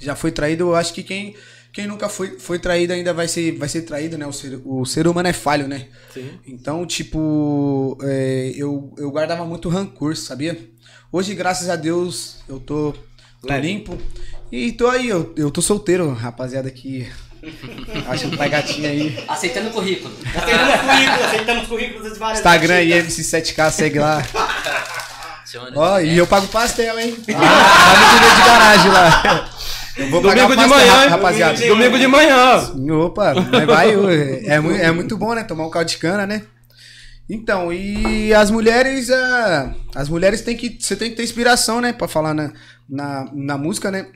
já 0.00 0.16
foi 0.16 0.32
traído. 0.32 0.64
Eu 0.64 0.74
acho 0.74 0.92
que 0.92 1.02
quem, 1.02 1.36
quem 1.72 1.86
nunca 1.86 2.08
foi, 2.08 2.38
foi 2.38 2.58
traído 2.58 2.92
ainda 2.92 3.12
vai 3.12 3.28
ser, 3.28 3.56
vai 3.56 3.68
ser 3.68 3.82
traído, 3.82 4.18
né? 4.18 4.26
O 4.26 4.32
ser, 4.32 4.60
o 4.64 4.84
ser 4.84 5.06
humano 5.06 5.28
é 5.28 5.32
falho, 5.32 5.68
né? 5.68 5.88
Sim. 6.12 6.30
Então, 6.46 6.86
tipo, 6.86 7.98
é, 8.02 8.52
eu, 8.56 8.94
eu 8.96 9.10
guardava 9.10 9.44
muito 9.44 9.68
rancor, 9.68 10.16
sabia? 10.16 10.58
Hoje, 11.12 11.34
graças 11.34 11.68
a 11.68 11.76
Deus, 11.76 12.38
eu 12.48 12.58
tô, 12.58 12.94
tô 13.40 13.56
limpo. 13.58 13.96
E 14.50 14.72
tô 14.72 14.88
aí, 14.88 15.08
eu, 15.08 15.32
eu 15.36 15.50
tô 15.50 15.60
solteiro, 15.60 16.12
rapaziada 16.12 16.70
que 16.70 17.06
acha 18.08 18.28
que 18.28 18.36
tá 18.36 18.48
gatinha 18.48 18.90
aí. 18.90 19.24
Aceitando 19.28 19.68
o 19.68 19.72
currículo. 19.72 20.14
Aceitamos 20.34 20.80
currículos, 20.80 21.24
aceitamos 21.24 21.68
currículos 21.68 22.12
de 22.12 22.18
várias 22.18 22.38
Instagram 22.38 22.74
aí, 22.74 22.92
artistas. 22.92 23.42
MC7K, 23.42 23.70
segue 23.70 23.98
lá. 23.98 24.22
Ó, 25.76 26.00
e 26.00 26.16
eu 26.16 26.26
pago 26.26 26.48
pastel, 26.48 26.98
hein? 26.98 27.16
Lá 27.28 27.38
lá 27.38 28.00
no 28.00 28.18
Guria 28.18 28.34
de 28.34 28.42
garagem 28.42 28.90
lá. 28.90 29.50
Eu 29.96 30.10
vou 30.10 30.22
pagar 30.22 30.42
Domingo 30.42 30.62
de 30.62 30.68
pastel, 30.68 30.94
manhã, 30.94 31.08
rapaziada. 31.08 31.66
Domingo 31.66 31.98
de 31.98 32.06
manhã. 32.08 32.72
Opa, 33.04 33.34
mas 33.34 33.64
vai, 33.64 33.94
é, 34.46 34.86
é 34.86 34.90
muito 34.90 35.16
bom, 35.16 35.34
né? 35.34 35.44
Tomar 35.44 35.66
um 35.66 35.70
caldo 35.70 35.88
de 35.88 35.98
cana, 35.98 36.26
né? 36.26 36.42
Então, 37.30 37.72
e 37.72 38.34
as 38.34 38.50
mulheres, 38.50 39.10
ah, 39.10 39.72
as 39.94 40.08
mulheres 40.08 40.42
tem 40.42 40.56
que, 40.56 40.76
você 40.78 40.96
tem 40.96 41.10
que 41.10 41.16
ter 41.16 41.22
inspiração, 41.22 41.80
né? 41.80 41.92
Pra 41.92 42.08
falar 42.08 42.34
na, 42.34 42.52
na, 42.88 43.28
na 43.32 43.56
música, 43.56 43.90
né? 43.90 44.06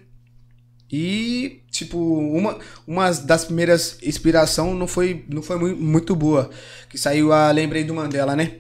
E, 0.91 1.61
tipo, 1.71 1.99
uma, 1.99 2.59
uma 2.87 3.11
das 3.11 3.45
primeiras 3.45 3.99
inspiração 4.03 4.75
não 4.75 4.87
foi, 4.87 5.25
não 5.29 5.43
foi 5.43 5.59
mui- 5.59 5.75
muito 5.75 6.17
boa. 6.17 6.49
Que 6.89 6.97
saiu 6.97 7.33
a 7.33 7.51
Lembrei 7.51 7.85
do 7.85 7.95
Mandela, 7.95 8.35
né? 8.35 8.57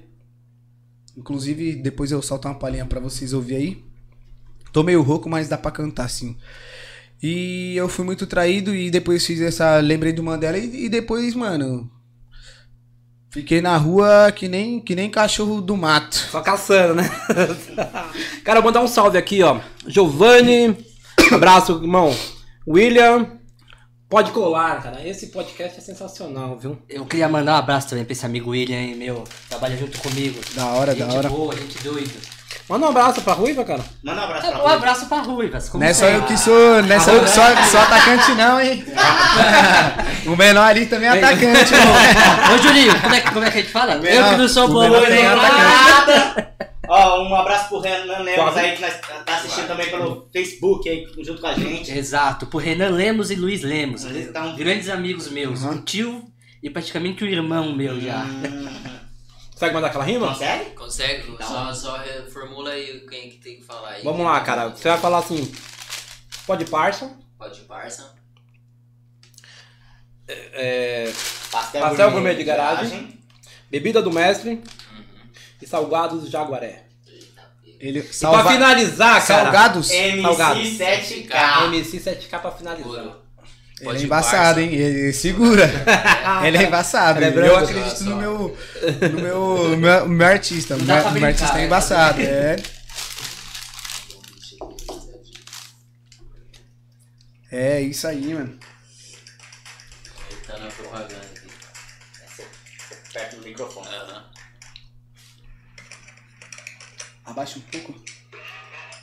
Inclusive, 1.16 1.74
depois 1.76 2.10
eu 2.12 2.22
solto 2.22 2.46
uma 2.46 2.54
palhinha 2.54 2.84
pra 2.86 3.00
vocês 3.00 3.32
ouvir 3.32 3.56
aí. 3.56 3.84
Tô 4.72 4.82
meio 4.82 5.02
rouco, 5.02 5.28
mas 5.28 5.48
dá 5.48 5.56
pra 5.56 5.70
cantar, 5.70 6.08
sim. 6.08 6.36
E 7.22 7.74
eu 7.76 7.88
fui 7.88 8.04
muito 8.04 8.26
traído 8.26 8.74
e 8.74 8.90
depois 8.90 9.26
fiz 9.26 9.40
essa 9.40 9.78
Lembrei 9.80 10.12
do 10.12 10.22
Mandela 10.22 10.58
e, 10.58 10.84
e 10.84 10.88
depois, 10.88 11.34
mano. 11.34 11.90
Fiquei 13.30 13.60
na 13.60 13.76
rua 13.76 14.32
que 14.34 14.48
nem, 14.48 14.80
que 14.80 14.94
nem 14.94 15.10
cachorro 15.10 15.60
do 15.60 15.76
mato. 15.76 16.14
Só 16.16 16.40
caçando, 16.40 16.94
né? 16.94 17.10
Cara, 18.44 18.60
vou 18.60 18.68
mandar 18.70 18.82
um 18.82 18.88
salve 18.88 19.18
aqui, 19.18 19.42
ó. 19.42 19.60
Giovanni, 19.86 20.76
abraço, 21.34 21.72
irmão. 21.82 22.14
William, 22.66 23.26
pode 24.08 24.30
colar, 24.32 24.82
cara. 24.82 25.06
Esse 25.06 25.28
podcast 25.28 25.78
é 25.78 25.80
sensacional, 25.80 26.58
viu? 26.58 26.78
Eu 26.88 27.04
queria 27.06 27.28
mandar 27.28 27.54
um 27.54 27.58
abraço 27.58 27.88
também 27.88 28.04
pra 28.04 28.12
esse 28.12 28.26
amigo 28.26 28.50
William 28.50 28.76
aí, 28.78 28.94
meu. 28.94 29.24
Trabalha 29.48 29.76
junto 29.76 29.98
comigo. 30.00 30.38
Da 30.54 30.66
hora, 30.66 30.94
gente 30.94 31.06
da 31.06 31.14
hora. 31.14 31.28
boa, 31.28 31.54
gente 31.56 31.82
doida. 31.82 32.38
Manda 32.68 32.84
um 32.84 32.88
abraço 32.90 33.22
pra 33.22 33.32
Ruiva, 33.32 33.64
cara. 33.64 33.82
Manda 34.04 34.20
um 34.20 34.24
abraço 34.24 34.46
pra 34.50 34.58
Um 34.58 34.62
Rui. 34.62 34.72
abraço 34.74 35.06
pra 35.06 35.18
Ruivas. 35.22 35.68
como 35.70 35.82
Não 35.82 35.90
é 35.90 35.94
só 35.94 36.06
eu 36.06 36.22
que 36.24 36.36
sou. 36.36 36.82
Não 36.82 36.94
é 36.96 37.00
só, 37.00 37.26
só, 37.26 37.62
só 37.64 37.78
atacante, 37.80 38.32
não, 38.34 38.60
hein? 38.60 38.84
o 40.26 40.36
menor 40.36 40.64
ali 40.66 40.84
também 40.84 41.08
é 41.08 41.12
atacante, 41.12 41.72
irmão. 41.74 42.54
Ô, 42.54 42.58
Julinho, 42.58 43.00
como 43.00 43.14
é, 43.14 43.20
que- 43.22 43.30
como 43.30 43.44
é 43.46 43.50
que 43.50 43.58
a 43.58 43.60
gente 43.62 43.72
fala? 43.72 43.94
Menor- 43.96 44.24
eu 44.26 44.30
que 44.32 44.36
não 44.36 44.48
sou 44.48 44.68
bom, 44.68 44.84
eu 44.84 45.00
nem 45.00 45.10
nem 45.10 45.26
atacante. 45.26 46.48
Ó, 46.88 47.22
um 47.22 47.34
abraço 47.34 47.68
pro 47.68 47.80
Renan 47.80 48.18
Lemos 48.20 48.34
Quase. 48.34 48.58
aí, 48.60 48.74
que 48.76 48.80
nós 48.82 49.00
tá 49.00 49.36
assistindo 49.36 49.66
também 49.66 49.90
pelo 49.90 50.28
Facebook 50.32 50.88
aí, 50.88 51.06
junto 51.22 51.40
com 51.40 51.46
a 51.46 51.54
gente. 51.54 51.90
Exato, 51.92 52.46
por 52.46 52.62
Renan 52.62 52.90
Lemos 52.90 53.30
e 53.30 53.34
Luiz 53.34 53.62
Lemos. 53.62 54.04
Eles 54.04 54.32
tão- 54.32 54.56
Grandes 54.56 54.88
amigos 54.88 55.28
meus. 55.30 55.62
Um 55.62 55.82
tio 55.82 56.24
e 56.62 56.70
praticamente 56.70 57.22
um 57.22 57.26
irmão 57.26 57.74
meu 57.74 58.00
já. 58.00 58.22
Hum, 58.24 58.98
Consegue 59.52 59.74
mandar 59.74 59.88
aquela 59.88 60.04
rima? 60.04 60.28
consegue? 60.28 60.70
Consegue? 60.70 61.36
Só, 61.42 61.74
só 61.74 61.96
reformula 61.98 62.70
aí 62.70 63.04
quem 63.10 63.28
que 63.30 63.38
tem 63.38 63.56
que 63.56 63.64
falar 63.64 63.90
aí. 63.90 64.02
Vamos 64.04 64.24
lá, 64.24 64.40
cara. 64.40 64.68
Você 64.68 64.88
vai 64.88 64.98
falar 64.98 65.18
assim. 65.18 65.52
Pode 66.46 66.64
parça. 66.66 67.10
Pode 67.36 67.60
parça. 67.62 68.14
É, 70.28 71.10
Pastel, 71.50 71.80
Pastel 71.80 72.10
gourmet 72.10 72.34
de 72.36 72.44
garagem. 72.44 73.18
bebida 73.70 74.00
do 74.02 74.12
mestre. 74.12 74.62
E 75.60 75.66
salgados 75.66 76.22
do 76.22 76.30
Jaguaré. 76.30 76.84
Ele, 77.80 78.00
E 78.00 78.02
pra 78.02 78.12
salva, 78.12 78.52
finalizar, 78.52 79.26
cara. 79.26 79.44
salgados? 79.44 79.88
Salgado. 79.88 80.60
MC7K. 80.60 81.64
MC 81.66 82.00
7K 82.00 82.40
pra 82.40 82.50
finalizar. 82.50 83.16
Ele 83.80 83.98
é 83.98 84.02
embaçado, 84.02 84.60
hein? 84.60 84.74
Ele 84.74 85.12
segura. 85.12 85.70
ele 86.44 86.56
é 86.58 86.62
embaçado. 86.64 87.22
Ele 87.22 87.40
é 87.40 87.48
eu 87.48 87.56
acredito 87.56 88.04
no 88.04 88.16
meu, 88.16 88.56
no 89.12 89.20
meu, 89.20 89.68
no 89.70 89.76
meu, 89.76 90.08
meu 90.08 90.26
artista. 90.26 90.74
O 90.74 90.82
meu, 90.82 91.10
meu 91.12 91.24
artista 91.24 91.58
é 91.58 91.62
é. 91.62 91.64
embaçado. 91.66 92.20
É. 92.20 92.56
É 97.50 97.80
isso 97.80 98.06
aí, 98.08 98.34
mano. 98.34 98.58
Ele 100.30 100.40
tá 100.46 100.58
na 100.58 100.66
propaganda 100.66 101.16
aqui. 101.16 101.48
Perto 103.12 103.36
do 103.36 103.42
microfone. 103.42 103.88
Aham. 103.88 104.27
Abaixa 107.28 107.58
um 107.58 107.62
pouco. 107.62 107.94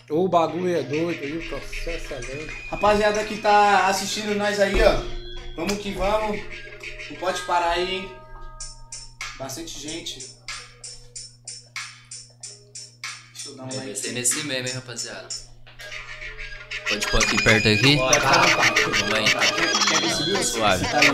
O 0.09 0.27
bagulho 0.27 0.75
é 0.75 0.81
doido 0.81 1.23
aí, 1.23 1.37
o 1.37 1.47
processo 1.47 2.13
é 2.13 2.19
lento. 2.19 2.53
Rapaziada 2.69 3.23
que 3.23 3.37
tá 3.37 3.87
assistindo 3.87 4.33
nós 4.35 4.59
aí, 4.59 4.81
ó. 4.81 4.99
Vamos 5.55 5.77
que 5.77 5.91
vamos. 5.91 6.41
Não 7.09 7.17
pode 7.17 7.41
parar 7.43 7.71
aí, 7.71 7.95
hein? 7.97 8.11
Bastante 9.37 9.79
gente. 9.79 10.19
Deixa 13.33 13.49
eu 13.49 13.55
dar 13.55 13.63
um 13.63 13.69
Vai 13.69 13.87
like. 13.87 13.99
ser 13.99 14.11
nesse 14.13 14.43
meme, 14.43 14.67
hein, 14.69 14.75
rapaziada. 14.75 15.27
Pode 16.89 17.07
pôr 17.07 17.23
aqui 17.23 17.43
perto 17.43 17.67
aqui? 17.67 17.97
Pode, 17.97 18.19
Vamos 18.19 19.13
aí 19.13 19.25
então. 19.25 19.41
Quer 19.87 20.01
ver 20.01 20.07
esse 20.07 20.23
vídeo? 20.23 20.43
Suave. 20.43 20.85
Tá 20.87 20.99
aí. 20.99 21.07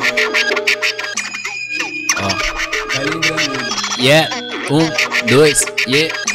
Ó. 2.17 2.93
Vai 2.95 3.05
lembrando. 3.05 3.71
Yeah, 3.99 4.29
um, 4.71 5.25
dois, 5.27 5.63
yeah. 5.87 6.30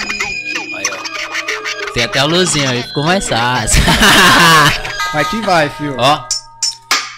Tem 1.96 2.04
até 2.04 2.18
a 2.18 2.24
luzinha 2.24 2.68
aí, 2.68 2.82
ficou 2.82 3.04
mais 3.04 3.26
fácil. 3.26 3.80
Vai 5.14 5.24
que 5.24 5.40
vai, 5.40 5.70
filho. 5.70 5.96
Ó, 5.96 6.24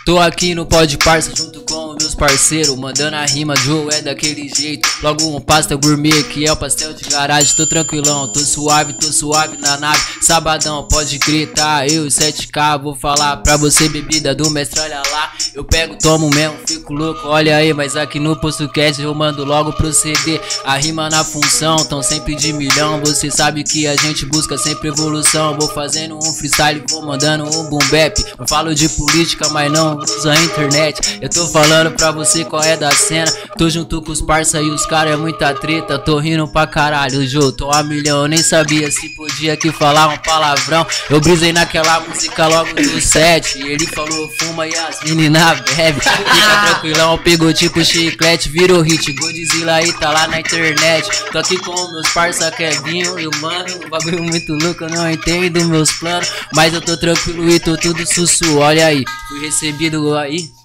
tô 0.07 0.21
aqui 0.21 0.55
no 0.55 0.65
Pod 0.67 0.97
Parça 0.99 1.35
junto 1.35 1.63
com 1.63 1.88
meus 2.01 2.15
parceiros, 2.15 2.77
mandando 2.77 3.17
a 3.17 3.25
rima, 3.25 3.55
Joe 3.57 3.89
é 3.93 4.01
daquele 4.01 4.49
jeito. 4.49 4.89
Logo 5.03 5.37
um 5.37 5.41
pasta 5.41 5.77
gourmet 5.77 6.23
que 6.25 6.47
é 6.47 6.53
o 6.53 6.57
pastel 6.57 6.93
de 6.93 7.05
garagem. 7.09 7.55
Tô 7.55 7.67
tranquilão, 7.67 8.33
tô 8.33 8.41
suave, 8.41 8.93
tô 8.95 9.13
suave 9.13 9.57
na 9.57 9.77
nave. 9.77 10.01
Sabadão, 10.21 10.87
pode 10.89 11.19
crer, 11.19 11.53
tá? 11.53 11.87
Eu 11.87 12.07
e 12.07 12.11
7K, 12.11 12.83
vou 12.83 12.95
falar 12.95 13.39
pra 13.39 13.57
você, 13.57 13.89
bebida 13.89 14.35
do 14.35 14.51
mestre, 14.51 14.81
olha 14.81 15.03
lá. 15.11 15.33
Eu 15.55 15.65
pego, 15.65 15.97
tomo 15.97 16.31
mesmo, 16.31 16.57
fico 16.67 16.93
louco, 16.93 17.27
olha 17.27 17.57
aí. 17.57 17.73
Mas 17.73 17.97
aqui 17.97 18.19
no 18.21 18.37
PostoCast 18.37 19.03
eu 19.03 19.15
mando 19.15 19.45
logo 19.45 19.73
proceder. 19.73 20.41
A 20.65 20.77
rima 20.77 21.09
na 21.11 21.25
função, 21.25 21.77
tão 21.85 22.03
sempre 22.03 22.35
de 22.35 22.53
milhão. 22.53 23.01
Você 23.01 23.31
sabe 23.31 23.65
que 23.65 23.87
a 23.87 23.97
gente 23.97 24.25
busca 24.27 24.57
sempre 24.57 24.89
evolução. 24.89 25.57
Vou 25.59 25.69
fazendo 25.69 26.17
um 26.17 26.33
freestyle, 26.33 26.83
vou 26.91 27.05
mandando 27.05 27.45
um 27.45 27.69
boom 27.69 27.79
bap. 27.91 28.25
Eu 28.39 28.47
falo 28.49 28.75
de 28.75 28.89
política, 28.91 29.49
mas 29.49 29.71
não 29.73 29.97
uso 29.99 30.29
a 30.29 30.35
internet. 30.37 31.19
Eu 31.21 31.29
tô 31.29 31.47
falando 31.49 31.88
pra 31.91 32.11
você 32.11 32.45
qual 32.45 32.63
é 32.63 32.77
da 32.77 32.91
cena. 32.91 33.31
Tô 33.57 33.69
junto 33.69 34.01
com 34.03 34.13
os 34.13 34.21
parça 34.21 34.61
e 34.61 34.71
os 34.71 34.87
cara 34.87 35.11
é 35.11 35.17
muita 35.17 35.55
treta. 35.55 35.99
Tô 35.99 36.19
rindo 36.19 36.47
pra 36.49 36.67
caralho, 36.67 37.27
Jô. 37.27 37.53
Tô 37.53 37.71
a 37.71 37.83
milhão, 37.83 38.23
eu 38.23 38.29
nem 38.29 38.43
sabia 38.43 38.91
se 38.91 39.09
podia 39.11 39.55
aqui 39.55 39.71
falar 39.73 40.09
um 40.09 40.17
palavrão. 40.19 40.87
Eu 41.11 41.21
brisei 41.21 41.53
naquela 41.53 42.01
música 42.01 42.47
logo 42.47 42.75
do 42.75 43.01
set. 43.01 43.59
E 43.59 43.69
ele 43.69 43.87
falou, 43.87 44.31
fuma 44.39 44.67
e 44.67 44.77
as 44.77 45.01
menina 45.03 45.55
bebe. 45.55 46.01
Fica 46.01 46.67
tranquilão, 46.67 47.19
pegou 47.19 47.53
tipo 47.53 47.85
chiclete, 47.85 48.49
virou 48.49 48.81
hit. 48.83 49.13
Godzilla 49.13 49.75
aí 49.75 49.93
tá 49.95 50.11
lá 50.11 50.27
na 50.29 50.41
internet. 50.41 51.09
Tô 51.33 51.39
aqui 51.39 51.57
com 51.59 51.75
meus 51.93 52.09
parça 52.11 52.51
Kevinho 52.51 53.19
e 53.19 53.27
o 53.27 53.31
mano. 53.41 53.69
Um 53.85 53.89
bagulho 53.89 54.23
muito 54.23 54.53
louco, 54.55 54.85
eu 54.85 54.91
não 54.91 55.11
entendo 55.11 55.65
meus 55.67 55.93
planos. 55.93 56.31
Mas 56.55 56.75
eu 56.75 56.81
tô 56.81 56.97
tranquilo 56.97 57.49
e 57.49 57.59
tô 57.61 57.77
tudo 57.77 58.07
sussu. 58.07 58.59
Olha 58.59 58.87
aí, 58.87 59.05
fui 59.29 59.41
recebido 59.41 60.17
aí. 60.17 60.58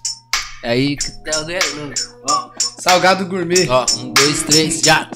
Aí 0.63 0.95
tá? 0.95 1.45
Ó. 2.29 2.49
Salgado 2.79 3.25
gourmet. 3.25 3.67
Ó, 3.69 3.85
um, 3.97 4.13
dois, 4.13 4.43
três, 4.43 4.79
já. 4.79 5.09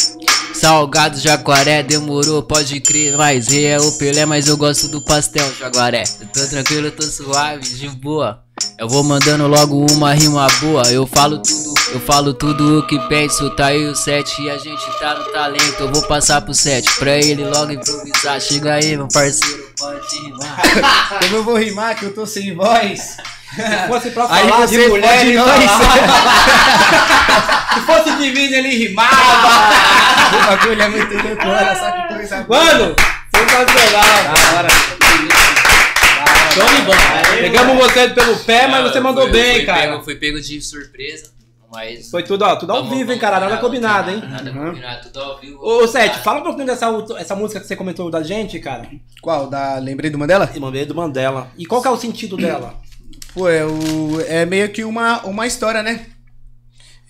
Salgado 0.54 1.18
Jaguaré, 1.20 1.84
demorou, 1.84 2.44
pode 2.44 2.80
crer. 2.82 3.16
Mas 3.16 3.48
rei 3.48 3.68
é 3.68 3.80
o 3.80 3.92
Pelé, 3.94 4.26
mas 4.26 4.48
eu 4.48 4.58
gosto 4.58 4.90
do 4.90 5.02
pastel 5.02 5.50
Jaguaré. 5.56 6.04
Eu 6.20 6.28
tô 6.28 6.48
tranquilo, 6.50 6.92
tô 6.92 7.04
suave, 7.04 7.62
de 7.62 7.88
boa. 7.90 8.47
Eu 8.78 8.88
vou 8.88 9.04
mandando 9.04 9.48
logo 9.48 9.86
uma 9.92 10.14
rima 10.14 10.48
boa. 10.62 10.84
Eu 10.92 11.08
falo 11.08 11.40
tudo, 11.40 11.74
eu 11.94 12.00
falo 12.00 12.34
tudo 12.34 12.80
o 12.80 12.88
que 12.88 13.00
penso. 13.08 13.50
Tá 13.52 13.68
aí 13.68 13.86
o 13.88 13.96
7 13.96 14.44
e 14.44 14.50
a 14.50 14.58
gente 14.58 15.00
tá 15.00 15.16
no 15.16 15.26
talento. 15.32 15.80
Eu 15.80 15.92
vou 15.92 16.04
passar 16.04 16.42
pro 16.42 16.54
7 16.54 16.98
pra 16.98 17.18
ele 17.18 17.44
logo 17.44 17.72
improvisar. 17.72 18.40
Chega 18.40 18.76
aí, 18.76 18.96
meu 18.96 19.08
parceiro, 19.08 19.64
pode 19.78 20.20
rimar. 20.20 20.62
Como 21.22 21.36
eu 21.36 21.44
vou 21.44 21.58
rimar 21.58 21.96
que 21.96 22.06
eu 22.06 22.14
tô 22.14 22.26
sem 22.26 22.56
voz? 22.56 23.18
Se 23.56 23.88
fosse 23.88 24.12
pra 24.12 24.28
Aí 24.30 24.48
falar 24.48 24.68
você 24.68 24.82
de 24.82 24.88
mulher, 24.90 25.18
pode 25.18 25.34
nós. 25.34 25.64
falava. 25.72 26.20
Se 27.74 27.80
fosse 27.82 28.18
de 28.18 28.32
mim, 28.32 28.54
ele 28.54 28.88
rimava. 28.88 29.10
o 30.38 30.46
bagulho 30.48 30.82
é 30.82 30.90
muito 30.90 31.14
louco, 31.14 31.48
olha 31.48 31.76
só 31.76 31.92
que 31.92 32.14
coisa. 32.14 32.46
Mano, 32.48 32.96
sensacional. 33.34 34.24
Da 34.24 34.58
hora. 34.58 34.97
Show 36.58 36.76
de 36.76 36.82
bola. 36.82 36.98
Pegamos 37.40 37.76
você 37.78 38.10
pelo 38.10 38.36
pé, 38.38 38.68
mas 38.68 38.84
você 38.92 39.00
mandou 39.00 39.30
bem, 39.30 39.56
fui 39.58 39.66
cara. 39.66 39.92
Pego, 39.92 40.04
fui 40.04 40.16
pego 40.16 40.42
de 40.42 40.62
surpresa, 40.62 41.32
mas. 41.72 42.10
Foi 42.10 42.24
tudo, 42.24 42.44
ó, 42.44 42.56
tudo 42.56 42.74
ao 42.74 42.90
vivo, 42.90 43.12
hein, 43.12 43.20
cara. 43.20 43.40
Nada 43.40 43.58
combinado, 43.58 44.10
hein. 44.12 44.22
Nada 44.28 44.50
Uhum. 44.52 44.66
combinado, 44.68 45.04
tudo 45.04 45.22
ao 45.22 45.40
vivo. 45.40 45.60
Ô, 45.62 45.88
Sete, 45.88 46.20
fala 46.20 46.40
um 46.40 46.44
pouquinho 46.44 46.66
dessa 46.66 46.88
essa 47.18 47.36
música 47.36 47.60
que 47.60 47.68
você 47.68 47.76
comentou 47.76 48.10
da 48.10 48.24
gente, 48.24 48.60
cara. 48.60 48.88
Qual? 49.22 49.48
Da... 49.48 49.78
Lembrei 49.78 50.10
do 50.10 50.18
Mandela? 50.18 50.50
Irmã 50.54 50.72
do 50.72 50.96
Mandela. 50.96 51.52
E 51.58 51.66
qual 51.66 51.82
que 51.82 51.88
é 51.88 51.92
o 51.92 51.98
sentido 51.98 52.36
dela? 52.38 52.74
Pô, 53.34 53.48
é, 53.48 53.64
o... 53.66 54.20
é 54.28 54.46
meio 54.46 54.70
que 54.70 54.84
uma, 54.84 55.22
uma 55.26 55.46
história, 55.46 55.84
né? 55.84 56.08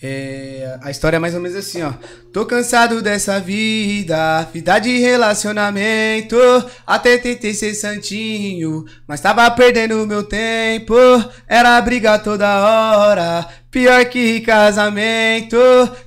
É, 0.02 0.78
a 0.84 0.92
história 0.92 1.18
é 1.18 1.20
mais 1.20 1.34
ou 1.34 1.42
menos 1.42 1.58
assim, 1.58 1.82
ó. 1.82 1.92
Tô 2.32 2.46
cansado 2.46 3.02
dessa 3.02 3.40
vida, 3.40 4.48
vida 4.54 4.78
de 4.78 5.00
relacionamento. 5.00 6.38
Até 6.86 7.18
tentei 7.18 7.54
ser 7.54 7.74
santinho, 7.74 8.86
mas 9.08 9.22
tava 9.22 9.50
perdendo 9.50 10.06
meu 10.06 10.24
tempo. 10.24 10.96
Era 11.48 11.82
briga 11.82 12.20
toda 12.20 12.48
hora, 12.48 13.48
Pior 13.70 14.06
que 14.06 14.40
casamento, 14.40 15.58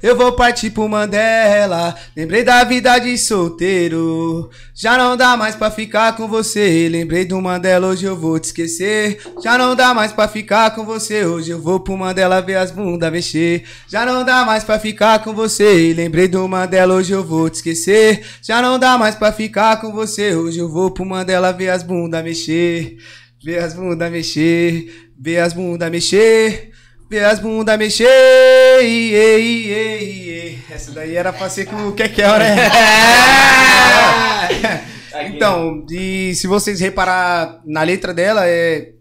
eu 0.02 0.16
vou 0.16 0.32
partir 0.32 0.70
pro 0.70 0.88
Mandela. 0.88 1.94
Lembrei 2.16 2.42
da 2.42 2.64
vida 2.64 2.98
de 2.98 3.18
solteiro. 3.18 4.48
Já 4.74 4.96
não 4.96 5.14
dá 5.14 5.36
mais 5.36 5.54
pra 5.54 5.70
ficar 5.70 6.16
com 6.16 6.26
você. 6.26 6.88
Lembrei 6.90 7.26
do 7.26 7.38
Mandela, 7.40 7.88
hoje 7.88 8.06
eu 8.06 8.16
vou 8.16 8.40
te 8.40 8.44
esquecer. 8.44 9.20
Já 9.42 9.58
não 9.58 9.76
dá 9.76 9.92
mais 9.92 10.10
pra 10.10 10.26
ficar 10.26 10.74
com 10.74 10.86
você. 10.86 11.26
Hoje 11.26 11.50
eu 11.50 11.60
vou 11.60 11.78
pro 11.78 11.98
Mandela 11.98 12.40
ver 12.40 12.56
as 12.56 12.70
bundas 12.70 13.12
mexer. 13.12 13.64
Já 13.86 14.06
não 14.06 14.24
dá 14.24 14.42
mais 14.46 14.64
pra 14.64 14.78
ficar 14.78 15.22
com 15.22 15.34
você. 15.34 15.92
Lembrei 15.94 16.28
do 16.28 16.48
Mandela, 16.48 16.94
hoje 16.94 17.12
eu 17.12 17.22
vou 17.22 17.50
te 17.50 17.56
esquecer. 17.56 18.24
Já 18.40 18.62
não 18.62 18.78
dá 18.78 18.96
mais 18.96 19.14
pra 19.14 19.32
ficar 19.32 19.78
com 19.82 19.92
você. 19.92 20.34
Hoje 20.34 20.58
eu 20.58 20.68
vou 20.68 20.90
pro 20.90 21.04
Mandela 21.04 21.52
ver 21.52 21.68
as 21.68 21.82
bundas 21.82 22.24
mexer. 22.24 22.96
Ver 23.44 23.58
as 23.58 23.74
bundas 23.74 24.10
mexer. 24.10 25.10
Ver 25.18 25.40
as 25.40 25.52
bundas 25.52 25.90
mexer. 25.90 26.69
Ver 27.10 27.24
as 27.24 27.40
bundas 27.40 27.76
mexer. 27.76 28.06
Ei, 28.06 29.14
ei, 29.16 29.72
ei. 29.72 30.58
Essa 30.70 30.92
daí 30.92 31.16
era 31.16 31.32
pra 31.32 31.50
ser 31.50 31.66
com 31.66 31.88
o 31.88 31.92
Kekel, 31.92 32.38
né? 32.38 32.70
É. 35.12 35.28
Então, 35.28 35.84
e 35.90 36.32
se 36.36 36.46
vocês 36.46 36.80
reparar 36.80 37.60
na 37.64 37.82
letra 37.82 38.14
dela, 38.14 38.46
é. 38.46 38.92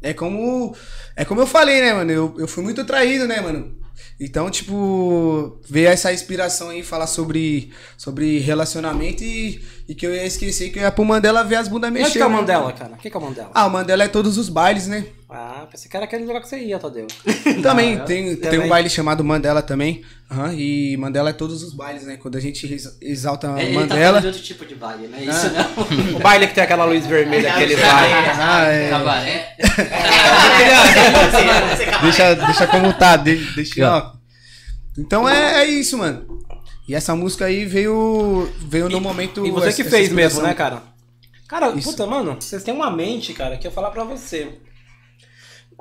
É 0.00 0.14
como. 0.14 0.74
É 1.14 1.26
como 1.26 1.42
eu 1.42 1.46
falei, 1.46 1.82
né, 1.82 1.92
mano? 1.92 2.10
Eu, 2.10 2.34
eu 2.38 2.48
fui 2.48 2.64
muito 2.64 2.84
traído, 2.84 3.26
né, 3.26 3.40
mano? 3.40 3.76
Então, 4.18 4.50
tipo, 4.50 5.60
ver 5.68 5.84
essa 5.84 6.12
inspiração 6.12 6.70
aí, 6.70 6.82
falar 6.82 7.06
sobre, 7.06 7.70
sobre 7.96 8.38
relacionamento 8.38 9.22
e, 9.22 9.62
e 9.88 9.94
que 9.94 10.06
eu 10.06 10.14
ia 10.14 10.26
esquecer 10.26 10.70
que 10.70 10.78
eu 10.78 10.82
ia 10.82 10.92
pro 10.92 11.04
Mandela 11.04 11.42
ver 11.42 11.56
as 11.56 11.66
bundas 11.66 11.90
Onde 11.90 12.00
mexer. 12.00 12.12
que 12.18 12.22
é 12.22 12.26
o? 12.26 12.30
Mandela, 12.30 12.70
cara? 12.72 12.92
O 12.92 12.96
que 12.98 13.08
é 13.08 13.16
o 13.16 13.20
Mandela? 13.20 13.50
Ah, 13.54 13.66
o 13.66 13.70
Mandela 13.70 14.04
é 14.04 14.08
todos 14.08 14.36
os 14.36 14.48
bailes, 14.50 14.86
né? 14.86 15.06
Ah, 15.30 15.66
pensei 15.70 15.90
que 15.90 15.96
era 15.96 16.04
aquele 16.04 16.24
lugar 16.24 16.42
que 16.42 16.48
você 16.48 16.58
ia, 16.58 16.78
Tadeu. 16.78 17.06
Também, 17.62 17.96
Ah, 17.96 18.00
tem, 18.04 18.24
tem 18.36 18.36
também. 18.36 18.60
um 18.60 18.68
baile 18.68 18.90
chamado 18.90 19.24
Mandela 19.24 19.62
também. 19.62 20.02
Aham, 20.30 20.52
e 20.54 20.94
Mandela 20.98 21.30
é 21.30 21.32
todos 21.32 21.62
os 21.62 21.72
bailes, 21.72 22.04
né? 22.04 22.18
Quando 22.20 22.36
a 22.36 22.40
gente 22.40 22.66
ex- 22.70 22.98
exalta 23.00 23.54
a 23.54 23.62
Ele 23.62 23.72
tá 23.74 23.80
Mandela. 23.80 24.20
de 24.20 24.26
outro 24.26 24.42
tipo 24.42 24.66
de 24.66 24.74
baile, 24.74 25.06
né? 25.08 25.22
Isso 25.22 25.46
não. 25.52 26.12
O 26.16 26.20
baile 26.20 26.46
que 26.48 26.54
tem 26.54 26.64
aquela 26.64 26.84
luz 26.84 27.06
vermelha 27.06 27.52
que 27.54 27.62
ele 27.62 27.76
vai. 27.76 28.12
Ah, 28.38 28.64
é. 28.66 28.90
Cabaré. 28.90 29.56
Deixa, 32.02 32.34
deixa 32.34 32.66
como 32.66 32.92
tá, 32.92 33.16
de- 33.16 33.36
deixa. 33.54 33.90
Ó. 33.96 34.12
Então 34.98 35.28
é, 35.28 35.62
é 35.62 35.66
isso, 35.66 35.96
mano. 35.98 36.38
E 36.88 36.94
essa 36.94 37.14
música 37.14 37.44
aí 37.44 37.66
veio, 37.66 38.48
veio 38.60 38.88
no 38.88 39.00
momento. 39.00 39.46
E 39.46 39.50
você 39.50 39.68
essa- 39.68 39.82
que 39.82 39.90
fez 39.90 40.10
mesmo, 40.10 40.40
né, 40.42 40.54
cara? 40.54 40.82
Cara, 41.46 41.68
Isso. 41.70 41.90
puta, 41.90 42.06
mano, 42.06 42.36
vocês 42.40 42.62
têm 42.64 42.72
uma 42.74 42.90
mente, 42.90 43.32
cara, 43.34 43.56
que 43.58 43.66
eu 43.66 43.70
ia 43.70 43.74
falar 43.74 43.90
pra 43.90 44.04
você. 44.04 44.58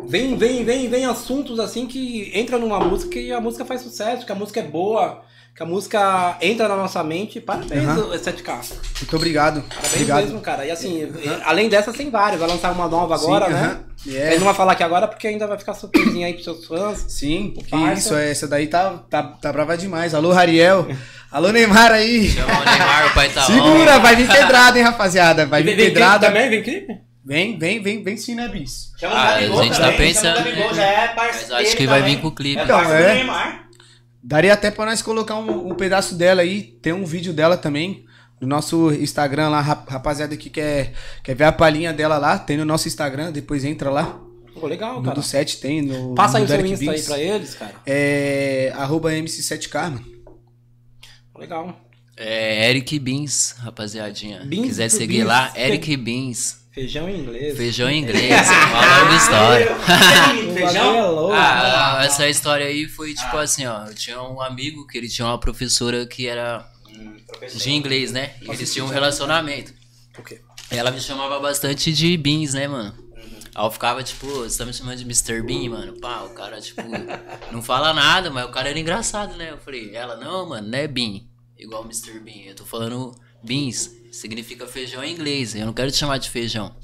Vem, 0.08 0.38
vem, 0.38 0.64
vem, 0.64 0.88
vem 0.90 1.06
assuntos 1.06 1.60
assim 1.60 1.88
que 1.88 2.30
entra 2.38 2.58
numa 2.60 2.80
música 2.80 3.18
e 3.18 3.32
a 3.32 3.42
música 3.42 3.66
faz 3.66 3.82
sucesso, 3.82 4.26
que 4.26 4.32
a 4.32 4.36
música 4.36 4.60
é 4.60 4.64
boa, 4.64 5.24
que 5.58 5.64
a 5.64 5.66
música 5.66 6.38
entra 6.40 6.68
na 6.68 6.76
nossa 6.76 7.04
mente. 7.04 7.42
Parabéns, 7.42 7.84
Aham. 7.84 8.12
7K. 8.16 8.60
Muito 9.02 9.16
obrigado. 9.16 9.64
Parabéns 9.64 9.94
obrigado. 9.94 10.24
mesmo, 10.24 10.40
cara. 10.40 10.66
E 10.68 10.70
assim, 10.70 11.12
além 11.44 11.68
dessas, 11.68 11.96
tem 11.98 12.12
várias. 12.12 12.40
Vai 12.40 12.48
lançar 12.48 12.72
uma 12.72 12.88
nova 12.88 13.16
agora, 13.16 13.48
Sim, 13.48 13.54
né? 13.54 13.80
É. 14.08 14.28
Ele 14.30 14.38
não 14.38 14.46
vai 14.46 14.54
falar 14.54 14.74
aqui 14.74 14.84
agora 14.84 15.08
porque 15.08 15.28
ainda 15.28 15.48
vai 15.48 15.58
ficar 15.58 15.74
surpresinha 15.74 16.28
aí 16.28 16.34
pros 16.34 16.44
seus 16.46 16.66
fãs. 16.68 17.06
Sim, 17.10 17.56
que 17.58 17.68
parça. 17.72 18.00
isso, 18.00 18.16
essa 18.16 18.48
daí 18.48 18.68
tá, 18.68 19.04
tá, 19.10 19.24
tá 19.24 19.52
brava 19.52 19.76
demais. 19.76 20.14
Alô, 20.14 20.32
Rariel. 20.32 20.88
Alô, 21.32 21.52
Neymar 21.52 21.92
aí. 21.92 22.30
Chama 22.30 22.54
o 22.62 22.64
Neymar, 22.64 23.08
o 23.08 23.14
pai 23.16 23.30
tá 23.30 23.42
Segura, 23.48 23.98
vai 24.00 24.16
vir 24.16 24.28
pedrada, 24.28 24.78
hein, 24.78 24.84
rapaziada. 24.86 25.46
Vai 25.48 25.64
vir 25.64 25.70
Vem, 25.70 25.76
vem 25.76 25.86
clipe 25.86 26.00
pedrada. 26.00 26.28
também? 26.28 26.50
Vem 26.52 26.62
clipe? 26.64 26.94
Vem, 27.26 27.58
vem, 27.60 27.82
vem, 27.84 28.04
vem 28.04 28.16
sim, 28.16 28.36
né, 28.36 28.48
Bis? 28.48 28.92
Chama 28.98 29.14
o 29.14 29.18
Ah, 29.18 29.32
Gabigol 29.34 29.60
a 29.60 29.64
gente 29.64 29.78
tá 29.78 29.84
também, 29.84 29.98
pensando, 29.98 30.36
chama 30.38 30.40
o 30.40 30.44
Gabigol, 30.52 30.74
já 30.76 30.84
é 30.84 31.14
Mas 31.18 31.52
acho 31.52 31.76
que 31.76 31.88
vai 31.88 32.00
também. 32.00 32.16
vir 32.16 32.22
com 32.22 32.28
o 32.30 32.32
clipe. 32.32 32.62
É 32.62 32.64
Então, 32.64 32.78
parceiro 32.80 33.04
é. 33.04 33.14
Neymar. 33.16 33.67
Daria 34.28 34.52
até 34.54 34.70
pra 34.70 34.86
nós 34.86 35.02
colocar 35.02 35.36
um, 35.36 35.72
um 35.72 35.76
pedaço 35.76 36.14
dela 36.16 36.42
aí. 36.42 36.62
Tem 36.82 36.92
um 36.92 37.06
vídeo 37.06 37.32
dela 37.32 37.56
também. 37.56 38.06
No 38.42 38.48
nosso 38.48 38.92
Instagram 38.92 39.48
lá, 39.48 39.62
rap- 39.62 39.90
rapaziada 39.90 40.36
que 40.36 40.50
quer, 40.50 40.92
quer 41.24 41.34
ver 41.34 41.46
a 41.46 41.52
palhinha 41.52 41.94
dela 41.94 42.18
lá, 42.18 42.38
tem 42.38 42.58
no 42.58 42.66
nosso 42.66 42.88
Instagram, 42.90 43.32
depois 43.32 43.64
entra 43.64 43.90
lá. 43.90 44.20
Pô, 44.60 44.68
legal, 44.68 44.98
No 44.98 45.04
cara. 45.04 45.16
do 45.16 45.24
7 45.24 45.62
tem, 45.62 45.82
no. 45.82 46.14
Passa 46.14 46.38
aí 46.40 46.44
no 46.44 46.46
o 46.46 46.52
seu 46.52 46.66
Insta 46.66 46.84
aí 46.84 46.90
Beats. 46.90 47.06
pra 47.08 47.20
eles, 47.20 47.56
cara. 47.56 47.76
É. 47.86 48.74
Arroba 48.76 49.12
MC7K, 49.14 49.82
mano. 49.92 50.06
Legal. 51.38 51.80
É 52.18 52.70
Eric 52.70 53.00
Beans, 53.00 53.56
rapaziadinha. 53.60 54.44
Beans 54.44 54.66
Quiser 54.68 54.90
seguir 54.90 55.18
Beans. 55.20 55.28
lá, 55.28 55.54
Eric 55.56 55.96
Beans. 55.98 56.67
Feijão 56.78 57.10
em 57.10 57.20
inglês. 57.20 57.58
Feijão 57.58 57.90
em 57.90 57.98
inglês. 58.04 58.48
Uma 58.48 59.00
longa 59.04 59.16
história. 59.16 59.68
O 59.78 59.80
bagulho 59.80 60.50
é 60.52 60.54
Feijão? 60.68 61.12
louco. 61.16 61.34
Ah, 61.36 62.02
essa 62.04 62.28
história 62.30 62.66
aí 62.68 62.88
foi 62.88 63.14
tipo 63.16 63.36
assim, 63.38 63.66
ó. 63.66 63.86
Eu 63.88 63.96
tinha 63.96 64.22
um 64.22 64.40
amigo 64.42 64.86
que 64.86 64.98
ele 64.98 65.08
tinha 65.10 65.28
uma 65.28 65.40
professora 65.40 66.06
que 66.06 66.28
era 66.28 66.68
Hum, 66.90 67.16
de 67.56 67.72
inglês, 67.72 68.12
né? 68.12 68.36
E 68.42 68.50
eles 68.52 68.72
tinham 68.74 68.86
um 68.88 68.90
relacionamento. 68.92 69.74
Quê? 70.26 70.42
Ela 70.72 70.92
me 70.92 71.00
chamava 71.02 71.40
bastante 71.40 71.92
de 71.92 72.16
Beans, 72.18 72.54
né, 72.54 72.68
mano? 72.68 72.94
Aí 73.56 73.66
eu 73.66 73.72
ficava, 73.72 74.04
tipo, 74.04 74.28
você 74.28 74.58
tá 74.58 74.66
me 74.66 74.74
chamando 74.74 74.98
de 74.98 75.04
Mr. 75.04 75.42
Bean, 75.42 75.70
mano? 75.72 76.00
Pá, 76.00 76.22
o 76.24 76.30
cara, 76.30 76.60
tipo, 76.62 76.82
não 77.52 77.62
fala 77.64 77.92
nada, 77.94 78.30
mas 78.30 78.46
o 78.46 78.50
cara 78.52 78.70
era 78.70 78.80
engraçado, 78.80 79.36
né? 79.36 79.52
Eu 79.52 79.58
falei, 79.58 79.96
ela, 79.96 80.16
não, 80.16 80.50
mano, 80.50 80.68
não 80.68 80.78
é 80.78 80.88
Bean, 80.88 81.22
igual 81.58 81.84
Mr. 81.86 82.20
Bean. 82.20 82.50
Eu 82.50 82.56
tô 82.56 82.66
falando 82.66 83.16
Beans, 83.44 83.90
significa 84.18 84.66
feijão 84.68 85.04
em 85.04 85.14
inglês, 85.14 85.56
eu 85.56 85.66
não 85.66 85.74
quero 85.74 85.92
te 85.92 85.98
chamar 85.98 86.18
de 86.18 86.30
feijão. 86.30 86.76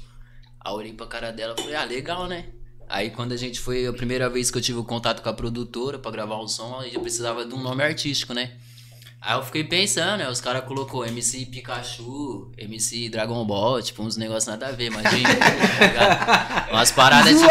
Aí 0.64 0.72
eu 0.72 0.76
olhei 0.76 0.92
pra 0.92 1.06
cara 1.06 1.32
dela 1.32 1.54
e 1.58 1.60
falei, 1.60 1.76
ah, 1.76 1.84
legal, 1.84 2.26
né? 2.26 2.46
Aí 2.88 3.10
quando 3.10 3.32
a 3.32 3.36
gente 3.36 3.58
foi, 3.60 3.86
a 3.86 3.92
primeira 3.92 4.28
vez 4.30 4.50
que 4.50 4.58
eu 4.58 4.62
tive 4.62 4.78
o 4.78 4.84
contato 4.84 5.22
com 5.22 5.28
a 5.28 5.32
produtora 5.32 5.98
pra 5.98 6.10
gravar 6.10 6.40
um 6.40 6.46
som, 6.46 6.78
a 6.80 6.84
gente 6.84 6.98
precisava 6.98 7.44
de 7.44 7.54
um 7.54 7.62
nome 7.62 7.82
artístico, 7.82 8.32
né? 8.32 8.52
Aí 9.20 9.36
eu 9.38 9.42
fiquei 9.42 9.64
pensando, 9.64 10.18
né? 10.18 10.28
Os 10.28 10.38
caras 10.38 10.64
colocou 10.66 11.04
MC 11.06 11.46
Pikachu, 11.46 12.52
MC 12.58 13.08
Dragon 13.08 13.42
Ball, 13.46 13.80
tipo, 13.82 14.02
uns 14.02 14.18
negócios 14.18 14.46
nada 14.46 14.66
a 14.68 14.72
ver, 14.72 14.88
imagina. 14.88 15.30
tá 15.34 15.86
ligado? 15.86 16.70
Umas 16.72 16.92
paradas 16.92 17.28
tipo. 17.30 17.40
Você 17.40 17.46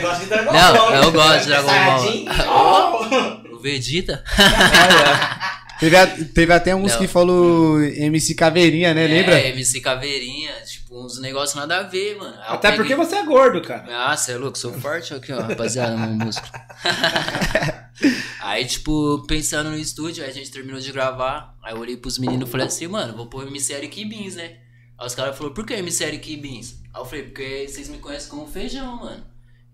gosta 0.00 0.20
de 0.22 0.26
Dragon 0.26 0.52
Não, 0.52 0.74
Ball? 0.74 0.94
eu 0.94 1.12
gosto 1.12 1.40
de 1.40 1.46
Dragon 1.46 1.66
Ball. 1.66 3.42
Oh. 3.46 3.50
O 3.60 3.62
Vegeta? 3.62 4.24
Teve, 5.80 5.96
a- 5.96 6.06
teve 6.34 6.52
até 6.52 6.74
uns 6.76 6.92
Não. 6.92 6.98
que 6.98 7.06
falou 7.08 7.82
MC 7.82 8.34
Caveirinha, 8.34 8.92
né? 8.92 9.06
Lembra? 9.06 9.40
É, 9.40 9.48
MC 9.48 9.80
Caveirinha, 9.80 10.52
tipo, 10.66 11.02
uns 11.02 11.18
negócios 11.18 11.56
nada 11.56 11.78
a 11.78 11.82
ver, 11.82 12.16
mano. 12.18 12.34
Aí 12.38 12.48
eu 12.50 12.54
Até 12.54 12.70
peguei- 12.72 12.84
porque 12.94 12.94
você 12.94 13.16
é 13.16 13.24
gordo, 13.24 13.62
cara. 13.62 13.86
Ah, 14.10 14.14
você 14.16 14.32
é 14.32 14.36
louco, 14.36 14.58
sou 14.58 14.72
forte 14.74 15.14
aqui, 15.14 15.32
ó, 15.32 15.40
rapaziada, 15.42 15.96
meu 15.96 16.26
músculo. 16.26 16.52
aí, 18.40 18.64
tipo, 18.66 19.24
pensando 19.26 19.70
no 19.70 19.76
estúdio, 19.78 20.22
aí 20.24 20.30
a 20.30 20.32
gente 20.32 20.50
terminou 20.50 20.80
de 20.80 20.92
gravar. 20.92 21.56
Aí 21.62 21.74
eu 21.74 21.78
olhei 21.80 21.96
pros 21.96 22.18
meninos 22.18 22.48
e 22.48 22.52
falei 22.52 22.66
assim, 22.66 22.86
mano, 22.86 23.16
vou 23.16 23.26
pôr 23.26 23.46
MC 23.46 23.72
Eric 23.72 24.04
Beans, 24.04 24.36
né? 24.36 24.58
Aí 24.98 25.06
os 25.06 25.14
caras 25.14 25.36
falaram, 25.36 25.54
por 25.54 25.64
que 25.64 25.74
MC 25.74 26.04
Eric 26.04 26.36
Beans? 26.36 26.74
Aí 26.92 27.00
eu 27.00 27.04
falei, 27.06 27.24
porque 27.24 27.66
vocês 27.68 27.88
me 27.88 27.98
conhecem 27.98 28.28
como 28.30 28.46
feijão, 28.46 28.96
mano. 28.96 29.24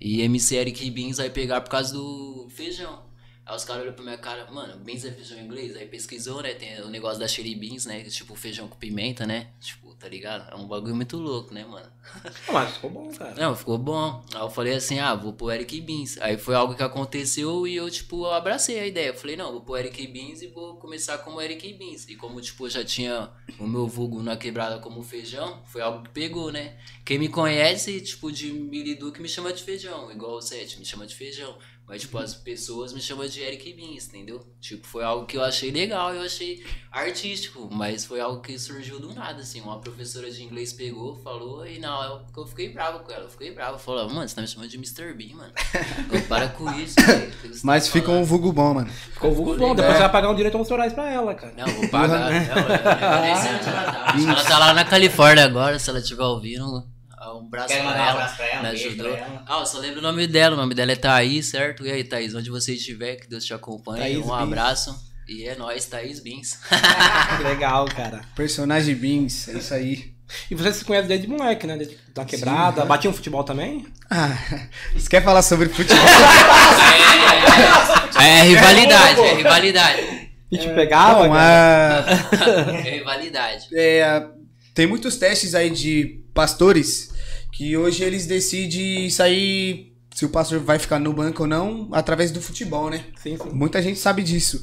E 0.00 0.20
MC 0.22 0.54
Eric 0.56 0.90
Beans 0.90 1.16
vai 1.16 1.30
pegar 1.30 1.60
por 1.62 1.70
causa 1.70 1.92
do 1.94 2.46
feijão. 2.54 3.05
Aí 3.46 3.54
os 3.54 3.64
caras 3.64 3.82
olham 3.82 3.94
pra 3.94 4.02
minha 4.04 4.18
cara, 4.18 4.50
mano, 4.50 4.76
beans 4.78 5.04
é 5.04 5.12
feijão 5.12 5.38
inglês? 5.38 5.76
Aí 5.76 5.86
pesquisou, 5.86 6.42
né? 6.42 6.52
Tem 6.54 6.80
o 6.82 6.88
negócio 6.88 7.20
da 7.20 7.28
chili 7.28 7.54
beans, 7.54 7.86
né? 7.86 8.02
Tipo, 8.02 8.34
feijão 8.34 8.66
com 8.66 8.76
pimenta, 8.76 9.24
né? 9.24 9.50
Tipo, 9.60 9.94
tá 9.94 10.08
ligado? 10.08 10.52
É 10.52 10.56
um 10.56 10.66
bagulho 10.66 10.96
muito 10.96 11.16
louco, 11.16 11.54
né, 11.54 11.64
mano? 11.64 11.86
Mas 12.52 12.74
ficou 12.74 12.90
bom, 12.90 13.08
cara. 13.14 13.34
Não, 13.36 13.54
ficou 13.54 13.78
bom. 13.78 14.24
Aí 14.34 14.40
eu 14.40 14.50
falei 14.50 14.74
assim, 14.74 14.98
ah, 14.98 15.14
vou 15.14 15.32
pôr 15.32 15.52
Eric 15.52 15.80
Beans. 15.80 16.18
Aí 16.20 16.36
foi 16.36 16.56
algo 16.56 16.74
que 16.74 16.82
aconteceu 16.82 17.68
e 17.68 17.76
eu, 17.76 17.88
tipo, 17.88 18.24
eu 18.24 18.32
abracei 18.32 18.80
a 18.80 18.86
ideia. 18.86 19.08
Eu 19.08 19.14
falei, 19.14 19.36
não, 19.36 19.52
vou 19.52 19.60
pôr 19.60 19.78
Eric 19.78 20.04
Beans 20.08 20.42
e 20.42 20.48
vou 20.48 20.76
começar 20.76 21.18
como 21.18 21.40
Eric 21.40 21.72
Beans. 21.74 22.08
E 22.08 22.16
como, 22.16 22.40
tipo, 22.40 22.66
eu 22.66 22.70
já 22.70 22.84
tinha 22.84 23.30
o 23.60 23.66
meu 23.66 23.86
vulgo 23.86 24.22
na 24.24 24.36
quebrada 24.36 24.80
como 24.80 25.04
feijão, 25.04 25.62
foi 25.66 25.82
algo 25.82 26.02
que 26.02 26.10
pegou, 26.10 26.50
né? 26.50 26.76
Quem 27.04 27.16
me 27.16 27.28
conhece, 27.28 28.00
tipo, 28.00 28.32
de 28.32 28.52
Milidu 28.52 29.12
que 29.12 29.22
me 29.22 29.28
chama 29.28 29.52
de 29.52 29.62
feijão, 29.62 30.10
igual 30.10 30.36
o 30.36 30.42
Sete, 30.42 30.78
me 30.80 30.84
chama 30.84 31.06
de 31.06 31.14
feijão. 31.14 31.56
Mas, 31.88 32.00
tipo, 32.02 32.18
as 32.18 32.34
pessoas 32.34 32.92
me 32.92 33.00
chamam 33.00 33.28
de 33.28 33.40
Eric 33.40 33.72
Beans, 33.72 34.08
entendeu? 34.08 34.44
Tipo, 34.60 34.84
foi 34.84 35.04
algo 35.04 35.24
que 35.24 35.36
eu 35.36 35.44
achei 35.44 35.70
legal, 35.70 36.12
eu 36.12 36.22
achei 36.22 36.64
artístico, 36.90 37.68
mas 37.70 38.04
foi 38.04 38.18
algo 38.20 38.40
que 38.40 38.58
surgiu 38.58 38.98
do 38.98 39.14
nada, 39.14 39.40
assim. 39.42 39.60
Uma 39.60 39.78
professora 39.78 40.28
de 40.28 40.42
inglês 40.42 40.72
pegou, 40.72 41.14
falou, 41.22 41.64
e 41.64 41.78
na 41.78 41.96
hora 41.96 42.08
eu, 42.10 42.42
eu 42.42 42.46
fiquei 42.46 42.70
bravo 42.70 43.00
com 43.00 43.12
ela. 43.12 43.24
Eu 43.24 43.30
fiquei 43.30 43.52
bravo. 43.52 43.78
Falou, 43.78 44.08
mano, 44.08 44.28
você 44.28 44.34
tá 44.34 44.42
me 44.42 44.48
chamando 44.48 44.68
de 44.68 44.76
Mr. 44.76 45.14
Bean, 45.14 45.36
mano. 45.36 45.52
Para 46.28 46.48
com 46.48 46.68
isso, 46.72 46.96
velho. 46.96 47.32
Você 47.42 47.48
tá 47.50 47.58
Mas 47.62 47.86
ficou 47.86 48.14
um 48.14 48.16
falando? 48.16 48.28
vulgo 48.28 48.52
bom, 48.52 48.74
mano. 48.74 48.90
Ficou 48.90 49.32
vulgo 49.32 49.52
Ficou 49.52 49.68
bom. 49.68 49.74
Depois 49.76 49.94
você 49.94 50.02
vai 50.02 50.12
pagar 50.12 50.30
um 50.30 50.34
direito 50.34 50.58
autorais 50.58 50.92
pra 50.92 51.08
ela, 51.08 51.34
cara. 51.36 51.54
Não, 51.56 51.66
vou 51.66 51.88
pagar. 51.88 52.30
Não, 52.30 52.32
eu, 52.32 53.16
eu 53.16 53.22
nem 53.22 53.36
sei 53.36 53.54
onde 53.54 53.68
ela 53.68 53.92
tá. 53.92 54.04
Acho 54.06 54.24
que 54.24 54.30
ela 54.30 54.44
tá 54.44 54.58
lá 54.58 54.74
na 54.74 54.84
Califórnia 54.84 55.44
agora, 55.44 55.78
se 55.78 55.88
ela 55.88 56.00
estiver 56.00 56.24
ouvindo. 56.24 56.95
Um 57.34 57.48
braço 57.48 57.68
Quero 57.68 57.82
pra 57.84 57.90
um 57.92 57.94
ela. 57.96 58.10
abraço 58.12 58.36
pra 58.36 58.46
ela, 58.46 58.58
um 58.58 58.62
me 58.62 58.68
ajudou. 58.68 59.12
pra 59.12 59.18
ela. 59.24 59.44
Ah, 59.46 59.58
eu 59.60 59.66
só 59.66 59.78
lembro 59.78 59.98
o 59.98 60.02
nome 60.02 60.26
dela. 60.26 60.54
O 60.54 60.58
nome 60.58 60.74
dela 60.74 60.92
é 60.92 60.96
Thaís, 60.96 61.46
certo? 61.46 61.86
E 61.86 61.90
aí, 61.90 62.04
Thaís, 62.04 62.34
onde 62.34 62.50
você 62.50 62.74
estiver, 62.74 63.16
que 63.16 63.28
Deus 63.28 63.44
te 63.44 63.52
acompanhe. 63.54 64.00
Thaís 64.02 64.18
um 64.18 64.22
Beans. 64.28 64.42
abraço. 64.42 65.06
E 65.28 65.44
é 65.48 65.56
nóis, 65.56 65.84
Thaís 65.86 66.20
Beans. 66.20 66.58
Que 67.36 67.42
legal, 67.44 67.84
cara. 67.86 68.20
Personagem 68.36 68.94
Beans, 68.94 69.48
é 69.48 69.52
isso 69.58 69.74
aí. 69.74 70.14
E 70.50 70.54
você 70.54 70.72
se 70.72 70.84
conhece 70.84 71.06
desde 71.08 71.26
moleque, 71.28 71.66
né? 71.66 71.76
Desde 71.76 71.96
da 72.14 72.24
quebrada. 72.24 72.82
Sim, 72.82 72.88
Batia 72.88 73.10
um 73.10 73.12
futebol 73.12 73.44
também? 73.44 73.86
Ah, 74.10 74.36
você 74.94 75.08
quer 75.08 75.22
falar 75.24 75.42
sobre 75.42 75.68
futebol? 75.68 75.96
É, 78.18 78.38
é 78.40 78.42
rivalidade, 78.42 79.20
é 79.20 79.34
rivalidade. 79.34 80.30
E 80.50 80.58
te 80.58 80.68
pegava, 80.70 81.26
Bom, 81.28 81.34
a- 81.34 82.04
É 82.84 82.90
rivalidade. 82.98 83.66
é, 83.74 84.26
tem 84.74 84.86
muitos 84.86 85.16
testes 85.16 85.54
aí 85.54 85.70
de 85.70 86.24
pastores 86.32 87.10
que 87.56 87.74
hoje 87.74 88.04
eles 88.04 88.26
decidem 88.26 89.08
sair 89.08 89.96
se 90.14 90.26
o 90.26 90.28
pastor 90.28 90.60
vai 90.60 90.78
ficar 90.78 90.98
no 90.98 91.12
banco 91.12 91.44
ou 91.44 91.48
não 91.48 91.88
através 91.90 92.30
do 92.30 92.40
futebol, 92.40 92.90
né? 92.90 93.06
Sim, 93.16 93.38
sim. 93.38 93.48
Muita 93.50 93.80
gente 93.80 93.98
sabe 93.98 94.22
disso. 94.22 94.62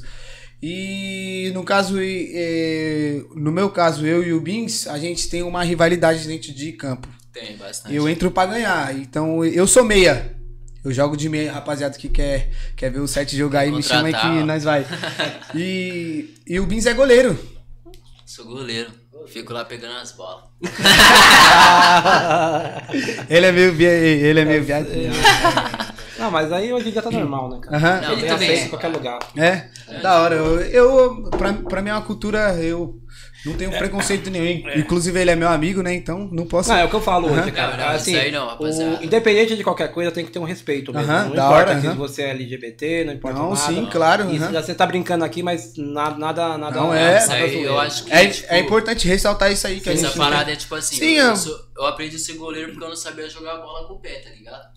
E 0.62 1.50
no 1.52 1.64
caso, 1.64 2.00
e, 2.00 2.30
é, 2.32 3.22
no 3.34 3.50
meu 3.50 3.68
caso, 3.68 4.06
eu 4.06 4.22
e 4.22 4.32
o 4.32 4.40
Bins, 4.40 4.86
a 4.86 4.96
gente 4.96 5.28
tem 5.28 5.42
uma 5.42 5.64
rivalidade 5.64 6.26
dentro 6.26 6.54
de 6.54 6.72
campo. 6.72 7.08
Tem 7.32 7.56
bastante. 7.56 7.92
Eu 7.92 8.08
entro 8.08 8.30
pra 8.30 8.46
ganhar. 8.46 8.96
Então 8.96 9.44
eu 9.44 9.66
sou 9.66 9.84
meia. 9.84 10.36
Eu 10.84 10.92
jogo 10.92 11.16
de 11.16 11.28
meia, 11.28 11.52
rapaziada 11.52 11.98
que 11.98 12.08
quer, 12.08 12.50
quer 12.76 12.90
ver 12.90 13.00
o 13.00 13.08
set 13.08 13.36
jogar 13.36 13.60
aí, 13.60 13.72
me 13.72 13.82
chama 13.82 14.08
aí 14.08 14.14
que 14.14 14.44
nós 14.44 14.62
vai. 14.62 14.86
E, 15.54 16.34
e 16.46 16.60
o 16.60 16.66
Bins 16.66 16.86
é 16.86 16.94
goleiro. 16.94 17.36
Sou 18.24 18.44
goleiro. 18.44 18.90
Fico 19.26 19.52
lá 19.52 19.64
pegando 19.64 19.96
as 19.96 20.12
bolas. 20.12 20.44
Ele 23.28 23.46
é 23.46 23.52
meio, 23.52 23.72
vi- 23.72 23.84
ele 23.84 24.40
é 24.40 24.44
meio 24.44 24.62
viado. 24.62 24.86
Não, 26.18 26.30
mas 26.30 26.52
aí 26.52 26.72
hoje 26.72 26.88
em 26.88 26.92
dia 26.92 27.02
tá 27.02 27.10
normal, 27.10 27.50
né, 27.50 27.58
cara? 27.62 27.76
Aham. 27.76 28.00
Não, 28.02 28.12
Ele 28.12 28.22
também 28.26 28.48
aceita 28.48 28.62
é. 28.62 28.64
em 28.64 28.68
qualquer 28.68 28.88
lugar. 28.88 29.18
É, 29.36 29.64
da 30.00 30.20
hora. 30.22 30.34
Eu, 30.36 30.60
eu 30.60 31.22
pra, 31.30 31.52
pra 31.52 31.82
mim 31.82 31.90
é 31.90 31.92
uma 31.92 32.02
cultura, 32.02 32.54
eu 32.54 32.98
não 33.44 33.54
tenho 33.54 33.70
preconceito 33.70 34.30
nenhum. 34.30 34.62
Inclusive 34.76 35.20
ele 35.20 35.30
é 35.30 35.36
meu 35.36 35.48
amigo, 35.48 35.82
né? 35.82 35.94
Então 35.94 36.28
não 36.32 36.46
posso. 36.46 36.70
Não, 36.70 36.76
é 36.78 36.84
o 36.84 36.88
que 36.88 36.94
eu 36.96 37.00
falo 37.00 37.30
hoje, 37.30 37.52
cara. 37.52 37.76
Não, 37.76 37.84
não, 37.84 37.92
assim, 37.94 38.12
isso 38.12 38.20
aí 38.20 38.30
não, 38.32 38.46
rapaziada. 38.48 39.00
o- 39.00 39.04
independente 39.04 39.56
de 39.56 39.62
qualquer 39.64 39.88
coisa, 39.92 40.10
tem 40.10 40.24
que 40.24 40.30
ter 40.30 40.38
um 40.38 40.44
respeito 40.44 40.92
mesmo. 40.92 41.10
Aham, 41.12 41.24
não 41.28 41.34
da 41.34 41.44
importa 41.46 41.70
hora, 41.72 41.80
que 41.80 41.86
aham. 41.86 41.96
você 41.96 42.22
é 42.22 42.30
LGBT, 42.30 43.04
não 43.04 43.12
importa 43.12 43.38
Não, 43.38 43.50
nada. 43.50 43.56
sim, 43.60 43.86
claro, 43.86 44.30
Isso, 44.30 44.50
você 44.50 44.74
tá 44.74 44.86
brincando 44.86 45.24
aqui, 45.24 45.42
mas 45.42 45.74
nada, 45.76 46.16
nada, 46.16 46.58
nada. 46.58 46.76
Não, 46.76 46.88
nada 46.88 47.00
é. 47.00 47.18
Isso 47.18 47.32
aí 47.32 47.62
eu 47.62 47.78
acho 47.78 48.04
que. 48.04 48.12
É, 48.12 48.26
tipo, 48.26 48.46
é 48.52 48.58
importante 48.58 49.06
ressaltar 49.08 49.52
isso 49.52 49.66
aí 49.66 49.80
que 49.80 49.88
a 49.90 49.92
Essa 49.92 50.06
gente. 50.08 50.16
parada 50.18 50.50
é 50.52 50.56
tipo 50.56 50.74
assim, 50.74 50.96
Sim, 50.96 51.14
eu, 51.16 51.24
eu- 51.24 51.30
eu, 51.30 51.36
sou- 51.36 51.58
eu 51.76 51.86
aprendi 51.86 52.16
a 52.16 52.18
ser 52.18 52.34
goleiro 52.34 52.70
porque 52.70 52.84
eu 52.84 52.88
não 52.88 52.96
sabia 52.96 53.28
jogar 53.28 53.56
bola 53.58 53.86
com 53.86 53.94
o 53.94 53.98
pé, 54.00 54.14
tá 54.20 54.30
ligado? 54.30 54.74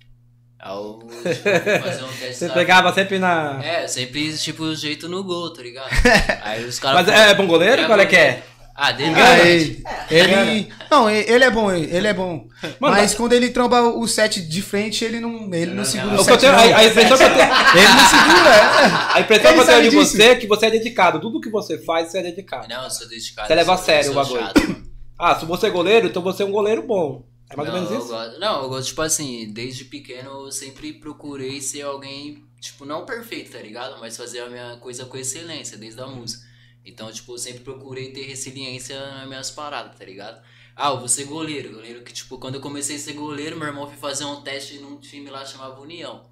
Aí 0.59 0.75
eu 0.75 0.99
tipo, 1.07 1.83
fazer 1.83 2.03
um 2.03 2.07
teste. 2.19 2.33
Você 2.35 2.49
pegava 2.49 2.91
sempre 2.91 3.19
na. 3.19 3.59
É, 3.63 3.87
sempre 3.87 4.35
tipo 4.37 4.73
jeito 4.75 5.07
no 5.07 5.23
gol, 5.23 5.53
tá 5.53 5.61
ligado? 5.61 5.87
Aí 6.41 6.65
os 6.65 6.79
caras. 6.79 7.05
Mas 7.05 7.15
falam, 7.15 7.29
é 7.29 7.33
bom 7.35 7.45
goleiro? 7.45 7.85
Qual 7.85 7.99
é 7.99 8.05
que 8.07 8.15
é? 8.15 8.43
Ah, 8.79 8.91
dele. 8.91 9.13
Ah, 9.15 9.39
ele, 9.39 9.83
ele- 10.11 10.73
não, 10.91 11.09
ele 11.09 11.43
é 11.43 11.49
bom, 11.49 11.71
ele 11.71 12.07
é 12.07 12.13
bom. 12.13 12.47
mas 12.79 13.15
quando 13.15 13.33
ele 13.33 13.49
tromba 13.49 13.81
o 13.81 14.07
set 14.07 14.39
de 14.39 14.61
frente, 14.61 15.03
ele 15.03 15.19
não, 15.19 15.51
ele 15.51 15.73
não 15.73 15.83
segura 15.83 16.15
o 16.15 16.21
O 16.21 16.25
que 16.25 16.31
eu 16.31 16.39
set. 16.39 16.41
tenho, 16.41 16.51
não. 16.53 16.59
a, 16.59 16.77
a 16.77 16.85
impressão 16.85 17.17
que 17.17 17.23
eu 17.23 17.33
tenho, 17.33 17.49
Ele 17.75 17.87
não 17.87 18.07
segura. 18.07 18.49
é. 18.55 19.13
a 19.13 19.19
impressão 19.19 19.53
que 19.53 19.59
eu 19.59 19.65
tenho 19.65 19.81
de 19.81 19.89
disso. 19.89 20.11
você 20.17 20.23
é 20.23 20.35
que 20.35 20.45
você 20.47 20.65
é 20.67 20.69
dedicado. 20.69 21.19
Tudo 21.19 21.41
que 21.41 21.49
você 21.49 21.79
faz, 21.83 22.11
você 22.11 22.19
é 22.19 22.21
dedicado. 22.23 22.67
Não, 22.69 22.83
eu 22.83 22.89
sou 22.91 23.07
dedicado. 23.09 23.47
Você 23.47 23.55
leva 23.55 23.71
eu 23.71 23.75
a 23.75 23.77
sério 23.77 24.07
eu 24.07 24.11
o 24.11 24.15
bagulho. 24.15 24.41
mano. 24.43 24.83
Ah, 25.17 25.35
se 25.39 25.45
você 25.45 25.65
é 25.65 25.69
goleiro, 25.71 26.07
então 26.07 26.21
você 26.21 26.43
é 26.43 26.45
um 26.45 26.51
goleiro 26.51 26.83
bom. 26.85 27.25
É 27.49 27.55
mais 27.55 27.69
não, 27.69 27.75
ou 27.75 27.81
menos 27.81 27.95
eu 27.95 27.99
isso? 28.03 28.13
gosto- 28.13 28.39
não, 28.39 28.61
eu 28.63 28.69
gosto, 28.69 28.87
tipo 28.89 29.01
assim, 29.01 29.51
desde 29.51 29.85
pequeno 29.85 30.45
eu 30.45 30.51
sempre 30.51 30.93
procurei 30.93 31.59
ser 31.61 31.81
alguém, 31.81 32.43
tipo, 32.61 32.85
não 32.85 33.05
perfeito, 33.05 33.53
tá 33.53 33.57
ligado? 33.59 33.99
Mas 33.99 34.15
fazer 34.15 34.41
a 34.41 34.49
minha 34.49 34.77
coisa 34.77 35.05
com 35.05 35.17
excelência, 35.17 35.77
desde 35.77 35.99
a 35.99 36.05
música. 36.05 36.45
Então, 36.87 37.11
tipo, 37.11 37.33
eu 37.33 37.37
sempre 37.37 37.59
procurei 37.59 38.11
ter 38.11 38.23
resiliência 38.23 38.97
nas 38.97 39.27
minhas 39.27 39.51
paradas, 39.51 39.97
tá 39.97 40.05
ligado? 40.05 40.41
Ah, 40.73 40.91
eu 40.91 40.99
vou 40.99 41.07
ser 41.09 41.25
goleiro. 41.25 41.73
Goleiro 41.73 42.01
que, 42.01 42.13
tipo, 42.13 42.37
quando 42.37 42.55
eu 42.55 42.61
comecei 42.61 42.95
a 42.95 42.99
ser 42.99 43.13
goleiro, 43.13 43.57
meu 43.57 43.67
irmão 43.67 43.87
foi 43.87 43.97
fazer 43.97 44.23
um 44.23 44.41
teste 44.41 44.79
num 44.79 44.97
time 44.97 45.29
lá 45.29 45.43
chamado 45.43 45.81
União. 45.81 46.25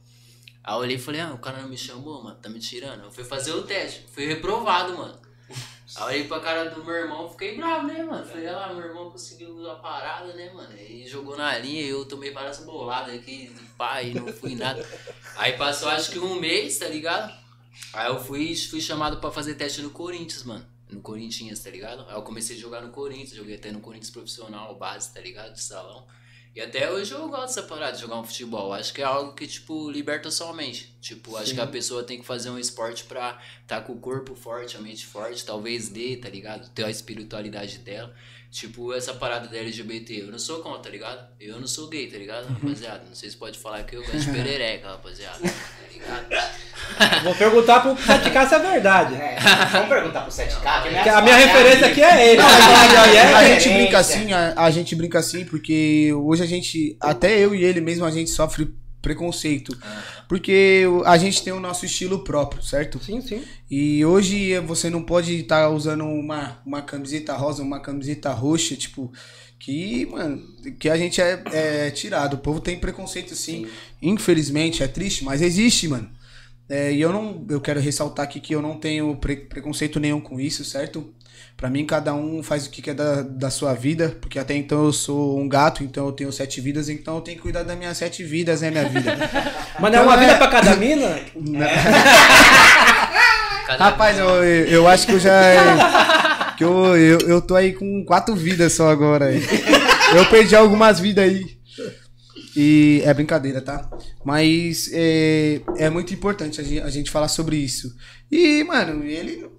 Aí 0.64 0.74
eu 0.74 0.80
olhei 0.80 0.96
e 0.96 1.00
falei, 1.00 1.20
ah, 1.20 1.34
o 1.34 1.40
cara 1.40 1.62
não 1.62 1.68
me 1.68 1.78
chamou, 1.78 2.24
mano, 2.24 2.40
tá 2.42 2.48
me 2.48 2.60
tirando. 2.60 3.04
Eu 3.04 3.12
fui 3.12 3.26
fazer 3.26 3.52
o 3.52 3.64
teste, 3.64 4.06
fui 4.14 4.26
reprovado, 4.26 4.98
mano. 4.98 5.20
Aí 5.98 6.02
eu 6.02 6.06
olhei 6.06 6.24
pra 6.24 6.40
cara 6.40 6.70
do 6.70 6.84
meu 6.84 6.96
irmão, 6.96 7.30
fiquei 7.30 7.58
bravo, 7.58 7.86
né, 7.88 8.02
mano? 8.02 8.26
Falei, 8.26 8.48
ah, 8.48 8.74
meu 8.74 8.86
irmão 8.86 9.12
conseguiu 9.12 9.70
a 9.70 9.76
parada, 9.76 10.34
né, 10.34 10.52
mano? 10.54 10.72
Ele 10.72 11.06
jogou 11.06 11.36
na 11.36 11.58
linha 11.58 11.82
e 11.82 11.90
eu 11.90 12.06
tomei 12.06 12.32
várias 12.32 12.60
boladas 12.60 13.14
aqui, 13.14 13.52
e 14.04 14.14
não 14.14 14.32
fui 14.32 14.56
nada. 14.56 14.88
Aí 15.36 15.54
passou 15.54 15.90
acho 15.90 16.12
que 16.12 16.20
um 16.20 16.40
mês, 16.40 16.80
tá 16.80 16.88
ligado? 16.88 17.45
Aí 17.94 18.08
eu 18.08 18.20
fui, 18.24 18.56
fui 18.56 18.82
chamado 18.82 19.18
pra 19.18 19.32
fazer 19.32 19.56
teste 19.56 19.82
no 19.82 19.90
Corinthians, 19.90 20.44
mano. 20.44 20.66
No 20.90 21.02
Corinthians, 21.02 21.60
tá 21.60 21.70
ligado? 21.70 22.06
Aí 22.08 22.16
eu 22.16 22.22
comecei 22.22 22.56
a 22.56 22.60
jogar 22.60 22.82
no 22.82 22.92
Corinthians, 22.92 23.32
joguei 23.32 23.56
até 23.56 23.72
no 23.72 23.80
Corinthians 23.80 24.12
profissional, 24.12 24.78
base, 24.78 25.14
tá 25.14 25.20
ligado? 25.20 25.54
De 25.54 25.62
salão. 25.62 26.06
E 26.56 26.62
até 26.62 26.90
hoje 26.90 27.12
eu 27.12 27.28
gosto 27.28 27.48
dessa 27.48 27.64
parada 27.64 27.92
de 27.98 28.02
jogar 28.02 28.18
um 28.18 28.24
futebol. 28.24 28.72
Acho 28.72 28.94
que 28.94 29.02
é 29.02 29.04
algo 29.04 29.34
que, 29.34 29.46
tipo, 29.46 29.90
liberta 29.92 30.32
sua 30.32 30.54
mente. 30.54 30.98
Tipo, 31.02 31.36
acho 31.36 31.54
que 31.54 31.60
a 31.60 31.68
pessoa 31.68 32.02
tem 32.02 32.20
que 32.20 32.26
fazer 32.26 32.50
um 32.50 32.58
esporte 32.58 33.04
pra 33.04 33.42
tá 33.68 33.82
com 33.82 33.92
o 33.92 34.00
corpo 34.00 34.34
forte, 34.36 34.78
a 34.78 34.80
mente 34.80 35.06
forte, 35.06 35.44
talvez 35.44 35.90
dê, 35.90 36.16
tá 36.16 36.30
ligado? 36.30 36.70
Ter 36.70 36.86
a 36.86 36.90
espiritualidade 36.90 37.80
dela. 37.80 38.16
Tipo, 38.56 38.94
essa 38.94 39.14
parada 39.14 39.50
da 39.50 39.58
LGBT, 39.58 40.22
eu 40.22 40.28
não 40.32 40.40
sou 40.40 40.62
contra, 40.62 40.84
tá 40.84 40.90
ligado? 40.90 41.28
Eu 41.42 41.60
não 41.60 41.68
sou 41.68 41.90
gay, 41.90 42.08
tá 42.08 42.18
ligado, 42.18 42.48
rapaziada? 42.48 43.04
Não 43.06 43.14
sei 43.14 43.30
se 43.30 43.36
pode 43.36 43.60
falar 43.60 43.84
que 43.84 43.98
eu 43.98 44.02
gosto 44.02 44.18
de 44.18 44.32
perereca, 44.32 44.92
rapaziada. 44.92 45.40
Tá 45.40 45.88
ligado? 45.92 46.56
Vou 47.26 47.36
perguntar 47.36 47.82
pro 47.82 47.96
7K 47.96 48.48
se 48.48 48.56
é 48.56 48.60
verdade. 48.60 49.16
É, 49.16 49.38
vamos 49.74 49.90
perguntar 49.90 50.22
pro 50.22 50.32
7K. 50.32 50.84
que 50.84 50.90
Porque 50.90 51.10
a 51.10 51.22
minha 51.22 51.36
referência 51.36 51.88
aqui 51.88 52.02
é 52.02 52.32
ele. 52.32 52.42
a 52.42 53.44
é, 53.44 53.60
gente 53.60 53.70
é, 53.70 53.74
brinca 53.74 53.98
é. 53.98 54.00
assim, 54.00 54.32
a, 54.32 54.54
a 54.56 54.72
gente 54.72 54.96
brinca 54.96 55.20
assim, 55.20 55.44
porque 55.44 56.14
hoje 56.14 56.42
a 56.42 56.46
gente, 56.46 56.96
até 57.02 57.38
eu 57.38 57.54
e 57.54 57.62
ele 57.62 57.82
mesmo, 57.82 58.06
a 58.06 58.12
gente 58.12 58.30
sofre 58.30 58.74
preconceito. 59.06 59.78
Porque 60.28 60.86
o- 60.88 61.04
a 61.06 61.18
gente 61.18 61.44
tem 61.44 61.54
o 61.54 61.60
nosso 61.60 61.86
estilo 61.86 62.24
próprio, 62.24 62.64
certo? 62.64 63.00
Sim, 63.04 63.22
sim. 63.22 63.44
E 63.70 64.04
hoje 64.04 64.60
você 64.62 64.90
não 64.90 65.04
pode 65.04 65.34
estar 65.36 65.70
usando 65.70 66.04
uma, 66.06 66.60
uma 66.66 66.82
camiseta 66.82 67.34
rosa, 67.36 67.62
uma 67.62 67.80
camiseta 67.80 68.32
roxa, 68.32 68.76
tipo, 68.76 69.12
que, 69.60 70.06
mano, 70.08 70.42
que 70.80 70.90
a 70.90 70.98
gente 70.98 71.22
é, 71.22 71.42
é 71.54 71.92
tirado. 71.92 72.34
O 72.36 72.38
povo 72.40 72.60
tem 72.60 72.80
preconceito 72.80 73.36
sim. 73.36 73.68
Infelizmente, 74.02 74.82
é 74.84 74.88
triste, 74.88 75.24
mas 75.24 75.42
existe, 75.42 75.88
mano. 75.88 76.10
É, 76.68 76.92
e 76.92 77.00
eu 77.00 77.14
não, 77.14 77.46
eu 77.50 77.62
quero 77.62 77.80
ressaltar 77.80 78.26
aqui 78.26 78.40
que 78.40 78.56
eu 78.56 78.62
não 78.62 78.78
tenho 78.80 79.16
pre- 79.18 79.36
preconceito 79.38 80.00
nenhum 80.00 80.20
com 80.20 80.40
isso, 80.40 80.66
certo? 80.66 81.14
Pra 81.58 81.70
mim, 81.70 81.86
cada 81.86 82.14
um 82.14 82.44
faz 82.44 82.66
o 82.66 82.70
que 82.70 82.82
quer 82.82 82.94
da, 82.94 83.22
da 83.22 83.50
sua 83.50 83.74
vida, 83.74 84.18
porque 84.20 84.38
até 84.38 84.54
então 84.56 84.84
eu 84.84 84.92
sou 84.92 85.40
um 85.40 85.48
gato, 85.48 85.84
então 85.84 86.06
eu 86.06 86.12
tenho 86.12 86.32
sete 86.32 86.60
vidas, 86.60 86.90
então 86.90 87.16
eu 87.16 87.22
tenho 87.22 87.38
que 87.38 87.44
cuidar 87.44 87.64
das 87.64 87.78
minhas 87.78 87.98
sete 87.98 88.24
vidas, 88.24 88.62
né, 88.62 88.72
minha 88.72 88.90
vida? 88.90 89.16
Mas 89.80 89.92
não 89.92 90.00
é 90.00 90.02
uma 90.02 90.18
vida 90.18 90.36
pra 90.36 90.48
cada 90.50 90.76
mina? 90.76 91.20
Cada 93.66 93.84
Rapaz, 93.86 94.18
eu, 94.18 94.44
eu 94.44 94.68
eu 94.68 94.88
acho 94.88 95.06
que 95.08 95.14
eu 95.14 95.20
já. 95.20 96.54
Que 96.58 96.64
eu, 96.64 96.96
eu, 96.96 97.20
eu 97.22 97.42
tô 97.42 97.56
aí 97.56 97.74
com 97.74 98.06
quatro 98.06 98.36
vidas 98.36 98.74
só 98.74 98.90
agora. 98.90 99.26
aí. 99.26 99.42
Eu 100.16 100.26
perdi 100.28 100.56
algumas 100.56 101.00
vidas 101.00 101.26
aí. 101.26 101.58
E 102.56 103.02
é 103.04 103.14
brincadeira, 103.14 103.60
tá? 103.60 103.90
Mas 104.24 104.90
é, 104.94 105.60
é 105.78 105.90
muito 105.90 106.14
importante 106.14 106.62
a 106.62 106.64
gente, 106.64 106.82
a 106.82 106.90
gente 106.90 107.12
falar 107.12 107.28
sobre 107.28 107.58
isso. 107.58 107.94
E, 108.32 108.64
mano, 108.64 109.04
ele. 109.04 109.50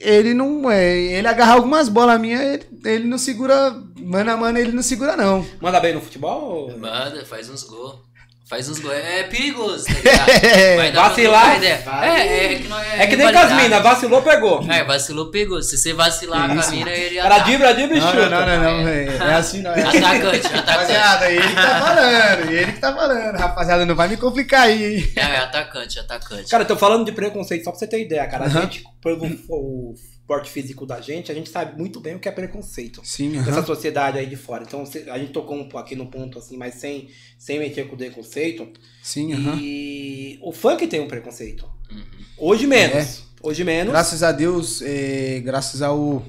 Ele 0.00 0.34
não. 0.34 0.70
É, 0.70 0.96
ele 0.96 1.28
agarra 1.28 1.54
algumas 1.54 1.88
bolas 1.88 2.20
minhas, 2.20 2.40
ele, 2.40 2.66
ele 2.84 3.04
não 3.04 3.18
segura. 3.18 3.70
Mano 3.98 4.30
a 4.30 4.36
mano, 4.36 4.58
ele 4.58 4.72
não 4.72 4.82
segura, 4.82 5.16
não. 5.16 5.46
Manda 5.60 5.78
bem 5.78 5.94
no 5.94 6.00
futebol? 6.00 6.76
Manda, 6.76 7.24
faz 7.24 7.48
uns 7.50 7.62
gols. 7.64 8.09
Faz 8.50 8.68
uns 8.68 8.80
gols. 8.80 8.94
É 8.96 9.22
perigoso, 9.22 9.84
tá 9.86 9.92
ligado? 10.82 10.94
Vacilar? 10.96 11.56
ideia. 11.56 11.84
É, 12.02 12.54
é 12.54 12.54
que 12.56 12.66
não 12.68 12.80
é. 12.80 13.02
É 13.02 13.06
que 13.06 13.14
nem 13.14 13.26
com 13.32 13.38
as 13.38 13.44
rivalidade. 13.44 13.62
minas, 13.62 13.82
vacilou, 13.84 14.22
pegou. 14.22 14.66
É, 14.68 14.82
vacilou, 14.82 15.30
pegou. 15.30 15.62
Se 15.62 15.78
você 15.78 15.92
vacilar 15.92 16.48
com 16.52 16.60
a 16.60 16.66
mina, 16.72 16.90
ele 16.90 17.16
Era 17.18 17.36
ataca. 17.36 17.48
dibra, 17.48 17.72
dibra 17.74 17.96
e 17.96 18.00
Não, 18.00 18.10
chuta. 18.10 18.28
não, 18.28 18.40
não, 18.46 18.60
não, 18.60 18.82
não. 18.82 18.88
É, 18.88 19.04
é 19.06 19.34
assim, 19.38 19.62
não. 19.62 19.70
É. 19.70 19.80
Atacante, 19.82 20.46
atacante. 20.48 20.48
Rapaziada, 20.66 21.30
ele 21.30 21.46
que 21.48 21.54
tá 21.54 21.80
falando, 21.80 22.50
ele 22.50 22.72
que 22.72 22.80
tá 22.80 22.92
falando. 22.92 23.36
Rapaziada, 23.38 23.86
não 23.86 23.94
vai 23.94 24.08
me 24.08 24.16
complicar 24.16 24.62
aí, 24.62 24.96
hein? 24.96 25.12
É, 25.14 25.20
é 25.20 25.36
atacante, 25.38 26.00
atacante. 26.00 26.50
Cara, 26.50 26.64
eu 26.64 26.66
tô 26.68 26.76
falando 26.76 27.04
de 27.04 27.12
preconceito 27.12 27.62
só 27.62 27.70
pra 27.70 27.78
você 27.78 27.86
ter 27.86 28.00
ideia, 28.02 28.26
cara. 28.26 28.46
A 28.46 28.48
gente, 28.48 28.82
pelo 29.00 29.24
o 29.48 29.94
porte 30.30 30.48
físico 30.48 30.86
da 30.86 31.00
gente, 31.00 31.32
a 31.32 31.34
gente 31.34 31.50
sabe 31.50 31.76
muito 31.76 31.98
bem 31.98 32.14
o 32.14 32.20
que 32.20 32.28
é 32.28 32.30
preconceito. 32.30 33.00
Sim, 33.02 33.42
Dessa 33.42 33.66
sociedade 33.66 34.16
aí 34.16 34.26
de 34.26 34.36
fora. 34.36 34.62
Então, 34.62 34.84
a 35.10 35.18
gente 35.18 35.32
tocou 35.32 35.56
um, 35.56 35.76
aqui 35.76 35.96
no 35.96 36.06
ponto 36.06 36.38
assim, 36.38 36.56
mas 36.56 36.74
sem, 36.74 37.08
sem 37.36 37.58
mexer 37.58 37.88
com 37.88 37.96
o 37.96 37.98
preconceito. 37.98 38.68
Sim, 39.02 39.32
aham. 39.32 39.58
E 39.60 40.38
o 40.40 40.52
funk 40.52 40.86
tem 40.86 41.00
um 41.00 41.08
preconceito. 41.08 41.68
Uhum. 41.90 42.04
Hoje 42.38 42.68
menos. 42.68 43.24
Hoje 43.42 43.64
menos. 43.64 43.90
Graças 43.90 44.22
a 44.22 44.30
Deus, 44.30 44.80
é, 44.82 45.40
graças 45.40 45.82
ao. 45.82 46.24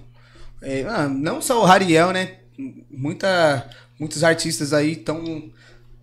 é, 0.64 0.84
não 1.08 1.40
só 1.40 1.62
o 1.62 1.64
Rariel, 1.64 2.12
né? 2.12 2.38
Muita, 2.90 3.70
muitos 4.00 4.24
artistas 4.24 4.74
aí 4.74 4.94
estão 4.94 5.52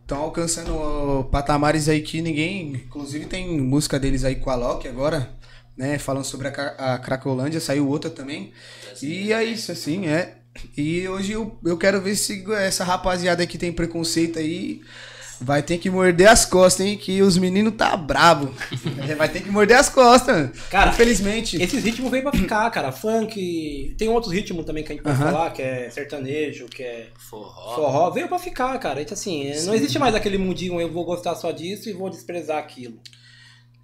estão 0.02 0.22
alcançando 0.22 1.24
patamares 1.32 1.88
aí 1.88 2.00
que 2.00 2.22
ninguém. 2.22 2.74
Inclusive 2.74 3.26
tem 3.26 3.60
música 3.60 3.98
deles 3.98 4.24
aí 4.24 4.36
com 4.36 4.50
a 4.50 4.54
Loki 4.54 4.86
agora, 4.86 5.30
né? 5.78 5.98
Falando 5.98 6.24
sobre 6.24 6.48
a, 6.48 6.50
a 6.94 6.98
Cracolândia, 6.98 7.60
saiu 7.60 7.88
outra 7.88 8.10
também. 8.10 8.52
E 9.00 9.32
é 9.32 9.44
isso, 9.44 9.70
assim, 9.72 10.06
é. 10.08 10.34
E 10.76 11.08
hoje 11.08 11.32
eu, 11.32 11.56
eu 11.64 11.78
quero 11.78 12.00
ver 12.00 12.16
se 12.16 12.44
essa 12.54 12.82
rapaziada 12.82 13.46
que 13.46 13.56
tem 13.56 13.72
preconceito 13.72 14.40
aí 14.40 14.80
vai 15.40 15.62
ter 15.62 15.78
que 15.78 15.88
morder 15.88 16.28
as 16.28 16.44
costas, 16.44 16.84
hein? 16.84 16.96
Que 16.96 17.22
os 17.22 17.38
meninos 17.38 17.74
tá 17.76 17.96
bravo. 17.96 18.52
É, 19.08 19.14
vai 19.14 19.28
ter 19.28 19.40
que 19.40 19.50
morder 19.50 19.76
as 19.78 19.88
costas. 19.88 20.50
Cara, 20.68 20.90
Infelizmente. 20.90 21.62
Esses 21.62 21.82
ritmos 21.84 22.10
vêm 22.10 22.20
pra 22.22 22.32
ficar, 22.32 22.68
cara. 22.70 22.90
Funk. 22.90 23.94
Tem 23.96 24.08
outros 24.08 24.32
ritmos 24.32 24.64
também 24.66 24.82
que 24.82 24.92
a 24.92 24.94
gente 24.96 25.04
pode 25.04 25.16
Aham. 25.16 25.30
falar, 25.32 25.50
que 25.52 25.62
é 25.62 25.88
sertanejo, 25.88 26.66
que 26.66 26.82
é 26.82 27.06
Forró. 27.30 27.74
forró. 27.76 28.10
Veio 28.10 28.26
pra 28.28 28.38
ficar, 28.38 28.76
cara. 28.78 29.00
Então, 29.00 29.14
assim, 29.14 29.50
não 29.64 29.74
existe 29.74 29.98
mais 29.98 30.14
aquele 30.14 30.36
mundinho 30.36 30.80
eu 30.80 30.92
vou 30.92 31.04
gostar 31.04 31.36
só 31.36 31.52
disso 31.52 31.88
e 31.88 31.92
vou 31.92 32.10
desprezar 32.10 32.58
aquilo. 32.58 32.98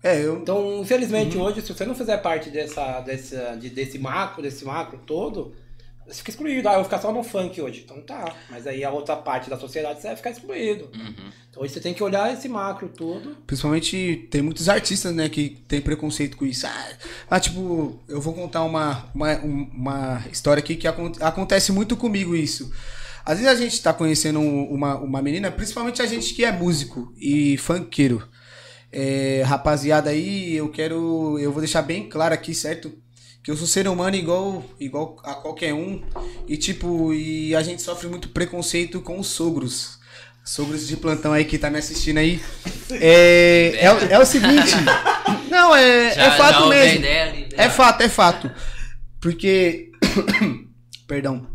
É, 0.05 0.21
eu. 0.23 0.37
Então, 0.37 0.81
infelizmente, 0.83 1.37
hoje, 1.39 1.63
se 1.63 1.73
você 1.73 1.85
não 1.87 1.95
fizer 1.95 2.19
parte 2.19 2.51
dessa, 2.51 3.01
dessa, 3.01 3.57
de- 3.59 3.71
desse 3.71 3.99
macro, 3.99 4.43
desse 4.43 4.65
macro 4.65 5.01
todo, 5.07 5.55
você 6.07 6.19
fica 6.19 6.31
excluído. 6.31 6.69
Ah, 6.69 6.73
eu 6.73 6.77
vou 6.77 6.85
ficar 6.85 6.99
só 7.01 7.11
no 7.11 7.23
funk 7.25 7.59
hoje. 7.63 7.81
Então 7.85 7.99
tá. 8.03 8.35
Mas 8.51 8.67
aí 8.67 8.85
a 8.85 8.91
outra 8.91 9.17
parte 9.17 9.49
da 9.49 9.59
sociedade 9.59 10.03
você 10.03 10.09
vai 10.09 10.17
ficar 10.17 10.31
excluído. 10.31 10.91
Uhum. 10.95 11.15
Então 11.49 11.63
hoje 11.63 11.73
você 11.73 11.81
tem 11.81 11.95
que 11.95 12.03
olhar 12.03 12.31
esse 12.35 12.47
macro 12.51 12.91
todo. 12.91 13.35
Principalmente 13.47 14.29
tem 14.31 14.43
muitos 14.43 14.69
artistas, 14.69 15.15
né, 15.15 15.31
que 15.31 15.49
tem 15.67 15.81
preconceito 15.81 16.37
com 16.37 16.45
isso. 16.45 16.67
Ah, 16.67 16.89
ah, 17.31 17.41
tipo, 17.41 17.99
eu 18.07 18.21
vou 18.21 18.35
contar 18.35 18.63
uma, 18.65 19.07
uma, 19.15 19.33
um- 19.39 19.71
uma 19.73 20.23
história 20.31 20.61
aqui 20.61 20.77
que 20.77 20.87
acon- 20.87 21.13
acontece 21.21 21.73
muito 21.73 21.97
comigo 21.97 22.37
isso. 22.37 22.71
Às 23.25 23.39
vezes 23.39 23.51
a 23.51 23.57
gente 23.59 23.83
tá 23.83 23.95
conhecendo 23.95 24.39
um- 24.39 24.65
uma, 24.71 24.97
uma 24.99 25.23
menina, 25.23 25.51
principalmente 25.51 26.03
a 26.03 26.07
gente 26.07 26.35
que 26.35 26.45
é 26.45 26.53
músico 26.53 27.11
e 27.17 27.57
funkeiro. 27.57 28.29
É, 28.97 29.43
rapaziada 29.45 30.11
aí, 30.11 30.55
eu 30.55 30.69
quero. 30.69 31.37
Eu 31.41 31.51
vou 31.51 31.61
deixar 31.61 31.83
bem 31.83 32.09
claro 32.09 32.33
aqui, 32.33 32.55
certo? 32.55 32.93
Que 33.43 33.51
eu 33.51 33.57
sou 33.57 33.67
ser 33.67 33.89
humano 33.89 34.15
igual, 34.15 34.65
igual 34.79 35.17
a 35.25 35.35
qualquer 35.35 35.75
um. 35.75 36.01
E 36.47 36.57
tipo, 36.57 37.13
e 37.13 37.55
a 37.57 37.63
gente 37.63 37.83
sofre 37.83 38.07
muito 38.09 38.29
preconceito 38.29 39.01
com 39.01 39.19
os 39.19 39.27
sogros. 39.27 39.99
Sogros 40.45 40.87
de 40.87 40.97
plantão 40.97 41.33
aí 41.33 41.45
que 41.45 41.59
tá 41.59 41.71
me 41.71 41.79
assistindo 41.79 42.19
aí. 42.19 42.41
É, 42.93 43.75
é, 43.81 43.93
o- 43.93 43.99
é 44.13 44.19
o 44.19 44.25
seguinte. 44.27 44.75
Não, 45.51 45.75
é, 45.75 46.07
é 46.09 46.31
fato 46.33 46.69
mesmo. 46.69 46.99
ali, 47.05 47.49
É 47.55 47.57
né? 47.65 47.71
fato, 47.71 48.01
é 48.03 48.09
fato. 48.09 48.51
Porque. 49.21 49.91
Perdão. 51.09 51.47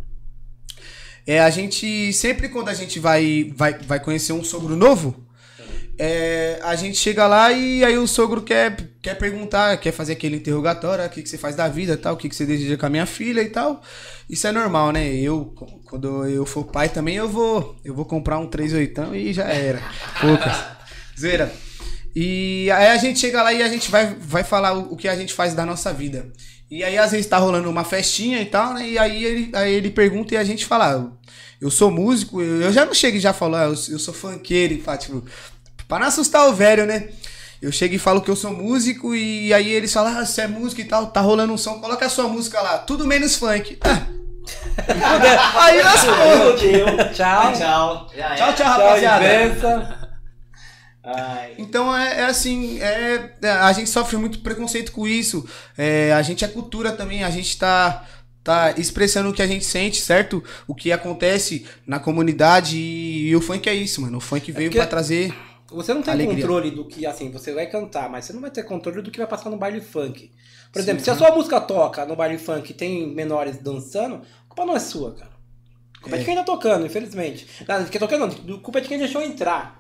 É, 1.25 1.39
a 1.39 1.49
gente. 1.49 2.11
Sempre 2.13 2.49
quando 2.49 2.69
a 2.69 2.73
gente 2.73 2.99
vai, 2.99 3.51
vai, 3.55 3.73
vai 3.79 3.99
conhecer 3.99 4.33
um 4.33 4.43
sogro 4.43 4.75
novo, 4.75 5.23
é, 6.01 6.61
a 6.63 6.77
gente 6.77 6.97
chega 6.97 7.27
lá 7.27 7.51
e 7.51 7.83
aí 7.83 7.97
o 7.97 8.07
sogro 8.07 8.41
quer, 8.41 8.89
quer 9.01 9.15
perguntar, 9.15 9.75
quer 9.75 9.91
fazer 9.91 10.13
aquele 10.13 10.37
interrogatório, 10.37 11.03
ah, 11.03 11.07
o 11.07 11.09
que, 11.09 11.21
que 11.21 11.27
você 11.27 11.37
faz 11.37 11.57
da 11.57 11.67
vida 11.67 11.97
tal, 11.97 12.13
o 12.13 12.17
que, 12.17 12.29
que 12.29 12.35
você 12.35 12.45
deseja 12.45 12.77
com 12.77 12.85
a 12.85 12.89
minha 12.89 13.05
filha 13.05 13.41
e 13.41 13.49
tal. 13.49 13.81
Isso 14.29 14.47
é 14.47 14.51
normal, 14.53 14.93
né? 14.93 15.13
Eu, 15.13 15.53
quando 15.83 16.25
eu 16.25 16.45
for 16.45 16.63
pai 16.63 16.87
também, 16.87 17.15
eu 17.17 17.27
vou, 17.27 17.75
eu 17.83 17.93
vou 17.93 18.05
comprar 18.05 18.39
um 18.39 18.47
38 18.47 19.13
e 19.13 19.33
já 19.33 19.43
era. 19.49 19.81
Poucas. 20.21 20.55
Zoeira. 21.19 21.53
E 22.15 22.71
aí 22.71 22.87
a 22.87 22.97
gente 22.97 23.19
chega 23.19 23.43
lá 23.43 23.51
e 23.51 23.61
a 23.61 23.67
gente 23.67 23.91
vai, 23.91 24.15
vai 24.15 24.45
falar 24.45 24.77
o, 24.77 24.93
o 24.93 24.95
que 24.95 25.09
a 25.09 25.15
gente 25.17 25.33
faz 25.33 25.53
da 25.53 25.65
nossa 25.65 25.91
vida. 25.91 26.31
E 26.71 26.81
aí 26.81 26.97
às 26.97 27.11
vezes 27.11 27.25
tá 27.25 27.37
rolando 27.37 27.69
uma 27.69 27.83
festinha 27.83 28.41
e 28.41 28.45
tal, 28.45 28.73
né? 28.73 28.87
E 28.87 28.97
aí 28.97 29.25
ele, 29.25 29.49
aí 29.53 29.73
ele 29.73 29.89
pergunta 29.89 30.33
e 30.33 30.37
a 30.37 30.45
gente 30.45 30.65
fala, 30.65 30.95
"Ah, 30.95 31.11
eu 31.59 31.69
sou 31.69 31.91
músico, 31.91 32.41
eu, 32.41 32.61
eu 32.61 32.71
já 32.71 32.85
não 32.85 32.93
chego 32.93 33.17
e 33.17 33.19
já 33.19 33.33
falo, 33.33 33.55
"Ah, 33.55 33.63
eu, 33.63 33.71
eu 33.71 33.99
sou 33.99 34.13
funkeiro, 34.13 34.75
e 34.75 34.81
fala, 34.81 34.97
tipo, 34.97 35.25
pra 35.89 35.99
não 35.99 36.07
assustar 36.07 36.47
o 36.47 36.53
velho, 36.53 36.85
né? 36.85 37.09
Eu 37.61 37.73
chego 37.73 37.93
e 37.93 37.99
falo 37.99 38.21
que 38.21 38.31
eu 38.31 38.35
sou 38.37 38.53
músico 38.53 39.13
e 39.13 39.53
aí 39.53 39.67
eles 39.69 39.91
falam, 39.91 40.17
ah, 40.17 40.25
você 40.25 40.43
é 40.43 40.47
músico 40.47 40.79
e 40.79 40.85
tal, 40.85 41.07
tá 41.07 41.19
rolando 41.19 41.51
um 41.51 41.57
som, 41.57 41.81
coloca 41.81 42.05
a 42.05 42.09
sua 42.09 42.29
música 42.29 42.61
lá, 42.61 42.77
tudo 42.77 43.05
menos 43.05 43.35
funk. 43.35 43.77
Ah. 43.81 44.05
aí 45.59 45.81
lascou. 45.81 46.55
Tchau. 47.13 47.53
Tchau. 47.53 48.09
Já 48.15 48.35
Tchau, 48.35 48.47
era. 48.47 48.53
tchau, 48.53 48.67
rapaziada. 48.67 50.09
Ai. 51.03 51.53
Então 51.57 51.95
é, 51.95 52.21
é 52.21 52.25
assim, 52.25 52.79
é, 52.81 53.33
é, 53.41 53.49
a 53.49 53.71
gente 53.73 53.89
sofre 53.89 54.15
muito 54.17 54.39
preconceito 54.39 54.91
com 54.91 55.07
isso. 55.07 55.45
É, 55.77 56.13
a 56.13 56.21
gente 56.21 56.45
é 56.45 56.47
cultura 56.47 56.91
também, 56.91 57.23
a 57.23 57.29
gente 57.29 57.57
tá, 57.57 58.05
tá 58.43 58.73
expressando 58.77 59.29
o 59.29 59.33
que 59.33 59.41
a 59.41 59.47
gente 59.47 59.65
sente, 59.65 60.01
certo? 60.01 60.43
O 60.67 60.75
que 60.75 60.91
acontece 60.91 61.65
na 61.85 61.99
comunidade 61.99 62.77
e, 62.77 63.35
o 63.35 63.41
funk 63.41 63.67
é 63.67 63.73
isso, 63.73 64.01
mano. 64.01 64.17
O 64.17 64.21
funk 64.21 64.51
veio 64.51 64.69
porque- 64.69 64.77
pra 64.77 64.87
trazer. 64.87 65.33
Você 65.71 65.93
não 65.93 66.01
tem 66.01 66.13
Alegria. 66.13 66.35
controle 66.35 66.71
do 66.71 66.85
que, 66.85 67.05
assim, 67.05 67.29
você 67.31 67.53
vai 67.53 67.67
cantar, 67.67 68.09
mas 68.09 68.25
você 68.25 68.33
não 68.33 68.41
vai 68.41 68.49
ter 68.49 68.63
controle 68.63 69.01
do 69.01 69.11
que 69.11 69.17
vai 69.19 69.27
passar 69.27 69.49
no 69.49 69.57
baile 69.57 69.81
funk. 69.81 70.31
Por 70.71 70.79
exemplo, 70.79 71.03
se 71.03 71.09
a 71.09 71.15
sua 71.15 71.31
música 71.31 71.59
toca 71.61 72.05
no 72.05 72.15
baile 72.15 72.37
funk 72.37 72.71
e 72.71 72.73
tem 72.73 73.07
menores 73.13 73.57
dançando, 73.57 74.15
a 74.15 74.47
culpa 74.47 74.65
não 74.65 74.75
é 74.75 74.79
sua, 74.79 75.13
cara. 75.13 75.31
A 75.97 76.01
culpa 76.01 76.15
é, 76.15 76.19
de 76.19 76.25
quem 76.25 76.35
tá 76.35 76.43
tocando, 76.43 76.85
infelizmente. 76.85 77.47
Não, 77.67 77.83
de 77.83 77.89
quem 77.91 77.99
tá 77.99 78.07
tocando, 78.07 78.35
não, 78.45 78.55
a 78.55 78.59
culpa 78.59 78.79
é 78.79 78.81
de 78.81 78.87
quem 78.87 78.97
deixou 78.97 79.21
entrar. 79.21 79.79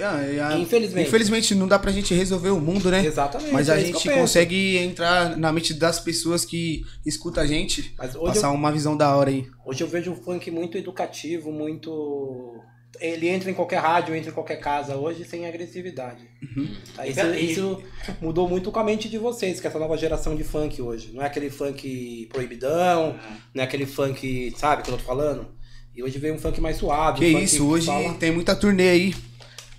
Ah, 0.00 0.22
é, 0.22 0.40
a- 0.40 0.56
Infelizmente. 0.56 1.08
Infelizmente 1.08 1.54
não 1.54 1.66
dá 1.66 1.78
pra 1.78 1.90
gente 1.90 2.14
resolver 2.14 2.50
o 2.50 2.60
mundo, 2.60 2.90
né? 2.90 3.04
Exatamente. 3.04 3.52
Mas 3.52 3.68
a 3.68 3.76
é 3.76 3.84
gente 3.84 4.08
consegue 4.10 4.76
entrar 4.78 5.36
na 5.36 5.52
mente 5.52 5.74
das 5.74 5.98
pessoas 5.98 6.44
que 6.44 6.84
escutam 7.04 7.42
a 7.42 7.46
gente, 7.46 7.94
passar 7.96 8.48
eu, 8.48 8.52
uma 8.54 8.70
visão 8.70 8.96
da 8.96 9.14
hora 9.16 9.30
aí. 9.30 9.48
hoje 9.66 9.82
eu 9.82 9.88
vejo 9.88 10.12
um 10.12 10.16
funk 10.16 10.48
muito 10.50 10.78
educativo, 10.78 11.50
muito. 11.50 12.60
Ele 13.00 13.28
entra 13.28 13.50
em 13.50 13.54
qualquer 13.54 13.78
rádio, 13.80 14.14
entra 14.14 14.30
em 14.30 14.34
qualquer 14.34 14.56
casa 14.56 14.94
hoje 14.96 15.24
sem 15.24 15.46
agressividade. 15.46 16.28
Uhum. 16.42 16.68
Tá, 16.94 17.06
Isso, 17.06 17.20
E- 17.20 17.50
isso 17.52 17.82
mudou 18.20 18.48
muito 18.48 18.70
com 18.70 18.78
a 18.78 18.84
mente 18.84 19.08
de 19.08 19.16
vocês, 19.18 19.58
que 19.60 19.66
é 19.66 19.70
essa 19.70 19.78
nova 19.78 19.96
geração 19.96 20.36
de 20.36 20.44
funk 20.44 20.80
hoje. 20.82 21.10
Não 21.14 21.22
é 21.22 21.26
aquele 21.26 21.48
funk 21.50 22.28
proibidão, 22.32 23.16
não 23.54 23.62
é 23.62 23.66
aquele 23.66 23.86
funk, 23.86 24.52
sabe, 24.56 24.82
que 24.82 24.90
eu 24.90 24.96
tô 24.98 25.02
falando? 25.02 25.48
E 25.96 26.02
hoje 26.02 26.18
veio 26.18 26.34
um 26.34 26.38
funk 26.38 26.60
mais 26.60 26.76
suave. 26.76 27.18
Que 27.18 27.30
um 27.30 27.32
funk 27.32 27.44
isso, 27.44 27.66
hoje 27.66 27.86
fala- 27.86 28.14
tem 28.14 28.30
muita 28.30 28.54
turnê 28.54 28.88
aí. 28.90 29.14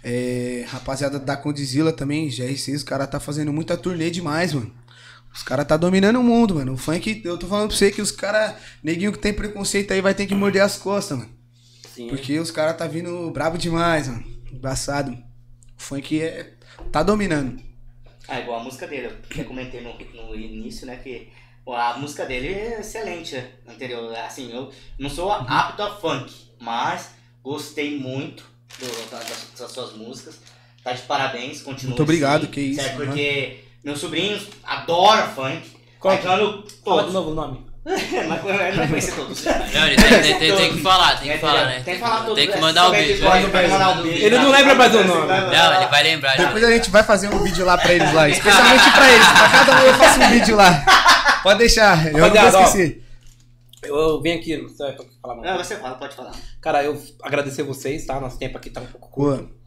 É, 0.04 0.66
rapaziada 0.68 1.20
da 1.20 1.38
Condizila 1.38 1.94
também, 1.94 2.28
GR6, 2.28 2.76
os 2.78 2.84
caras 2.84 3.08
tá 3.10 3.20
fazendo 3.20 3.54
muita 3.54 3.78
turnê 3.78 4.10
demais, 4.10 4.54
mano. 4.54 4.74
Os 5.34 5.44
caras 5.44 5.66
tá 5.68 5.78
dominando 5.78 6.20
o 6.20 6.24
mundo, 6.24 6.56
mano. 6.56 6.74
O 6.74 6.78
funk, 6.78 7.22
eu 7.24 7.38
tô 7.38 7.48
falando 7.48 7.68
pra 7.70 7.78
você 7.78 7.92
que 7.92 8.02
os 8.02 8.12
caras, 8.12 8.56
neguinho 8.84 9.12
que 9.12 9.20
tem 9.20 9.32
preconceito 9.32 9.92
aí, 9.94 10.02
vai 10.02 10.14
ter 10.16 10.26
que 10.26 10.34
morder 10.36 10.62
as 10.64 10.76
costas, 10.78 11.18
mano. 11.20 11.30
Sim. 12.02 12.08
Porque 12.08 12.40
os 12.40 12.52
caras 12.52 12.78
tá 12.78 12.88
vindo 12.88 13.30
brabo 13.32 13.58
demais, 13.58 14.08
mano. 14.08 14.24
Embaçado. 14.52 15.12
O 15.12 15.82
funk 15.82 16.22
é, 16.22 16.54
tá 16.92 17.04
dominando. 17.04 17.62
Ah, 18.28 18.40
igual 18.40 18.60
a 18.60 18.64
música 18.64 18.88
dele, 18.88 19.10
eu 19.36 19.46
comentei 19.46 19.82
no, 19.82 19.94
no 20.28 20.36
início, 20.36 20.86
né, 20.88 20.98
que 20.98 21.30
a 21.68 21.98
música 21.98 22.26
dele 22.26 22.48
é 22.54 22.80
excelente, 22.80 23.36
anterior. 23.68 24.16
Assim, 24.16 24.52
eu 24.52 24.72
não 24.98 25.10
sou 25.10 25.32
apto 25.32 25.82
a 25.82 25.96
funk, 25.96 26.34
mas 26.60 27.14
gostei 27.44 28.00
muito 28.00 28.44
do- 28.80 29.10
da- 29.12 29.18
das, 29.20 29.52
das 29.58 29.72
suas 29.72 29.94
músicas. 29.94 30.40
Tá 30.84 30.94
de 30.94 31.02
parabéns, 31.04 31.62
continua 31.62 31.92
Muito 31.92 32.04
obrigado, 32.04 32.44
assim, 32.44 32.52
que 32.52 32.62
isso, 32.62 32.82
Certo, 32.82 32.98
porque 32.98 33.64
meus 33.84 34.00
sobrinhos 34.00 34.48
adoram 34.64 35.34
funk. 35.34 35.70
Qual 36.00 36.14
Aí 36.16 36.22
quando 36.22 36.68
Fala 36.84 37.04
de 37.08 37.14
novo 37.14 37.32
o 37.32 37.36
nome. 37.36 37.66
Mas 37.84 38.46
ele 38.46 38.78
vai 38.78 38.88
conhecer 38.88 39.16
todos. 39.16 39.44
Não, 39.44 39.88
ele 39.88 39.96
tem, 39.96 40.22
tem- 40.22 40.40
tem- 40.40 40.56
tem 40.56 40.74
que 40.74 40.82
falar, 40.82 41.20
tem 41.20 41.32
que 41.32 41.38
falar, 41.40 41.66
né? 41.66 41.82
Tem 41.84 41.96
que 41.96 42.00
falar 42.00 42.20
todos. 42.20 42.36
Tem 42.36 42.48
que 42.48 42.54
é, 42.58 42.62
mandar 42.62 42.90
o 42.90 42.92
né? 42.92 43.14
vai 43.16 43.68
mandar 43.68 44.00
o 44.00 44.04
beijo. 44.04 44.26
Ele 44.26 44.38
não 44.38 44.52
lembra 44.52 44.76
mais 44.76 44.96
o 44.96 45.04
nome. 45.04 45.28
Não, 45.28 45.74
ele 45.78 45.88
vai 45.88 46.04
lembrar. 46.04 46.38
Depois 46.38 46.64
a 46.64 46.72
gente 46.72 46.92
vai 46.92 47.04
fazer 47.04 47.34
um 47.34 47.44
vídeo 47.44 47.66
lá 47.66 47.78
pra 47.78 47.92
eles 47.92 48.14
lá. 48.14 48.30
Especialmente 48.30 48.92
pra 48.92 49.12
eles. 49.12 49.28
Pra 49.28 49.50
cada 49.50 49.82
um 49.82 49.86
eu 49.86 49.94
faço 49.96 50.20
um 50.20 50.30
vídeo 50.30 50.56
lá. 50.56 50.86
Pode 51.42 51.58
deixar, 51.60 52.06
eu 52.06 52.14
não 52.14 52.30
vou 52.30 52.62
esquecer. 52.62 53.04
Eu, 53.82 53.96
eu 53.96 54.22
venho 54.22 54.40
aqui, 54.40 54.58
você 54.58 54.84
vai 54.84 54.96
falar 55.20 55.36
mais. 55.36 55.50
Não, 55.52 55.58
você 55.58 55.76
fala, 55.76 55.96
pode 55.96 56.16
falar. 56.16 56.36
Cara, 56.62 56.84
eu 56.84 57.02
agradecer 57.24 57.64
vocês, 57.64 58.06
tá? 58.06 58.20
Nosso 58.20 58.38
tempo 58.38 58.56
aqui 58.58 58.70
tá 58.70 58.80
um 58.80 58.86
pouco 58.86 59.10
curto. 59.10 59.44
Boa. 59.44 59.62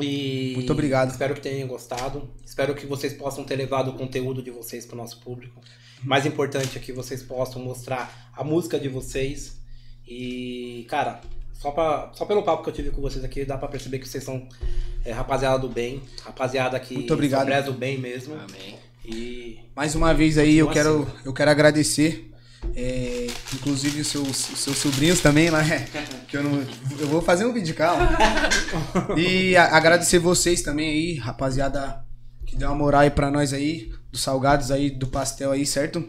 E 0.00 0.54
Muito 0.56 0.72
obrigado. 0.72 1.10
Espero 1.10 1.34
que 1.34 1.40
tenham 1.40 1.68
gostado. 1.68 2.28
Espero 2.44 2.74
que 2.74 2.86
vocês 2.86 3.12
possam 3.12 3.44
ter 3.44 3.56
levado 3.56 3.90
o 3.90 3.92
conteúdo 3.92 4.42
de 4.42 4.50
vocês 4.50 4.86
para 4.86 4.94
o 4.94 4.98
nosso 4.98 5.20
público. 5.20 5.60
Mais 6.04 6.26
importante 6.26 6.76
é 6.76 6.80
que 6.80 6.92
vocês 6.92 7.22
possam 7.22 7.62
mostrar 7.62 8.30
a 8.36 8.44
música 8.44 8.78
de 8.78 8.88
vocês. 8.88 9.56
E, 10.06 10.86
cara, 10.88 11.20
só, 11.54 11.70
pra, 11.70 12.10
só 12.14 12.24
pelo 12.26 12.42
papo 12.42 12.62
que 12.62 12.68
eu 12.70 12.74
tive 12.74 12.90
com 12.90 13.00
vocês 13.00 13.24
aqui, 13.24 13.44
dá 13.44 13.56
pra 13.56 13.68
perceber 13.68 13.98
que 13.98 14.08
vocês 14.08 14.22
são 14.22 14.46
é, 15.04 15.12
rapaziada 15.12 15.58
do 15.58 15.68
bem. 15.68 16.02
Rapaziada 16.22 16.78
que 16.78 16.94
Muito 16.94 17.14
obrigado. 17.14 17.40
só 17.40 17.46
preza 17.46 17.70
o 17.70 17.74
bem 17.74 17.98
mesmo. 17.98 18.34
Amém. 18.34 18.76
E 19.04 19.58
Mais 19.76 19.94
uma 19.94 20.12
vez 20.14 20.38
aí 20.38 20.56
eu 20.56 20.68
quero, 20.70 21.06
eu 21.24 21.32
quero 21.32 21.50
agradecer. 21.50 22.30
é, 22.74 23.26
inclusive 23.54 24.00
os 24.00 24.06
seus, 24.06 24.50
os 24.50 24.58
seus 24.58 24.76
sobrinhos 24.78 25.20
também, 25.20 25.50
né? 25.50 25.86
Que 26.28 26.36
eu 26.38 26.42
não. 26.42 26.66
Eu 26.98 27.06
vou 27.08 27.20
fazer 27.22 27.44
um 27.44 27.52
vídeo, 27.52 27.74
calma. 27.74 28.08
E 29.16 29.54
a- 29.56 29.76
agradecer 29.76 30.18
vocês 30.18 30.62
também 30.62 30.88
aí, 30.90 31.14
rapaziada, 31.16 32.04
que 32.46 32.56
deu 32.56 32.68
uma 32.68 32.74
moral 32.76 33.02
aí 33.02 33.10
pra 33.10 33.30
nós 33.30 33.52
aí, 33.52 33.92
dos 34.14 34.22
salgados 34.22 34.70
aí, 34.70 34.90
do 34.90 35.08
pastel 35.08 35.50
aí, 35.50 35.66
certo? 35.66 36.06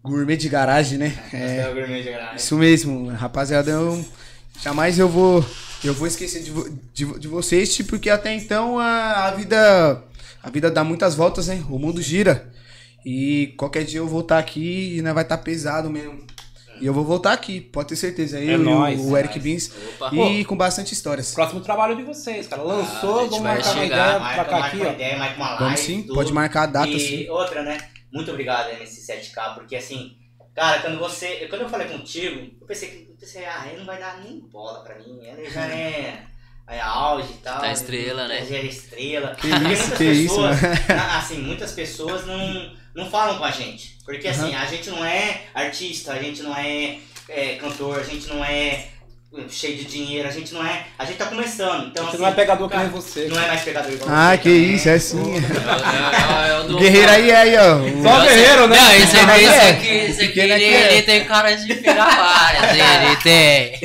Gourmet 0.00 0.36
de 0.36 0.48
garagem, 0.48 0.96
né? 0.96 1.12
É, 1.32 1.58
É 1.58 1.74
gourmet 1.74 2.00
de 2.00 2.10
garagem. 2.10 2.36
Isso 2.36 2.56
mesmo, 2.56 3.08
rapaziada, 3.08 3.68
eu 3.68 4.04
jamais 4.62 4.96
eu 4.96 5.08
vou 5.08 5.44
eu 5.82 5.92
vou 5.92 6.06
esquecer 6.06 6.40
de, 6.44 6.52
de, 6.94 7.18
de 7.18 7.26
vocês, 7.26 7.74
tipo, 7.74 7.90
porque 7.90 8.08
até 8.08 8.32
então 8.32 8.78
a, 8.78 9.26
a 9.26 9.30
vida 9.32 10.04
a 10.40 10.50
vida 10.50 10.70
dá 10.70 10.84
muitas 10.84 11.16
voltas, 11.16 11.48
né? 11.48 11.64
O 11.68 11.78
mundo 11.80 12.00
gira. 12.00 12.48
E 13.04 13.52
qualquer 13.56 13.84
dia 13.84 13.98
eu 13.98 14.06
vou 14.06 14.20
estar 14.20 14.38
aqui 14.38 14.98
e 14.98 15.02
não 15.02 15.12
vai 15.12 15.24
estar 15.24 15.38
pesado 15.38 15.90
mesmo. 15.90 16.24
E 16.82 16.86
eu 16.86 16.92
vou 16.92 17.04
voltar 17.04 17.32
aqui, 17.32 17.60
pode 17.60 17.90
ter 17.90 17.96
certeza. 17.96 18.40
Eu 18.40 18.50
É 18.50 18.54
e 18.54 18.58
nóis, 18.58 19.00
o, 19.00 19.10
o 19.12 19.16
é 19.16 19.20
Eric 19.20 19.34
nóis. 19.38 19.44
Beans. 19.68 19.72
Opa. 20.00 20.14
E 20.14 20.44
com 20.44 20.56
bastante 20.56 20.92
histórias. 20.92 21.32
Próximo 21.32 21.60
trabalho 21.60 21.94
de 21.96 22.02
vocês, 22.02 22.48
cara. 22.48 22.60
Ah, 22.62 22.64
Lançou, 22.64 23.20
gente 23.20 23.30
vamos 23.30 23.44
marcar 23.44 23.64
uma 23.72 23.72
chegar. 23.82 23.86
ideia 23.86 24.10
pra 24.10 24.18
Marca, 24.20 24.44
cá 24.44 24.50
marca 24.50 24.66
aqui, 24.66 24.76
uma 24.78 24.88
ó. 24.88 24.92
ideia, 24.92 25.18
marca 25.18 25.36
uma 25.36 25.46
live. 25.48 25.64
Vamos 25.64 25.80
sim, 25.80 26.02
tudo. 26.02 26.14
pode 26.14 26.32
marcar 26.32 26.62
a 26.62 26.66
data 26.66 26.88
e 26.88 27.00
sim. 27.00 27.28
outra, 27.30 27.62
né? 27.62 27.78
Muito 28.12 28.30
obrigado 28.30 28.76
nesse 28.78 29.00
7K, 29.10 29.54
porque 29.54 29.76
assim, 29.76 30.16
cara, 30.54 30.80
quando 30.82 30.98
você. 30.98 31.46
Quando 31.48 31.62
eu 31.62 31.68
falei 31.68 31.86
contigo, 31.88 32.50
eu 32.60 32.66
pensei 32.66 32.88
que 32.90 33.10
eu 33.10 33.16
pensei, 33.16 33.44
ah, 33.44 33.64
ele 33.68 33.78
não 33.78 33.86
vai 33.86 33.98
dar 34.00 34.18
nem 34.20 34.40
bola 34.40 34.82
pra 34.82 34.98
mim. 34.98 35.20
Ele 35.22 35.48
já 35.48 35.64
é. 35.66 36.24
É 36.68 36.80
auge 36.80 37.28
e 37.32 37.36
tal. 37.42 37.60
Tá 37.60 37.72
estrela, 37.72 38.26
né? 38.28 38.44
Já 38.48 38.56
é 38.56 38.64
estrela. 38.64 39.34
Que 39.34 39.48
Porque 39.48 39.56
isso, 39.56 39.62
muitas 39.82 39.98
que 39.98 40.04
isso, 40.04 40.28
pessoas, 40.34 40.60
na- 40.88 41.18
assim, 41.18 41.38
muitas 41.38 41.72
pessoas 41.72 42.26
não, 42.26 42.70
não 42.94 43.10
falam 43.10 43.36
com 43.38 43.44
a 43.44 43.50
gente. 43.50 43.98
Porque 44.04 44.26
assim, 44.28 44.54
a 44.54 44.64
gente 44.64 44.88
não 44.90 45.04
é 45.04 45.42
artista, 45.54 46.12
a 46.12 46.18
gente 46.22 46.42
não 46.42 46.56
é, 46.56 46.96
é 47.28 47.56
cantor, 47.56 47.98
a 48.00 48.02
gente 48.02 48.26
não 48.28 48.42
é 48.44 48.86
cheio 49.48 49.76
de 49.78 49.84
dinheiro, 49.84 50.28
a 50.28 50.30
gente 50.30 50.52
não 50.54 50.64
é. 50.64 50.86
A 50.98 51.04
gente 51.04 51.16
tá 51.18 51.26
começando. 51.26 51.88
Então, 51.88 52.02
A 52.04 52.06
gente 52.06 52.14
assim, 52.16 52.22
não 52.22 52.28
é 52.28 52.32
pegador 52.34 52.68
cara, 52.68 52.82
nem 52.84 52.92
você. 52.92 53.28
Não 53.28 53.42
é 53.42 53.48
mais 53.48 53.62
pegador 53.62 53.92
igual 53.92 54.10
Ah, 54.10 54.30
você 54.32 54.38
que 54.38 54.48
também. 54.48 54.74
isso, 54.74 54.88
é 54.88 54.98
sim. 54.98 55.32
É, 55.34 56.46
é, 56.46 56.48
é 56.50 56.58
o 56.58 56.64
O 56.64 56.68
do- 56.68 56.78
guerreiro 56.78 57.10
aí 57.12 57.30
é 57.30 57.36
aí, 57.36 57.56
ó. 57.56 57.76
O- 57.76 58.02
Só 58.02 58.20
guerreiro, 58.20 58.66
né? 58.68 58.76
Não, 58.76 58.92
esse 58.94 59.16
aqui, 59.16 59.42
esse 59.42 59.54
É, 59.54 59.70
aqui, 59.70 59.88
esse 59.88 60.22
aqui 60.24 60.40
ele, 60.40 60.52
é. 60.64 60.92
ele 60.94 61.02
tem 61.02 61.24
cara 61.24 61.54
de 61.54 61.74
várias, 61.80 62.70
ele 62.76 63.16
tem. 63.22 63.80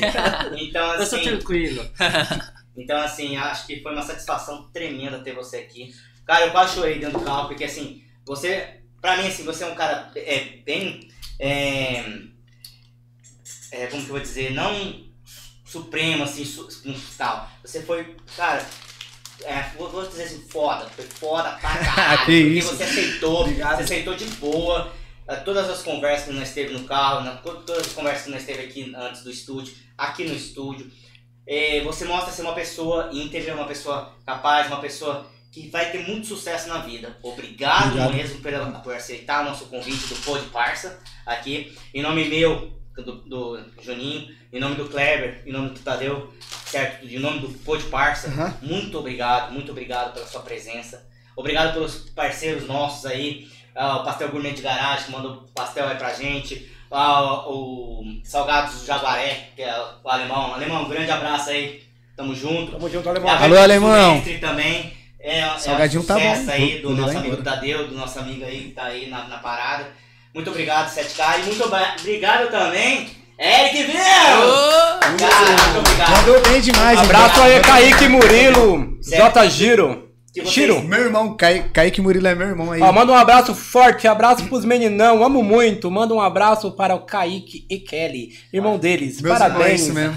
Então, 0.68 0.94
Eu 0.96 1.06
sou 1.06 1.18
assim, 1.20 1.28
tranquilo. 1.30 1.86
então, 2.78 2.98
assim, 3.02 3.36
acho 3.38 3.66
que 3.66 3.82
foi 3.82 3.92
uma 3.94 4.04
satisfação 4.04 4.70
tremenda 4.72 5.20
ter 5.20 5.34
você 5.34 5.58
aqui. 5.58 5.94
Cara, 6.26 6.46
eu 6.46 6.52
quase 6.52 6.76
chorei 6.76 7.00
dentro 7.00 7.20
do 7.20 7.26
carro, 7.26 7.48
porque 7.48 7.64
assim, 7.64 8.04
você, 8.26 8.82
pra 9.02 9.18
mim, 9.18 9.28
assim, 9.28 9.44
você 9.44 9.64
é 9.64 9.68
um 9.68 9.76
cara 9.76 10.12
é, 10.16 10.58
bem. 10.66 11.08
É, 11.40 12.04
é, 13.72 13.88
como 13.88 14.02
que 14.04 14.10
eu 14.10 14.16
vou 14.16 14.20
dizer? 14.20 14.52
Não 14.54 15.06
supremo, 15.66 16.24
assim, 16.24 16.46
su, 16.46 16.68
tal. 17.18 17.50
Você 17.64 17.82
foi, 17.84 18.16
cara. 18.36 18.66
É, 19.44 19.62
vou, 19.78 19.90
vou 19.90 20.08
dizer 20.08 20.24
assim, 20.24 20.42
foda, 20.50 20.90
foi 20.90 21.06
foda 21.06 21.52
pra 21.58 21.78
caralho. 21.78 22.18
Que 22.20 22.26
porque 22.26 22.34
isso. 22.60 22.76
você 22.76 22.84
aceitou, 22.84 23.42
Obrigado. 23.42 23.78
você 23.78 23.84
aceitou 23.84 24.16
de 24.16 24.26
boa. 24.36 24.92
eh, 25.28 25.36
Todas 25.38 25.70
as 25.70 25.84
conversas 25.84 26.28
que 26.28 26.34
nós 26.34 26.52
teve 26.54 26.74
no 26.74 26.86
carro, 26.86 27.22
na- 27.24 27.36
todas 27.38 27.86
as 27.88 27.94
conversas 27.94 28.24
que 28.26 28.32
nós 28.32 28.44
teve 28.46 28.64
aqui 28.64 28.92
antes 28.96 29.24
do 29.24 29.30
estúdio, 29.30 29.76
aqui 29.98 30.24
no 30.24 30.34
estúdio. 30.34 30.90
Eh, 31.48 31.82
você 31.84 32.06
mostra 32.06 32.32
ser 32.34 32.42
uma 32.42 32.54
pessoa 32.54 33.10
íntegra, 33.14 33.56
uma 33.56 33.66
pessoa 33.68 34.14
capaz, 34.26 34.68
uma 34.68 34.82
pessoa 34.82 35.26
que 35.52 35.70
vai 35.70 35.90
ter 35.92 36.06
muito 36.06 36.28
sucesso 36.28 36.68
na 36.68 36.80
vida. 36.80 37.18
Obrigado, 37.24 37.88
Obrigado. 37.88 38.14
mesmo 38.14 38.42
pela, 38.42 38.66
por 38.80 38.94
aceitar 38.94 39.42
o 39.42 39.50
nosso 39.50 39.66
convite 39.66 40.14
do 40.14 40.16
Pod 40.24 40.46
Parça 40.50 41.00
aqui. 41.26 41.76
Em 41.94 42.02
nome 42.02 42.26
meu, 42.26 42.74
do, 42.96 43.14
do 43.24 43.60
Juninho, 43.82 44.36
em 44.52 44.60
nome 44.60 44.76
do 44.76 44.90
Kleber, 44.90 45.42
em 45.46 45.52
nome 45.52 45.70
do 45.70 45.80
Tadeu, 45.80 46.34
certo? 46.66 47.06
Em 47.06 47.18
nome 47.20 47.40
do 47.40 47.50
Pod 47.60 47.84
Parça, 47.86 48.28
Aham. 48.28 48.58
muito 48.62 49.00
obrigado, 49.00 49.54
muito 49.54 49.72
obrigado 49.72 50.14
pela 50.14 50.28
sua 50.28 50.42
presença. 50.42 51.08
Obrigado 51.36 51.74
pelos 51.74 52.10
parceiros 52.10 52.68
nossos 52.68 53.06
aí, 53.06 53.48
ah, 53.76 53.98
o 53.98 54.04
Pastel 54.04 54.30
Gourmet 54.30 54.54
de 54.54 54.62
Garagem, 54.64 55.06
que 55.06 55.12
mandou 55.12 55.48
pastel 55.54 55.88
aí 55.88 55.96
pra 55.96 56.14
gente. 56.14 56.72
Ah, 56.92 57.44
o 57.48 58.04
Salgados 58.24 58.82
do 58.82 58.86
Jaguaré, 58.86 59.50
que 59.56 59.62
é 59.62 59.76
o 60.04 60.10
alemão. 60.10 60.54
Alemão, 60.54 60.84
um 60.84 60.90
grande 60.90 61.12
abraço 61.12 61.50
aí. 61.50 61.84
Tamo 62.16 62.34
junto. 62.34 62.72
Tamo 62.72 62.90
junto, 62.90 63.10
alemão. 63.10 63.30
Alô, 63.30 63.58
alemão. 63.58 64.16
Mestre 64.16 64.38
também. 64.40 64.94
É, 65.20 65.40
é 65.40 65.58
Salgadinho 65.58 66.02
um 66.02 66.06
tá 66.06 66.14
sucesso 66.16 66.46
bom. 66.46 66.52
aí 66.52 66.80
do 66.80 66.90
nosso 66.92 67.18
amigo. 67.18 67.38
Tadeu, 67.38 67.88
do 67.88 67.96
nosso 67.96 68.20
amigo 68.20 68.46
aí 68.46 68.62
que 68.62 68.72
tá 68.72 68.86
aí 68.86 69.10
na, 69.10 69.28
na 69.28 69.38
parada. 69.38 69.88
Muito 70.34 70.50
obrigado, 70.50 70.90
7K. 70.90 71.40
E 71.40 71.44
muito 71.44 71.64
obrigado 71.64 72.50
também, 72.50 73.10
Eric 73.40 73.84
Viu! 73.84 73.94
Cara, 73.96 75.10
muito 75.10 75.80
obrigado. 75.80 76.12
Mandou 76.12 76.42
bem 76.42 76.62
demais, 76.62 77.00
hein? 77.00 77.06
Abraço 77.06 77.42
aí, 77.42 77.60
Kaique 77.60 78.08
Murilo. 78.08 78.98
J. 79.02 79.50
Giro. 79.50 80.07
Vocês- 80.42 80.54
Chiro. 80.54 80.82
Meu 80.84 81.00
irmão, 81.06 81.36
Kaique, 81.36 81.70
Kaique 81.70 82.02
Murilo 82.02 82.28
é 82.28 82.36
meu 82.36 82.48
irmão 82.48 82.72
aí. 82.72 82.82
Ó, 82.82 82.92
manda 82.92 83.12
um 83.12 83.16
abraço 83.16 83.54
forte, 83.56 84.08
abraço 84.08 84.46
pros 84.46 84.66
meninão, 84.66 85.24
amo 85.24 85.44
muito. 85.44 85.90
Manda 85.92 86.14
um 86.14 86.22
abraço 86.22 86.72
para 86.72 86.96
o 86.96 87.00
Kaique 87.02 87.66
e 87.70 87.80
Kelly, 87.80 88.30
irmão 88.54 88.78
deles. 88.78 89.22
Meus 89.22 89.36
é 89.36 89.40
Parabéns. 89.40 89.82
isso 89.82 89.94
mesmo. 89.94 90.16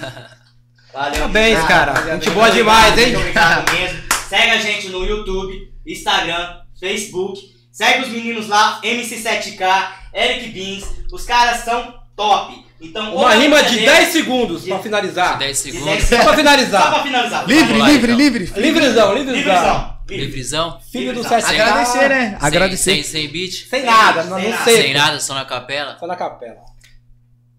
Valeu, 0.93 1.13
Parabéns, 1.21 1.63
cara. 1.65 1.93
Muito 2.01 2.25
Gente 2.25 2.31
boa 2.31 2.51
demais, 2.51 2.99
hein? 2.99 3.07
Muito 3.07 3.19
obrigado 3.21 3.73
mesmo. 3.73 3.99
Segue 4.29 4.51
a 4.51 4.59
gente 4.59 4.89
no 4.89 5.05
YouTube, 5.05 5.73
Instagram, 5.87 6.57
Facebook. 6.79 7.41
Segue 7.73 8.03
os 8.03 8.09
meninos 8.09 8.49
lá, 8.49 8.81
MC7K, 8.83 9.93
Eric 10.15 10.49
Beans. 10.51 10.85
Os 11.13 11.25
caras 11.25 11.61
são 11.65 11.95
top. 12.17 12.65
Então, 12.83 13.15
Uma 13.15 13.31
a 13.31 13.35
rima 13.35 13.63
de 13.63 13.75
deles. 13.77 13.85
10 13.93 14.09
segundos 14.09 14.65
pra 14.65 14.79
finalizar. 14.79 15.39
10 15.39 15.57
De 15.63 15.63
segundos. 15.71 15.87
10 15.87 16.05
Só 16.09 16.17
pra 16.17 16.25
Só 16.25 16.35
finalizar. 16.35 16.91
pra 16.91 17.03
finalizar. 17.03 17.47
Livre, 17.47 17.79
lá, 17.79 17.89
livre, 17.89 18.13
então. 18.13 18.25
livre. 18.25 18.45
Livrezão, 18.57 19.15
livrezão. 19.15 19.35
Livrezão. 19.37 19.97
Livre. 20.11 20.27
Livrezão? 20.27 20.81
Filho 20.91 21.15
do. 21.15 21.23
7K. 21.23 21.45
Agradecer, 21.49 22.09
né? 22.09 22.31
Sem, 22.31 22.39
Agradecer. 22.41 22.95
sem, 22.95 23.03
sem 23.03 23.29
beat? 23.29 23.67
Sem 23.69 23.85
nada, 23.85 24.25
não, 24.25 24.37
Sem 24.37 24.45
não 24.45 24.51
nada. 24.59 24.65
sei. 24.65 24.83
Sem 24.83 24.95
nada, 24.95 25.21
só 25.21 25.35
na 25.35 25.45
capela? 25.45 25.99
Só 25.99 26.07
na 26.07 26.17
capela. 26.17 26.71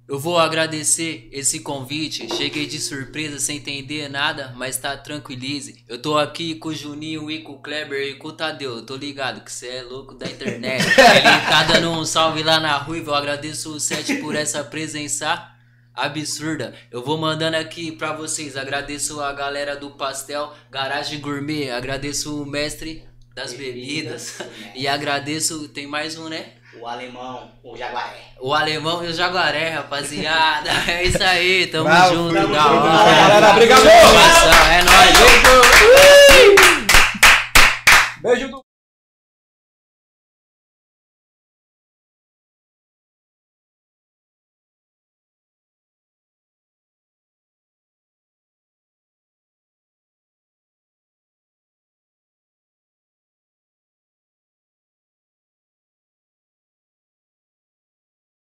Eu 0.08 0.20
vou 0.20 0.38
agradecer 0.38 1.30
esse 1.32 1.62
convite. 1.62 2.28
Cheguei 2.36 2.66
de 2.68 2.80
surpresa 2.80 3.40
sem 3.40 3.58
entender 3.58 4.10
nada, 4.10 4.54
mas 4.58 4.76
tá 4.76 4.98
tranquilize. 4.98 5.86
Eu 5.88 6.02
tô 6.02 6.18
aqui 6.18 6.56
com 6.56 6.68
o 6.68 6.76
Juninho 6.76 7.32
e 7.32 7.40
com 7.40 7.54
o 7.54 7.62
Kleber 7.62 8.02
e 8.10 8.16
com 8.16 8.28
o 8.28 8.34
Tadeu. 8.34 8.76
Eu 8.78 8.86
tô 8.86 8.98
ligado 8.98 9.42
que 9.42 9.50
você 9.50 9.68
é 9.70 9.82
louco 9.84 10.14
da 10.14 10.26
internet. 10.28 10.84
Ele 11.00 11.50
tá 11.50 11.64
dando 11.64 11.92
um 11.92 12.04
salve 12.04 12.44
lá 12.44 12.60
na 12.60 12.76
rua. 12.78 12.98
Eu 12.98 13.16
agradeço 13.16 13.74
o 13.74 13.80
Sete 13.80 14.16
por 14.16 14.36
essa 14.36 14.62
presença 14.66 15.50
absurda. 15.94 16.74
Eu 16.90 17.04
vou 17.04 17.18
mandando 17.18 17.58
aqui 17.58 17.92
para 17.92 18.14
vocês. 18.14 18.56
Agradeço 18.58 19.22
a 19.22 19.32
galera 19.34 19.76
do 19.76 19.92
Pastel 19.92 20.54
Garagem 20.70 21.20
Gourmet, 21.20 21.70
agradeço 21.70 22.42
o 22.42 22.46
mestre 22.46 23.08
das 23.34 23.54
bebidas, 23.54 24.38
bebidas 24.38 24.40
né? 24.40 24.72
e 24.76 24.88
agradeço, 24.88 25.70
tem 25.70 25.88
mais 25.88 26.18
um, 26.18 26.28
né? 26.28 26.54
O 26.80 26.88
alemão, 26.88 27.52
o 27.64 27.76
jaguaré. 27.76 28.34
O 28.40 28.54
alemão 28.54 29.04
e 29.04 29.08
o 29.08 29.14
jaguaré, 29.14 29.70
rapaziada. 29.70 30.70
É 30.88 31.04
isso 31.04 31.22
aí, 31.22 31.68
tamo 31.68 31.84
Bravo, 31.86 32.16
junto, 32.16 32.34
da 32.34 32.66
hora. 32.66 33.12
Galera, 33.16 33.52
obrigado. 33.52 33.88
É 33.88 34.84
nóis. 34.84 35.12
Beijo 38.22 38.48
do 38.50 38.71